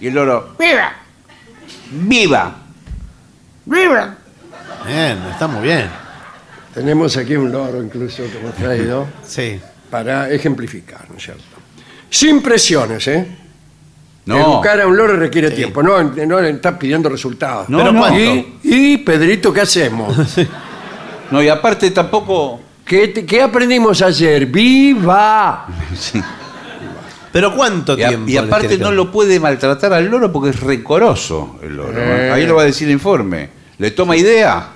[0.00, 0.92] Y el loro, viva.
[1.90, 2.52] Viva.
[3.64, 4.14] Viva.
[4.86, 5.88] Bien, está muy bien.
[6.76, 9.58] Tenemos aquí un loro incluso que hemos traído Sí.
[9.90, 11.42] para ejemplificar, ¿no es cierto?
[12.08, 13.26] Sin presiones, ¿eh?
[14.26, 14.36] No.
[14.38, 17.68] Educar a un loro requiere tiempo, no, no le está pidiendo resultados.
[17.68, 18.00] No, Pero no.
[18.00, 18.18] ¿cuánto?
[18.20, 20.14] Y, y, Pedrito, ¿qué hacemos?
[21.28, 22.60] No, y aparte tampoco.
[22.84, 24.46] ¿Qué, te- qué aprendimos ayer?
[24.46, 25.66] ¡Viva!
[27.32, 28.28] Pero ¿cuánto Y, a- tiempo?
[28.30, 28.94] y le aparte tiene que no dar?
[28.96, 31.98] lo puede maltratar al loro porque es recoroso el loro.
[31.98, 32.28] ¿eh?
[32.28, 32.30] Eh.
[32.32, 33.48] Ahí lo va a decir el informe.
[33.78, 34.68] ¿Le toma idea?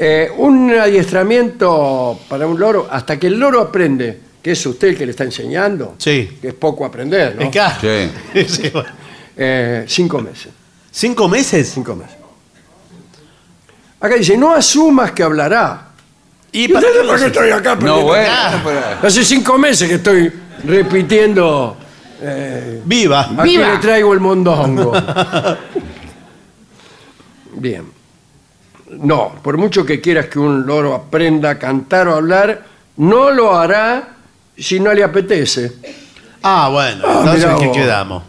[0.00, 4.96] Eh, un adiestramiento para un loro, hasta que el loro aprende que es usted el
[4.96, 6.38] que le está enseñando, Sí.
[6.40, 7.42] que es poco aprender, ¿no?
[7.42, 7.76] Es claro.
[7.80, 8.10] Sí.
[8.48, 8.88] Sí, bueno.
[9.36, 10.48] Eh, cinco meses.
[10.90, 11.70] ¿Cinco meses?
[11.74, 12.16] Cinco meses.
[14.00, 15.88] Acá dice, no asumas que hablará.
[16.52, 18.06] ¿Y ¿Y para qué por qué lo- estoy acá No, aprendiendo?
[18.06, 18.32] bueno.
[18.64, 20.32] pero- Hace cinco meses que estoy
[20.64, 21.76] repitiendo.
[22.22, 23.28] eh, Viva.
[23.36, 24.92] aquí le traigo el mondongo.
[27.54, 27.97] Bien.
[28.90, 32.64] No, por mucho que quieras que un loro aprenda a cantar o hablar,
[32.96, 34.16] no lo hará
[34.56, 35.72] si no le apetece.
[36.42, 37.02] Ah, bueno.
[37.06, 37.76] Ah, Entonces, mirá ¿en qué vos.
[37.76, 38.22] quedamos?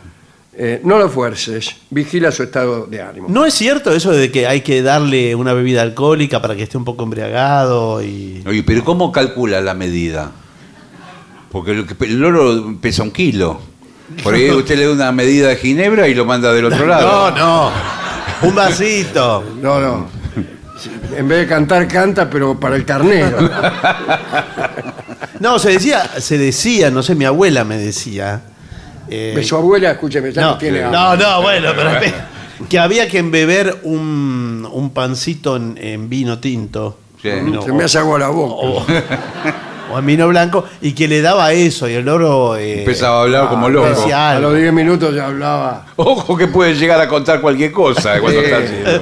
[0.62, 3.28] Eh, no lo fuerces, vigila su estado de ánimo.
[3.30, 6.78] ¿No es cierto eso de que hay que darle una bebida alcohólica para que esté
[6.78, 8.44] un poco embriagado y...
[8.46, 10.32] Oye, pero ¿cómo calcula la medida?
[11.50, 13.60] Porque el, el loro pesa un kilo.
[14.22, 17.32] Por ahí usted le da una medida de ginebra y lo manda del otro lado.
[17.32, 17.72] No, no.
[18.50, 19.44] Un vasito.
[19.62, 20.08] No, no.
[21.16, 23.38] En vez de cantar, canta, pero para el carnero.
[25.40, 28.42] No, se decía, se decía, no sé, mi abuela me decía.
[29.10, 31.26] eh, su abuela, escúcheme, ya no, no, tiene no, hambre.
[31.28, 31.92] no, bueno, pero
[32.70, 36.98] que había que embeber un, un pancito en, en vino tinto.
[37.22, 37.30] Sí.
[37.44, 38.54] No, Se me hace agua la boca.
[38.68, 38.86] o,
[39.94, 43.22] o en vino blanco y que le daba eso y el loro eh, Empezaba a
[43.24, 43.90] hablar como loco.
[43.90, 44.50] decía A algo.
[44.52, 45.86] los 10 minutos ya hablaba.
[45.96, 48.46] Ojo que puede llegar a contar cualquier cosa cuando Sí.
[48.46, 49.02] está así.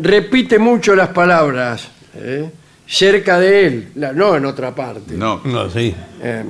[0.00, 1.88] Repite mucho las palabras.
[2.14, 2.50] ¿eh?
[2.86, 5.14] Cerca de él, la- no en otra parte.
[5.14, 5.40] No.
[5.44, 5.94] No, sí.
[6.22, 6.44] Eh,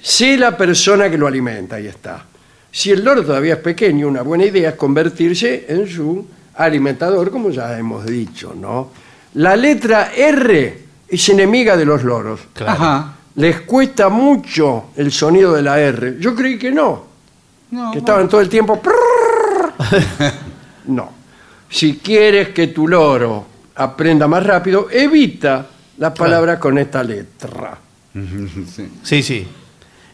[0.00, 2.24] sé la persona que lo alimenta, ahí está.
[2.70, 7.50] Si el loro todavía es pequeño, una buena idea es convertirse en su alimentador, como
[7.50, 8.90] ya hemos dicho, ¿no?
[9.34, 10.78] La letra R
[11.08, 12.40] es enemiga de los loros.
[12.66, 13.14] Ajá.
[13.36, 16.16] Les cuesta mucho el sonido de la R.
[16.20, 17.06] Yo creí que no.
[17.92, 18.80] que estaban todo el tiempo.
[20.86, 21.21] no.
[21.72, 23.46] Si quieres que tu loro
[23.76, 25.66] aprenda más rápido, evita
[25.98, 27.78] la palabra con esta letra.
[29.02, 29.46] Sí, sí.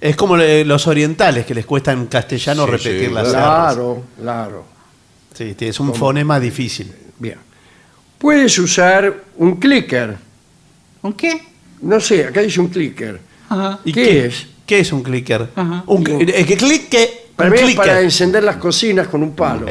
[0.00, 3.32] Es como le- los orientales que les cuesta en castellano Sí, repetir sí, las R's.
[3.32, 4.64] Claro, claro.
[5.34, 6.92] Sí, es un fonema difícil.
[7.18, 7.38] Bien.
[8.18, 10.16] Puedes usar un clicker.
[11.02, 11.40] ¿Un qué?
[11.82, 13.20] No sé, acá dice un clicker.
[13.48, 13.80] Ajá.
[13.84, 14.46] ¿Y ¿Qué es?
[14.66, 15.48] ¿Qué es un clicker?
[15.56, 15.82] Ajá.
[15.86, 17.17] Un, cl- eh, que clique.
[17.38, 19.66] Para un encender las cocinas con un palo.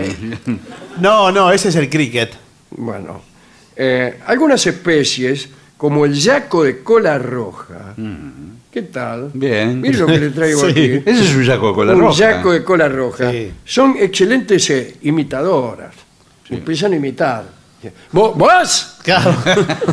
[1.02, 2.32] No, no, ese es el cricket.
[2.72, 3.22] Bueno,
[3.76, 7.94] eh, algunas especies, como el yaco de cola roja,
[8.72, 9.32] ¿qué tal?
[9.34, 9.82] Bien.
[9.82, 10.72] Mire lo que le traigo Sí.
[10.72, 11.04] aquí.
[11.06, 12.18] Ese es un yaco con la un roja.
[12.20, 13.32] yaco de cola roja.
[13.32, 13.52] Sí.
[13.66, 15.94] Son excelentes eh, imitadoras.
[16.50, 17.57] Empiezan a imitar.
[18.12, 18.96] ¿Vos?
[19.04, 19.34] Claro.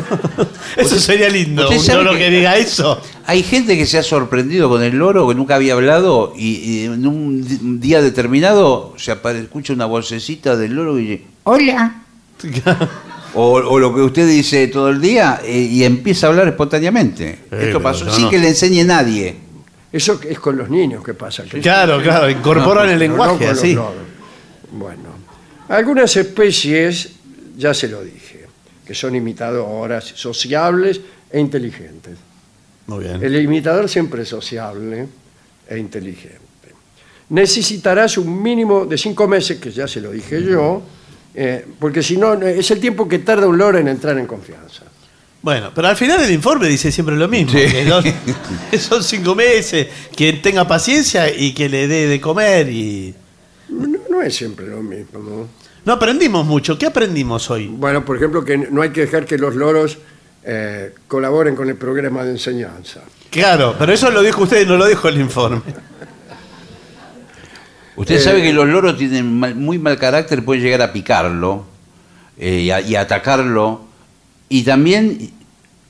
[0.77, 1.67] eso sería lindo.
[1.79, 2.99] sabe loro que- que diga eso.
[3.25, 6.85] Hay gente que se ha sorprendido con el loro que nunca había hablado y, y
[6.85, 12.01] en un día determinado se apare- escucha una vocecita del loro y dice hola
[13.35, 17.39] o, o lo que usted dice todo el día eh, y empieza a hablar espontáneamente.
[17.51, 18.29] Esto pasó no, sin no.
[18.29, 19.37] que le enseñe nadie.
[19.91, 21.43] Eso es con los niños que pasa.
[21.43, 23.77] que- Claro, claro, incorporan el no lenguaje así.
[24.71, 25.03] Bueno,
[25.69, 27.11] algunas especies,
[27.57, 28.45] ya se lo dije,
[28.85, 31.01] que son imitadoras, sociables
[31.31, 32.17] e inteligentes.
[32.87, 33.23] Muy bien.
[33.23, 35.07] El imitador siempre es sociable
[35.67, 36.39] e inteligente.
[37.29, 40.83] Necesitarás un mínimo de cinco meses, que ya se lo dije yo,
[41.33, 44.83] eh, porque si no, es el tiempo que tarda un loro en entrar en confianza.
[45.41, 47.51] Bueno, pero al final el informe dice siempre lo mismo.
[47.51, 47.67] Sí.
[48.71, 53.13] que son, cinco meses, que tenga paciencia y que le dé de comer y...
[53.69, 55.64] No, no es siempre lo mismo, ¿no?
[55.85, 56.77] No aprendimos mucho.
[56.77, 57.67] ¿Qué aprendimos hoy?
[57.67, 59.97] Bueno, por ejemplo, que no hay que dejar que los loros
[60.43, 63.01] eh, colaboren con el programa de enseñanza.
[63.29, 65.61] Claro, pero eso lo dijo usted, no lo dijo el informe.
[67.97, 71.65] Usted Eh, sabe que los loros tienen mal- muy mal carácter, pueden llegar a picarlo
[72.37, 73.81] eh, y, a, y atacarlo
[74.49, 75.31] y también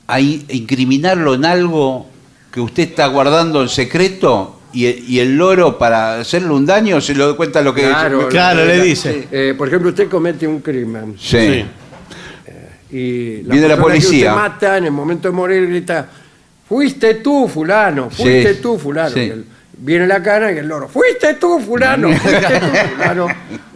[0.06, 2.06] a in- incriminarlo en algo
[2.52, 7.00] que usted está guardando en secreto y, el- y el loro para hacerle un daño
[7.00, 9.28] se lo cuenta lo que Claro, Claro, la- le dice.
[9.30, 11.64] eh, por ejemplo, usted comete un crimen Sí.
[12.90, 14.30] y la Viene la persona que policía.
[14.32, 16.08] usted mata en el momento de morir grita,
[16.68, 19.10] fuiste tú, fulano, fuiste Sí, tú, fulano.
[19.10, 19.20] sí.
[19.20, 19.44] Y el-
[19.78, 22.66] viene la cara y el loro, fuiste tú, fulano, fuiste tú,
[22.96, 23.26] fulano,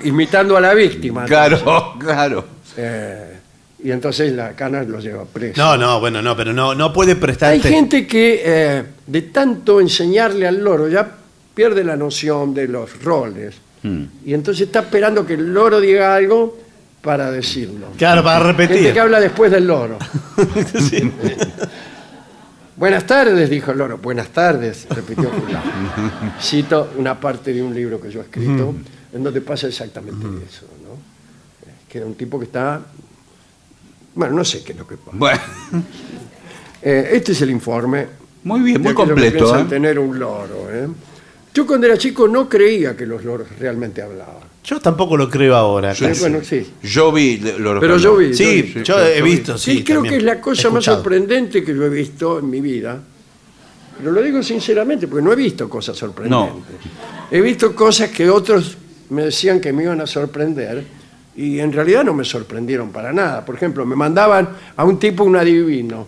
[0.04, 1.24] imitando a la víctima.
[1.24, 2.44] Claro, claro.
[2.76, 3.39] Eh,
[3.82, 5.60] y entonces la cana lo lleva preso.
[5.60, 9.80] No, no, bueno, no, pero no, no puede prestar Hay gente que eh, de tanto
[9.80, 11.16] enseñarle al loro ya
[11.54, 13.54] pierde la noción de los roles.
[13.82, 14.04] Hmm.
[14.24, 16.58] Y entonces está esperando que el loro diga algo
[17.00, 17.88] para decirlo.
[17.96, 18.92] Claro, para Gente repetir.
[18.92, 19.98] que habla después del loro.
[20.90, 21.10] Sí.
[22.76, 23.98] Buenas tardes, dijo el loro.
[23.98, 25.70] Buenas tardes, repitió fulano.
[26.40, 28.74] Cito una parte de un libro que yo he escrito
[29.12, 30.94] en donde pasa exactamente eso, ¿no?
[31.68, 32.80] Eh, Que era un tipo que está...
[34.14, 35.16] Bueno, no sé qué es lo que pasa.
[35.16, 35.40] Bueno,
[36.82, 38.06] Eh, este es el informe.
[38.44, 39.44] muy bien, de muy aquellos que completo.
[39.44, 39.68] piensan ¿eh?
[39.68, 40.88] tener un loro, ¿eh?
[41.52, 44.48] Yo cuando era chico no creía que los loros realmente hablaban.
[44.64, 45.94] Yo tampoco lo creo ahora.
[45.94, 46.20] Casi.
[46.20, 46.66] bueno, sí.
[46.82, 48.32] Yo vi loros Pero con yo vi.
[48.32, 50.12] Sí, vi, yo he visto, Sí, sí, creo también.
[50.12, 50.96] que es la cosa He más escuchado.
[51.02, 52.98] sorprendente que yo he visto en mi vida.
[53.98, 56.62] Pero lo digo sinceramente, porque no he visto cosas sorprendentes.
[57.30, 58.78] He visto cosas que otros
[59.10, 60.82] me decían que me iban a sorprender
[61.36, 63.44] y en realidad no me sorprendieron para nada.
[63.44, 66.06] Por ejemplo, me mandaban a un tipo un adivino.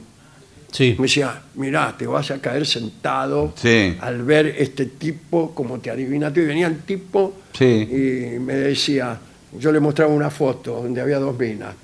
[0.70, 0.94] Sí.
[0.99, 3.97] Me decía, mirá, te vas a caer sentado Sí.
[4.01, 6.32] al ver este tipo como te adivina.
[6.35, 7.65] Y venía el tipo Sí.
[7.65, 9.19] y me decía,
[9.59, 11.74] yo le mostraba una foto donde había dos minas.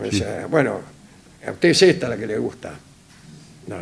[0.00, 0.80] Me decía, bueno,
[1.46, 2.72] a usted es esta la que le gusta.
[3.66, 3.76] No.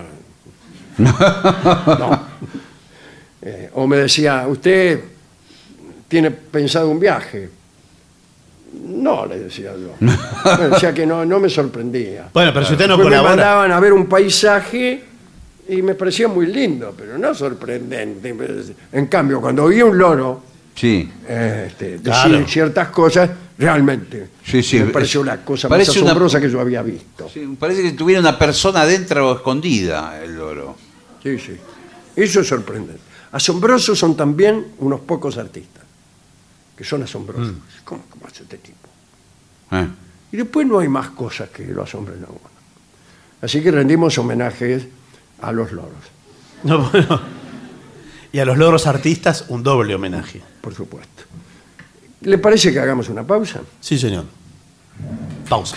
[1.00, 2.26] No.
[3.42, 5.00] Eh, o me decía, ¿usted
[6.08, 7.48] tiene pensado un viaje?
[8.72, 9.94] No, le decía yo.
[10.00, 12.28] Me decía que no, no me sorprendía.
[12.32, 15.02] Bueno, pero si usted no Después me mandaban a ver un paisaje
[15.68, 18.34] y me parecía muy lindo, pero no sorprendente.
[18.92, 20.42] En cambio, cuando vi un loro
[20.74, 21.08] Sí.
[21.28, 22.46] este, decir Claro.
[22.48, 23.28] ciertas cosas,
[23.58, 27.28] realmente Sí, sí, me pareció la cosa parece más una- asombrosa que yo había visto.
[27.28, 30.76] Sí, parece que tuviera una persona adentro o escondida el loro.
[31.22, 31.56] Sí, sí.
[32.16, 33.00] Eso es sorprendente.
[33.32, 35.84] Asombrosos son también unos pocos artistas,
[36.80, 37.52] que son asombrosos.
[37.84, 38.88] ¿Cómo, cómo hace este tipo?
[39.72, 39.86] Eh.
[40.32, 42.40] Y después no hay más cosas que lo asombren a uno.
[43.42, 44.86] Así que rendimos homenajes
[45.42, 45.92] a los loros,
[46.64, 47.20] No, bueno.
[48.32, 50.40] Y a los logros artistas, un doble homenaje.
[50.62, 51.24] por supuesto.
[52.22, 53.60] ¿Le parece que hagamos una pausa?
[53.78, 54.24] Sí, señor.
[55.50, 55.76] Pausa.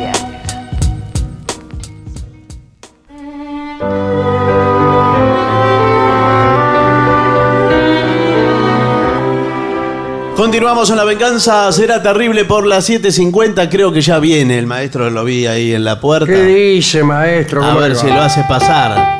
[10.41, 13.69] Continuamos en La Venganza Será Terrible por las 7.50.
[13.69, 16.25] Creo que ya viene el maestro, lo vi ahí en la puerta.
[16.25, 17.63] ¿Qué dice, maestro?
[17.63, 19.19] A ¿Cómo ver si lo hace pasar.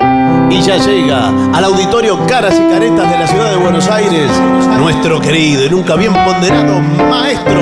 [0.50, 4.32] Y ya llega al auditorio Caras y Caretas de la ciudad de Buenos Aires,
[4.80, 7.62] nuestro querido y nunca bien ponderado maestro,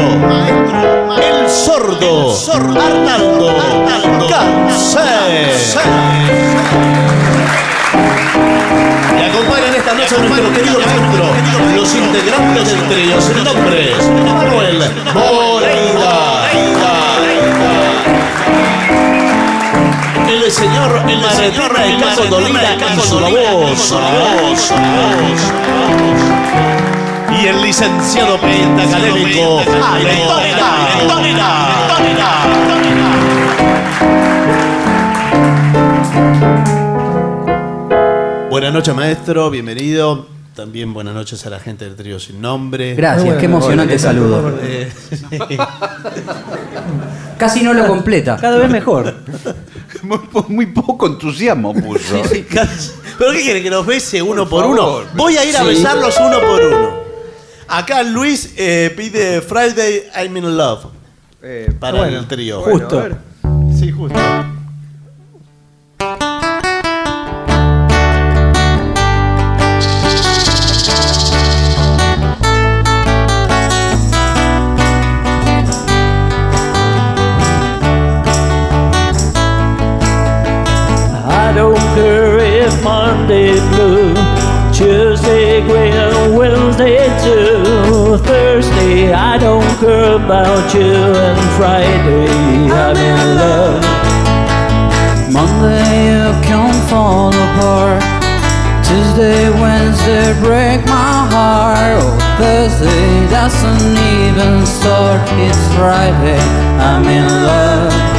[1.17, 3.57] el sordo, Arnaldo,
[4.29, 5.03] Cancel.
[8.55, 8.58] Y
[10.15, 11.25] a nuestro querido maestro,
[11.75, 13.93] los integrantes del trío, sin nombre,
[14.25, 14.83] Manuel
[15.13, 16.49] Moreira.
[20.27, 23.93] El señor Martina de Caso Dolina en su voz.
[27.39, 29.61] Y el licenciado pentacadémico
[29.93, 30.17] Ale
[38.69, 40.27] Buenas noches, maestro, bienvenido.
[40.55, 42.93] También buenas noches a la gente del trío sin nombre.
[42.93, 44.59] Gracias, qué emocionante saludo.
[44.61, 44.87] Eh,
[47.39, 48.37] Casi no lo completa.
[48.39, 49.11] Cada vez mejor.
[50.03, 52.21] Muy, po- muy poco entusiasmo puso.
[53.17, 53.63] ¿Pero qué quiere?
[53.63, 54.99] ¿Que nos bese uno por, Por uno?
[55.15, 55.65] Voy a ir a Sí.
[55.69, 56.89] besarlos uno por uno.
[57.69, 60.85] Acá Luis eh, pide Friday I'm in Love
[61.79, 62.61] para el trío.
[62.61, 63.07] Justo.
[63.79, 64.19] Sí, justo.
[90.29, 90.93] About you,
[91.25, 92.27] and Friday
[92.69, 93.81] I'm in love.
[95.33, 98.03] Monday you can fall apart.
[98.85, 101.97] Tuesday, Wednesday break my heart.
[102.03, 105.19] Oh, Thursday doesn't even start.
[105.33, 106.37] It's Friday.
[106.77, 108.09] I'm in love.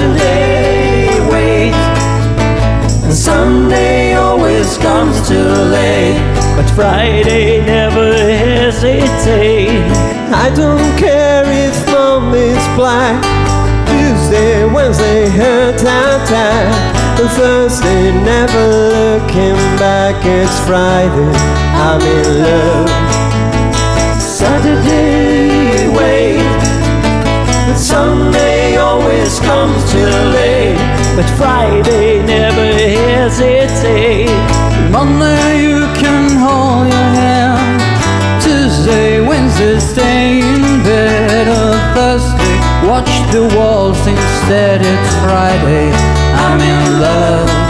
[0.00, 0.57] And
[3.18, 6.16] Sunday always comes too late.
[6.56, 9.98] But Friday never hesitates
[10.30, 13.18] I don't care if mom is black.
[13.88, 16.72] Tuesday, Wednesday, her time.
[17.18, 18.64] And Thursday, never
[18.94, 20.24] looking back.
[20.24, 21.32] It's Friday,
[21.74, 22.88] I'm in love.
[24.20, 26.38] Saturday, wait.
[27.66, 30.97] But Sunday always comes too late.
[31.18, 34.30] But Friday never hesitate.
[34.88, 38.40] Monday you can hold your hand.
[38.40, 41.48] Tuesday, Wednesday stay in bed.
[41.48, 44.80] Oh, Thursday watch the walls instead.
[44.80, 45.90] It's Friday.
[46.38, 47.67] I'm in love.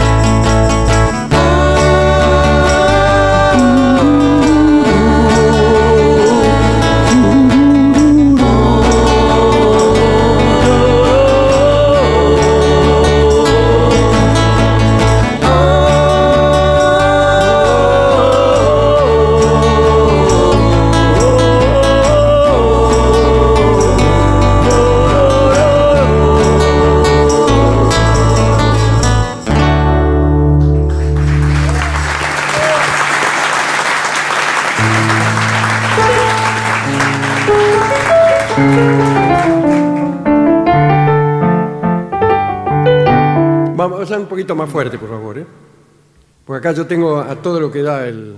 [44.55, 45.37] Más fuerte, por favor.
[45.37, 45.45] ¿eh?
[46.45, 48.35] Porque acá yo tengo a todo lo que da el...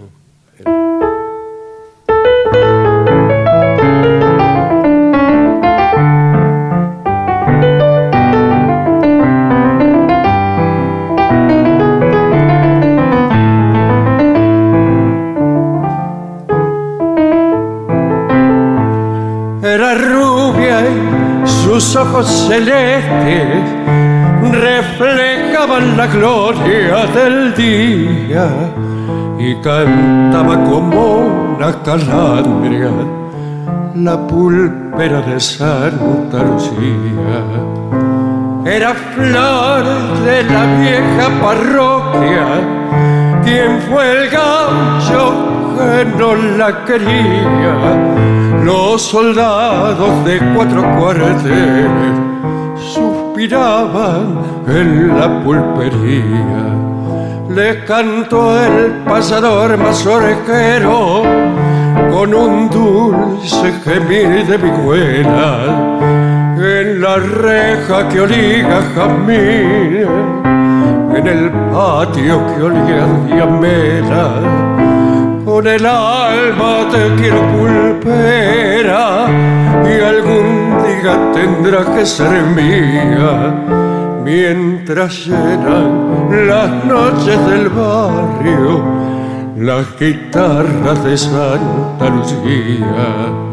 [19.63, 23.81] Era rubia y sus ojos celestes
[25.61, 28.47] reflejaban la gloria del día
[29.39, 32.89] y cantaba como una calandria
[33.95, 37.43] la pulpera de Santa Lucía.
[38.65, 39.83] Era flor
[40.23, 42.47] de la vieja parroquia,
[43.43, 45.33] quien fue el gaucho
[45.77, 47.75] que no la quería.
[48.63, 52.13] Los soldados de cuatro cuarteles
[52.93, 56.81] suspiraban en la pulpería.
[57.49, 61.23] Le cantó el pasador más orejero
[62.11, 65.57] con un dulce gemir de vihuela
[66.57, 70.07] en la reja que olía a jamín,
[71.15, 74.29] en el patio que olía diamela.
[75.43, 79.25] Con el alma te quiero pulpera
[79.83, 83.80] y algún día tendrá que ser mía
[84.23, 89.01] mientras llenan las noches del barrio
[89.61, 93.51] las guitarras de Santa Lucía.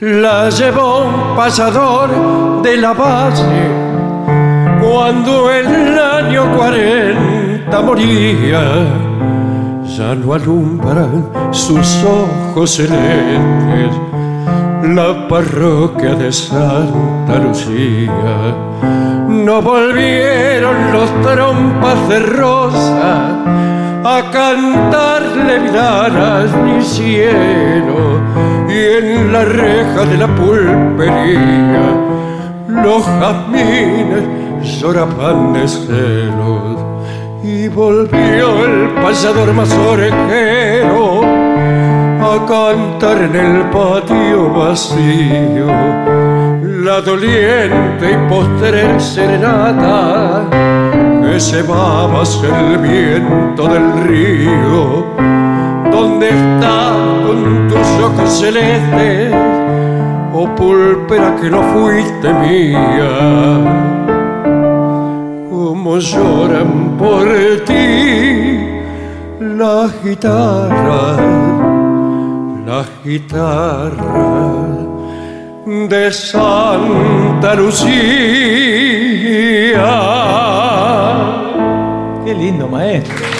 [0.00, 2.29] La llevó un pasador
[2.62, 3.44] de la base
[4.80, 8.62] cuando el año 40 moría.
[9.96, 13.92] Ya no alumbran sus ojos celestes
[14.82, 18.54] la parroquia de Santa Lucía.
[19.28, 23.28] No volvieron los trompas de rosa
[24.04, 28.20] a cantarle vidanas ni cielo
[28.68, 32.09] y en la reja de la pulpería
[32.82, 36.78] los jazmines lloraban de celos
[37.42, 45.66] y volvió el pasador más orejero a cantar en el patio vacío
[46.84, 55.04] la doliente y postrera serenata que hacia el viento del río.
[55.90, 56.96] ¿Dónde estás
[57.26, 59.34] con tus ojos celestes?
[60.32, 63.10] Oh pulpera que no fuiste mía.
[65.50, 67.26] Como lloran por
[67.66, 68.80] ti
[69.40, 71.18] las guitarras,
[72.64, 74.80] las guitarras
[75.88, 77.90] de Santa Lucía.
[82.24, 83.39] Qué lindo, maestro.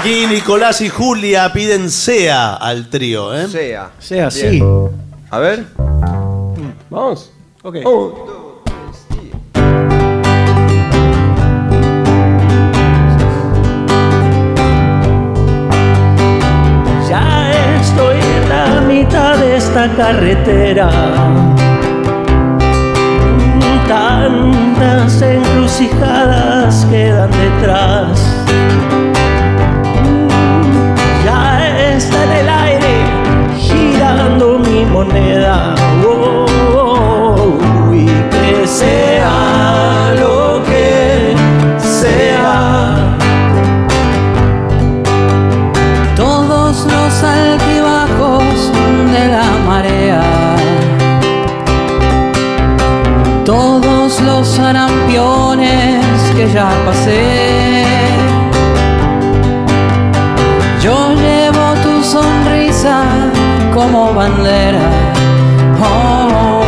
[0.00, 3.46] Aquí Nicolás y Julia piden SEA al trío, ¿eh?
[3.48, 3.90] Sea.
[3.98, 4.48] Sea Bien.
[4.48, 4.62] así.
[5.28, 5.66] A ver.
[6.88, 7.30] Vamos.
[7.62, 7.76] Ok.
[17.06, 20.90] Ya estoy en la mitad de esta carretera.
[23.86, 28.29] Tantas encrucijadas quedan detrás.
[32.00, 32.94] Está en el aire
[33.58, 35.74] girando mi moneda.
[37.92, 41.34] Y que sea lo que
[41.78, 43.16] sea.
[46.16, 48.54] todos los altibajos
[49.14, 50.22] de la marea,
[53.44, 56.04] todos los sarampiones
[56.36, 57.39] que ya pasé.
[64.20, 64.84] bandera.
[65.82, 66.62] Oh,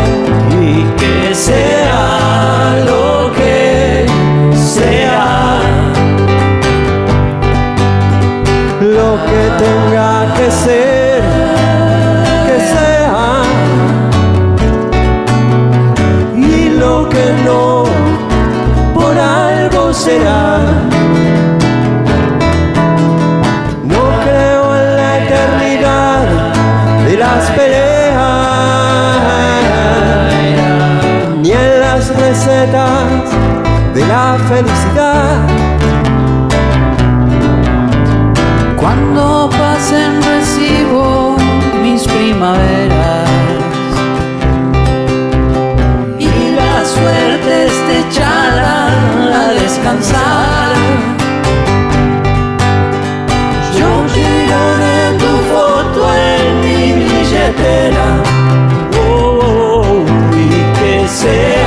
[0.58, 4.06] y que sea lo que
[4.54, 5.60] sea,
[8.80, 11.22] lo que tenga que ser,
[12.46, 13.26] que sea,
[16.34, 17.84] y lo que no,
[18.94, 21.01] por algo será.
[27.42, 27.50] las
[31.42, 33.30] ni en las recetas
[33.94, 35.38] de la felicidad.
[38.76, 41.36] Cuando pasen recibo
[41.82, 43.28] mis primaveras
[46.18, 48.88] y la suerte esté echada
[49.40, 50.41] a descansar.
[61.12, 61.61] Y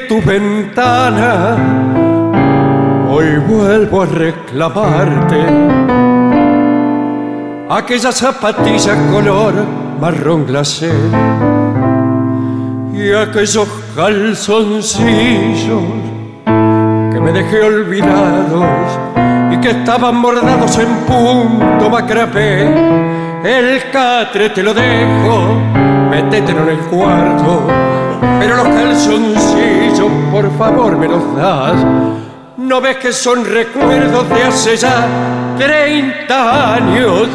[0.00, 1.56] tu ventana,
[3.08, 5.40] hoy vuelvo a reclamarte
[7.68, 9.54] aquella zapatilla color
[10.00, 10.92] marrón glacé
[12.92, 15.82] y aquellos calzoncillos
[16.44, 18.64] que me dejé olvidados
[19.52, 22.66] y que estaban bordados en punto macrapé.
[23.44, 25.60] El catre te lo dejo,
[26.10, 27.66] métetelo en el cuarto,
[28.20, 31.76] pero los calzoncillos por favor me los das.
[32.56, 35.06] ¿No ves que son recuerdos de hace ya
[35.58, 37.28] 30 años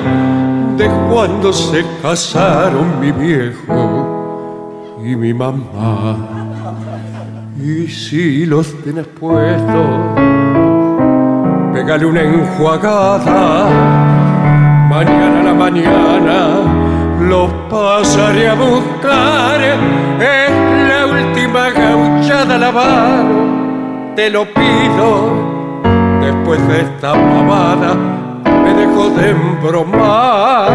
[0.78, 6.18] de cuando se casaron mi viejo y mi mamá?
[7.64, 9.88] Y si los tienes puestos,
[11.74, 13.70] pégale una enjuagada.
[14.90, 16.81] Mañana a la mañana
[17.32, 19.62] los pasaré a buscar.
[20.20, 20.52] Es
[20.90, 23.24] la última gauchada lavada,
[24.18, 25.82] te lo pido.
[26.20, 27.94] Después de esta pavada
[28.44, 30.72] me dejo de embromar.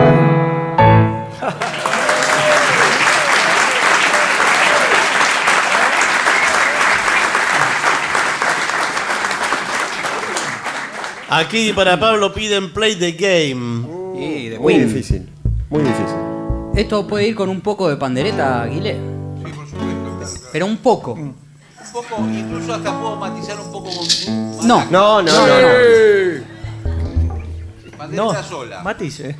[11.28, 13.86] Aquí para Pablo piden play the game.
[14.58, 15.28] Muy difícil,
[15.68, 16.35] muy difícil.
[16.76, 18.98] Esto puede ir con un poco de pandereta, Aguilé.
[20.52, 21.12] Pero un poco.
[21.12, 21.34] Un
[21.90, 24.06] poco, incluso hasta puedo matizar un poco con.
[24.68, 24.84] No.
[24.90, 25.54] No, no, no.
[27.96, 28.82] Pandereta sola.
[28.82, 29.34] Matice.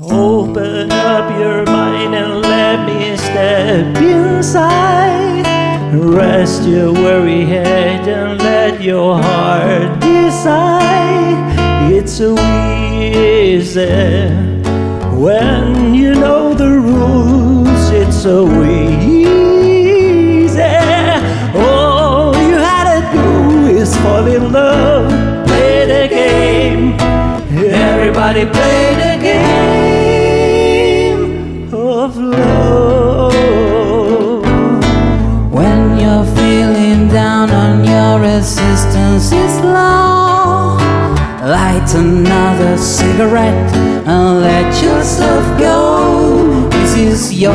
[0.00, 5.44] Open up your mind and let me step inside.
[5.92, 11.36] Rest your weary head and let your heart decide.
[11.92, 12.34] It's so
[12.88, 14.49] easy
[15.20, 17.90] when you know the rules.
[17.90, 20.62] It's so easy.
[21.54, 25.12] All you had to do is fall in love.
[25.46, 26.94] Play the game.
[27.52, 29.44] Everybody play the game
[31.74, 33.34] of love.
[35.52, 40.78] When you're feeling down on your resistance is low,
[41.44, 46.68] light another cigarette and let yourself go.
[46.70, 47.52] This is your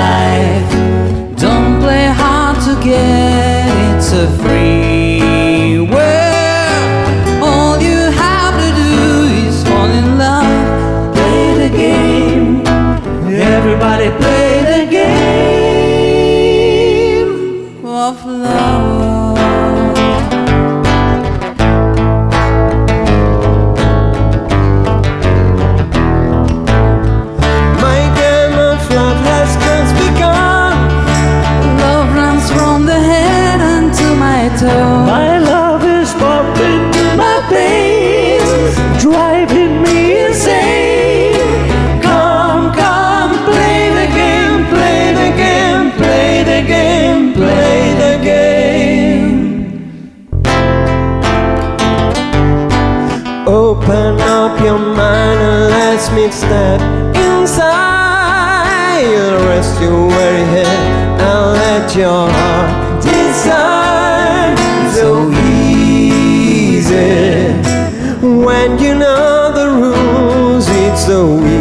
[0.00, 0.70] life.
[1.36, 3.96] Don't play hard to get.
[3.96, 4.83] It's a free
[56.46, 56.80] step
[57.16, 58.34] inside.
[59.48, 60.80] Rest your weary head
[61.26, 64.58] and let your heart decide.
[64.92, 65.08] So
[65.58, 67.02] easy
[68.44, 70.66] when you know the rules.
[70.68, 71.53] It's so weak.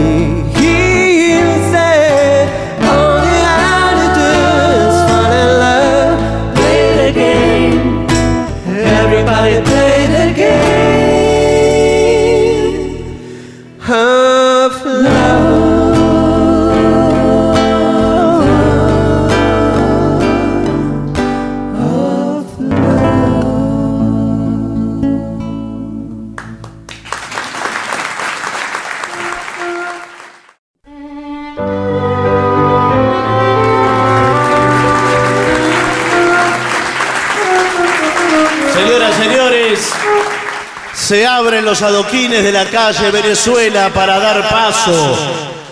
[41.73, 45.17] Los adoquines de la calle Venezuela para dar paso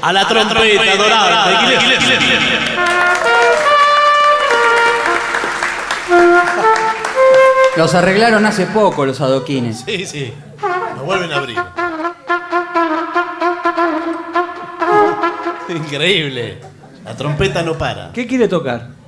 [0.01, 1.77] a la trompeta dorada de.
[7.77, 9.83] Los arreglaron hace poco los adoquines.
[9.85, 10.33] Sí, sí.
[10.95, 11.57] Nos vuelven a abrir.
[15.69, 16.61] Increíble.
[17.05, 18.11] La trompeta no para.
[18.11, 19.00] ¿Qué quiere tocar?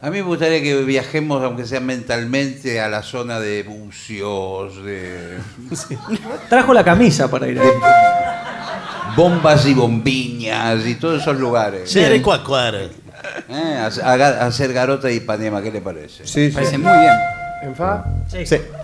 [0.00, 5.38] A mí me gustaría que viajemos, aunque sea mentalmente, a la zona de bucios, de
[6.48, 7.68] Trajo la camisa para ir ahí.
[9.16, 11.92] bombas y bombiñas y todos esos lugares.
[11.92, 12.74] Yarecuacuar.
[12.76, 12.90] Eh,
[13.76, 16.24] a, a- a hacer garota y Ipanema, ¿qué le parece?
[16.26, 17.12] Sí, Parece muy bien.
[17.62, 18.04] ¿En fa?
[18.28, 18.44] Sí.
[18.48, 18.77] Bueno,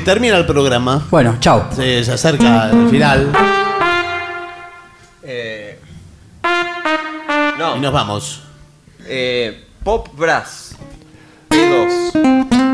[0.00, 1.06] termina el programa.
[1.10, 1.68] Bueno, chao.
[1.74, 3.30] Se, se acerca el final.
[5.22, 5.78] Eh,
[7.58, 7.76] no.
[7.76, 8.42] Y nos vamos.
[9.06, 10.76] Eh, Pop Brass.
[11.50, 12.12] P2.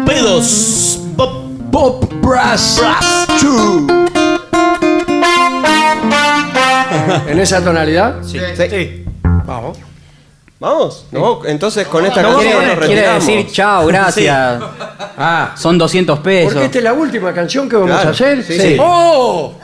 [0.04, 1.14] P2.
[1.16, 2.78] Pop, Pop Brass.
[2.80, 3.26] Brass.
[7.28, 8.22] ¿En esa tonalidad?
[8.22, 8.38] Sí.
[8.56, 9.04] Sí.
[9.44, 9.78] Vamos.
[10.58, 11.06] Vamos.
[11.10, 13.26] No, entonces con esta canción quiere, nos quiere retiramos.
[13.26, 14.62] decir chao, gracias.
[15.22, 16.52] Ah, Son 200 pesos.
[16.54, 18.42] porque esta es la última canción que vamos Claro, a hacer.
[18.42, 18.58] sí.
[18.58, 18.76] Sí.
[18.80, 19.54] ¡Oh!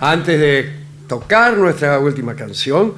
[0.00, 0.72] Antes de
[1.08, 2.94] tocar nuestra última canción,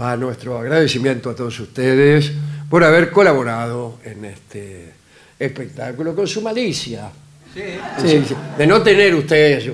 [0.00, 2.32] va nuestro agradecimiento a todos ustedes
[2.68, 4.92] por haber colaborado en este
[5.38, 7.10] espectáculo con su malicia.
[7.52, 7.62] Sí,
[8.06, 8.34] sí.
[8.56, 9.68] De no tener ustedes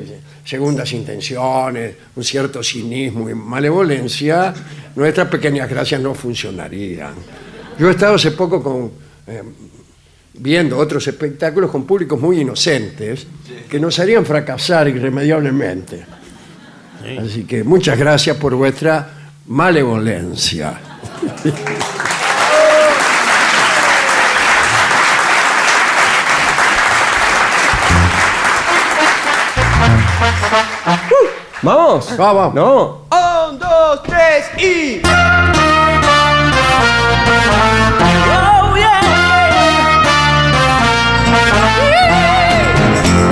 [0.44, 4.54] segundas intenciones, un cierto cinismo y malevolencia,
[4.94, 7.14] nuestras pequeñas gracias no funcionarían.
[7.78, 8.90] Yo he estado hace poco con
[9.26, 9.42] eh,
[10.38, 13.26] viendo otros espectáculos con públicos muy inocentes
[13.68, 16.04] que nos harían fracasar irremediablemente.
[17.18, 20.80] Así que muchas gracias por vuestra malevolencia.
[31.10, 31.26] ¡Uh!
[31.62, 32.16] Vamos.
[32.16, 32.54] Vamos.
[32.54, 33.05] No.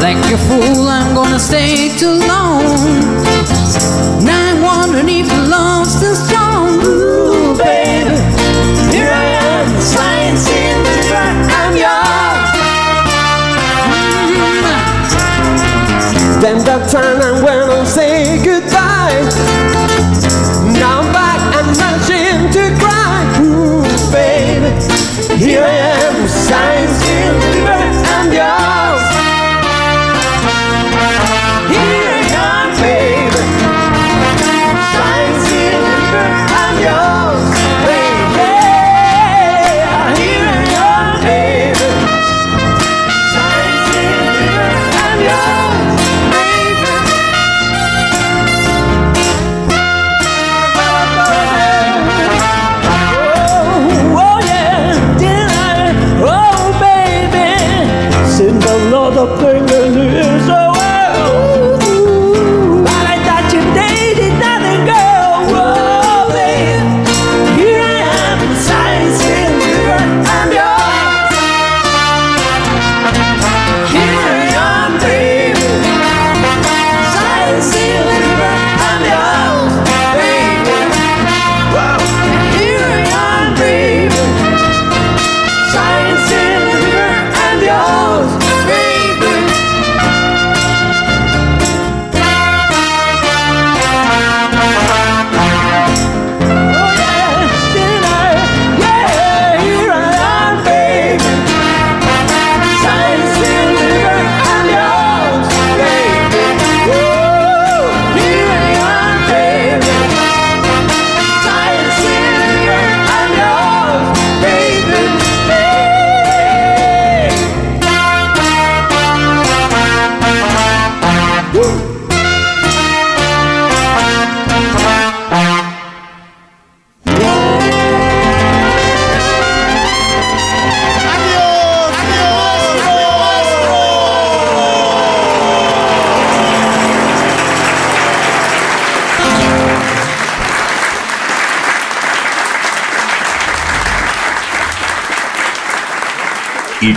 [0.04, 2.60] Like a fool, I'm gonna stay too long.
[4.22, 6.78] Now I'm wondering if love's still strong.
[6.84, 8.10] Ooh, baby,
[8.94, 11.48] here I am, science in the dark.
[11.58, 12.50] I'm yours.
[15.96, 16.40] Mm-hmm.
[16.42, 17.13] Then the time.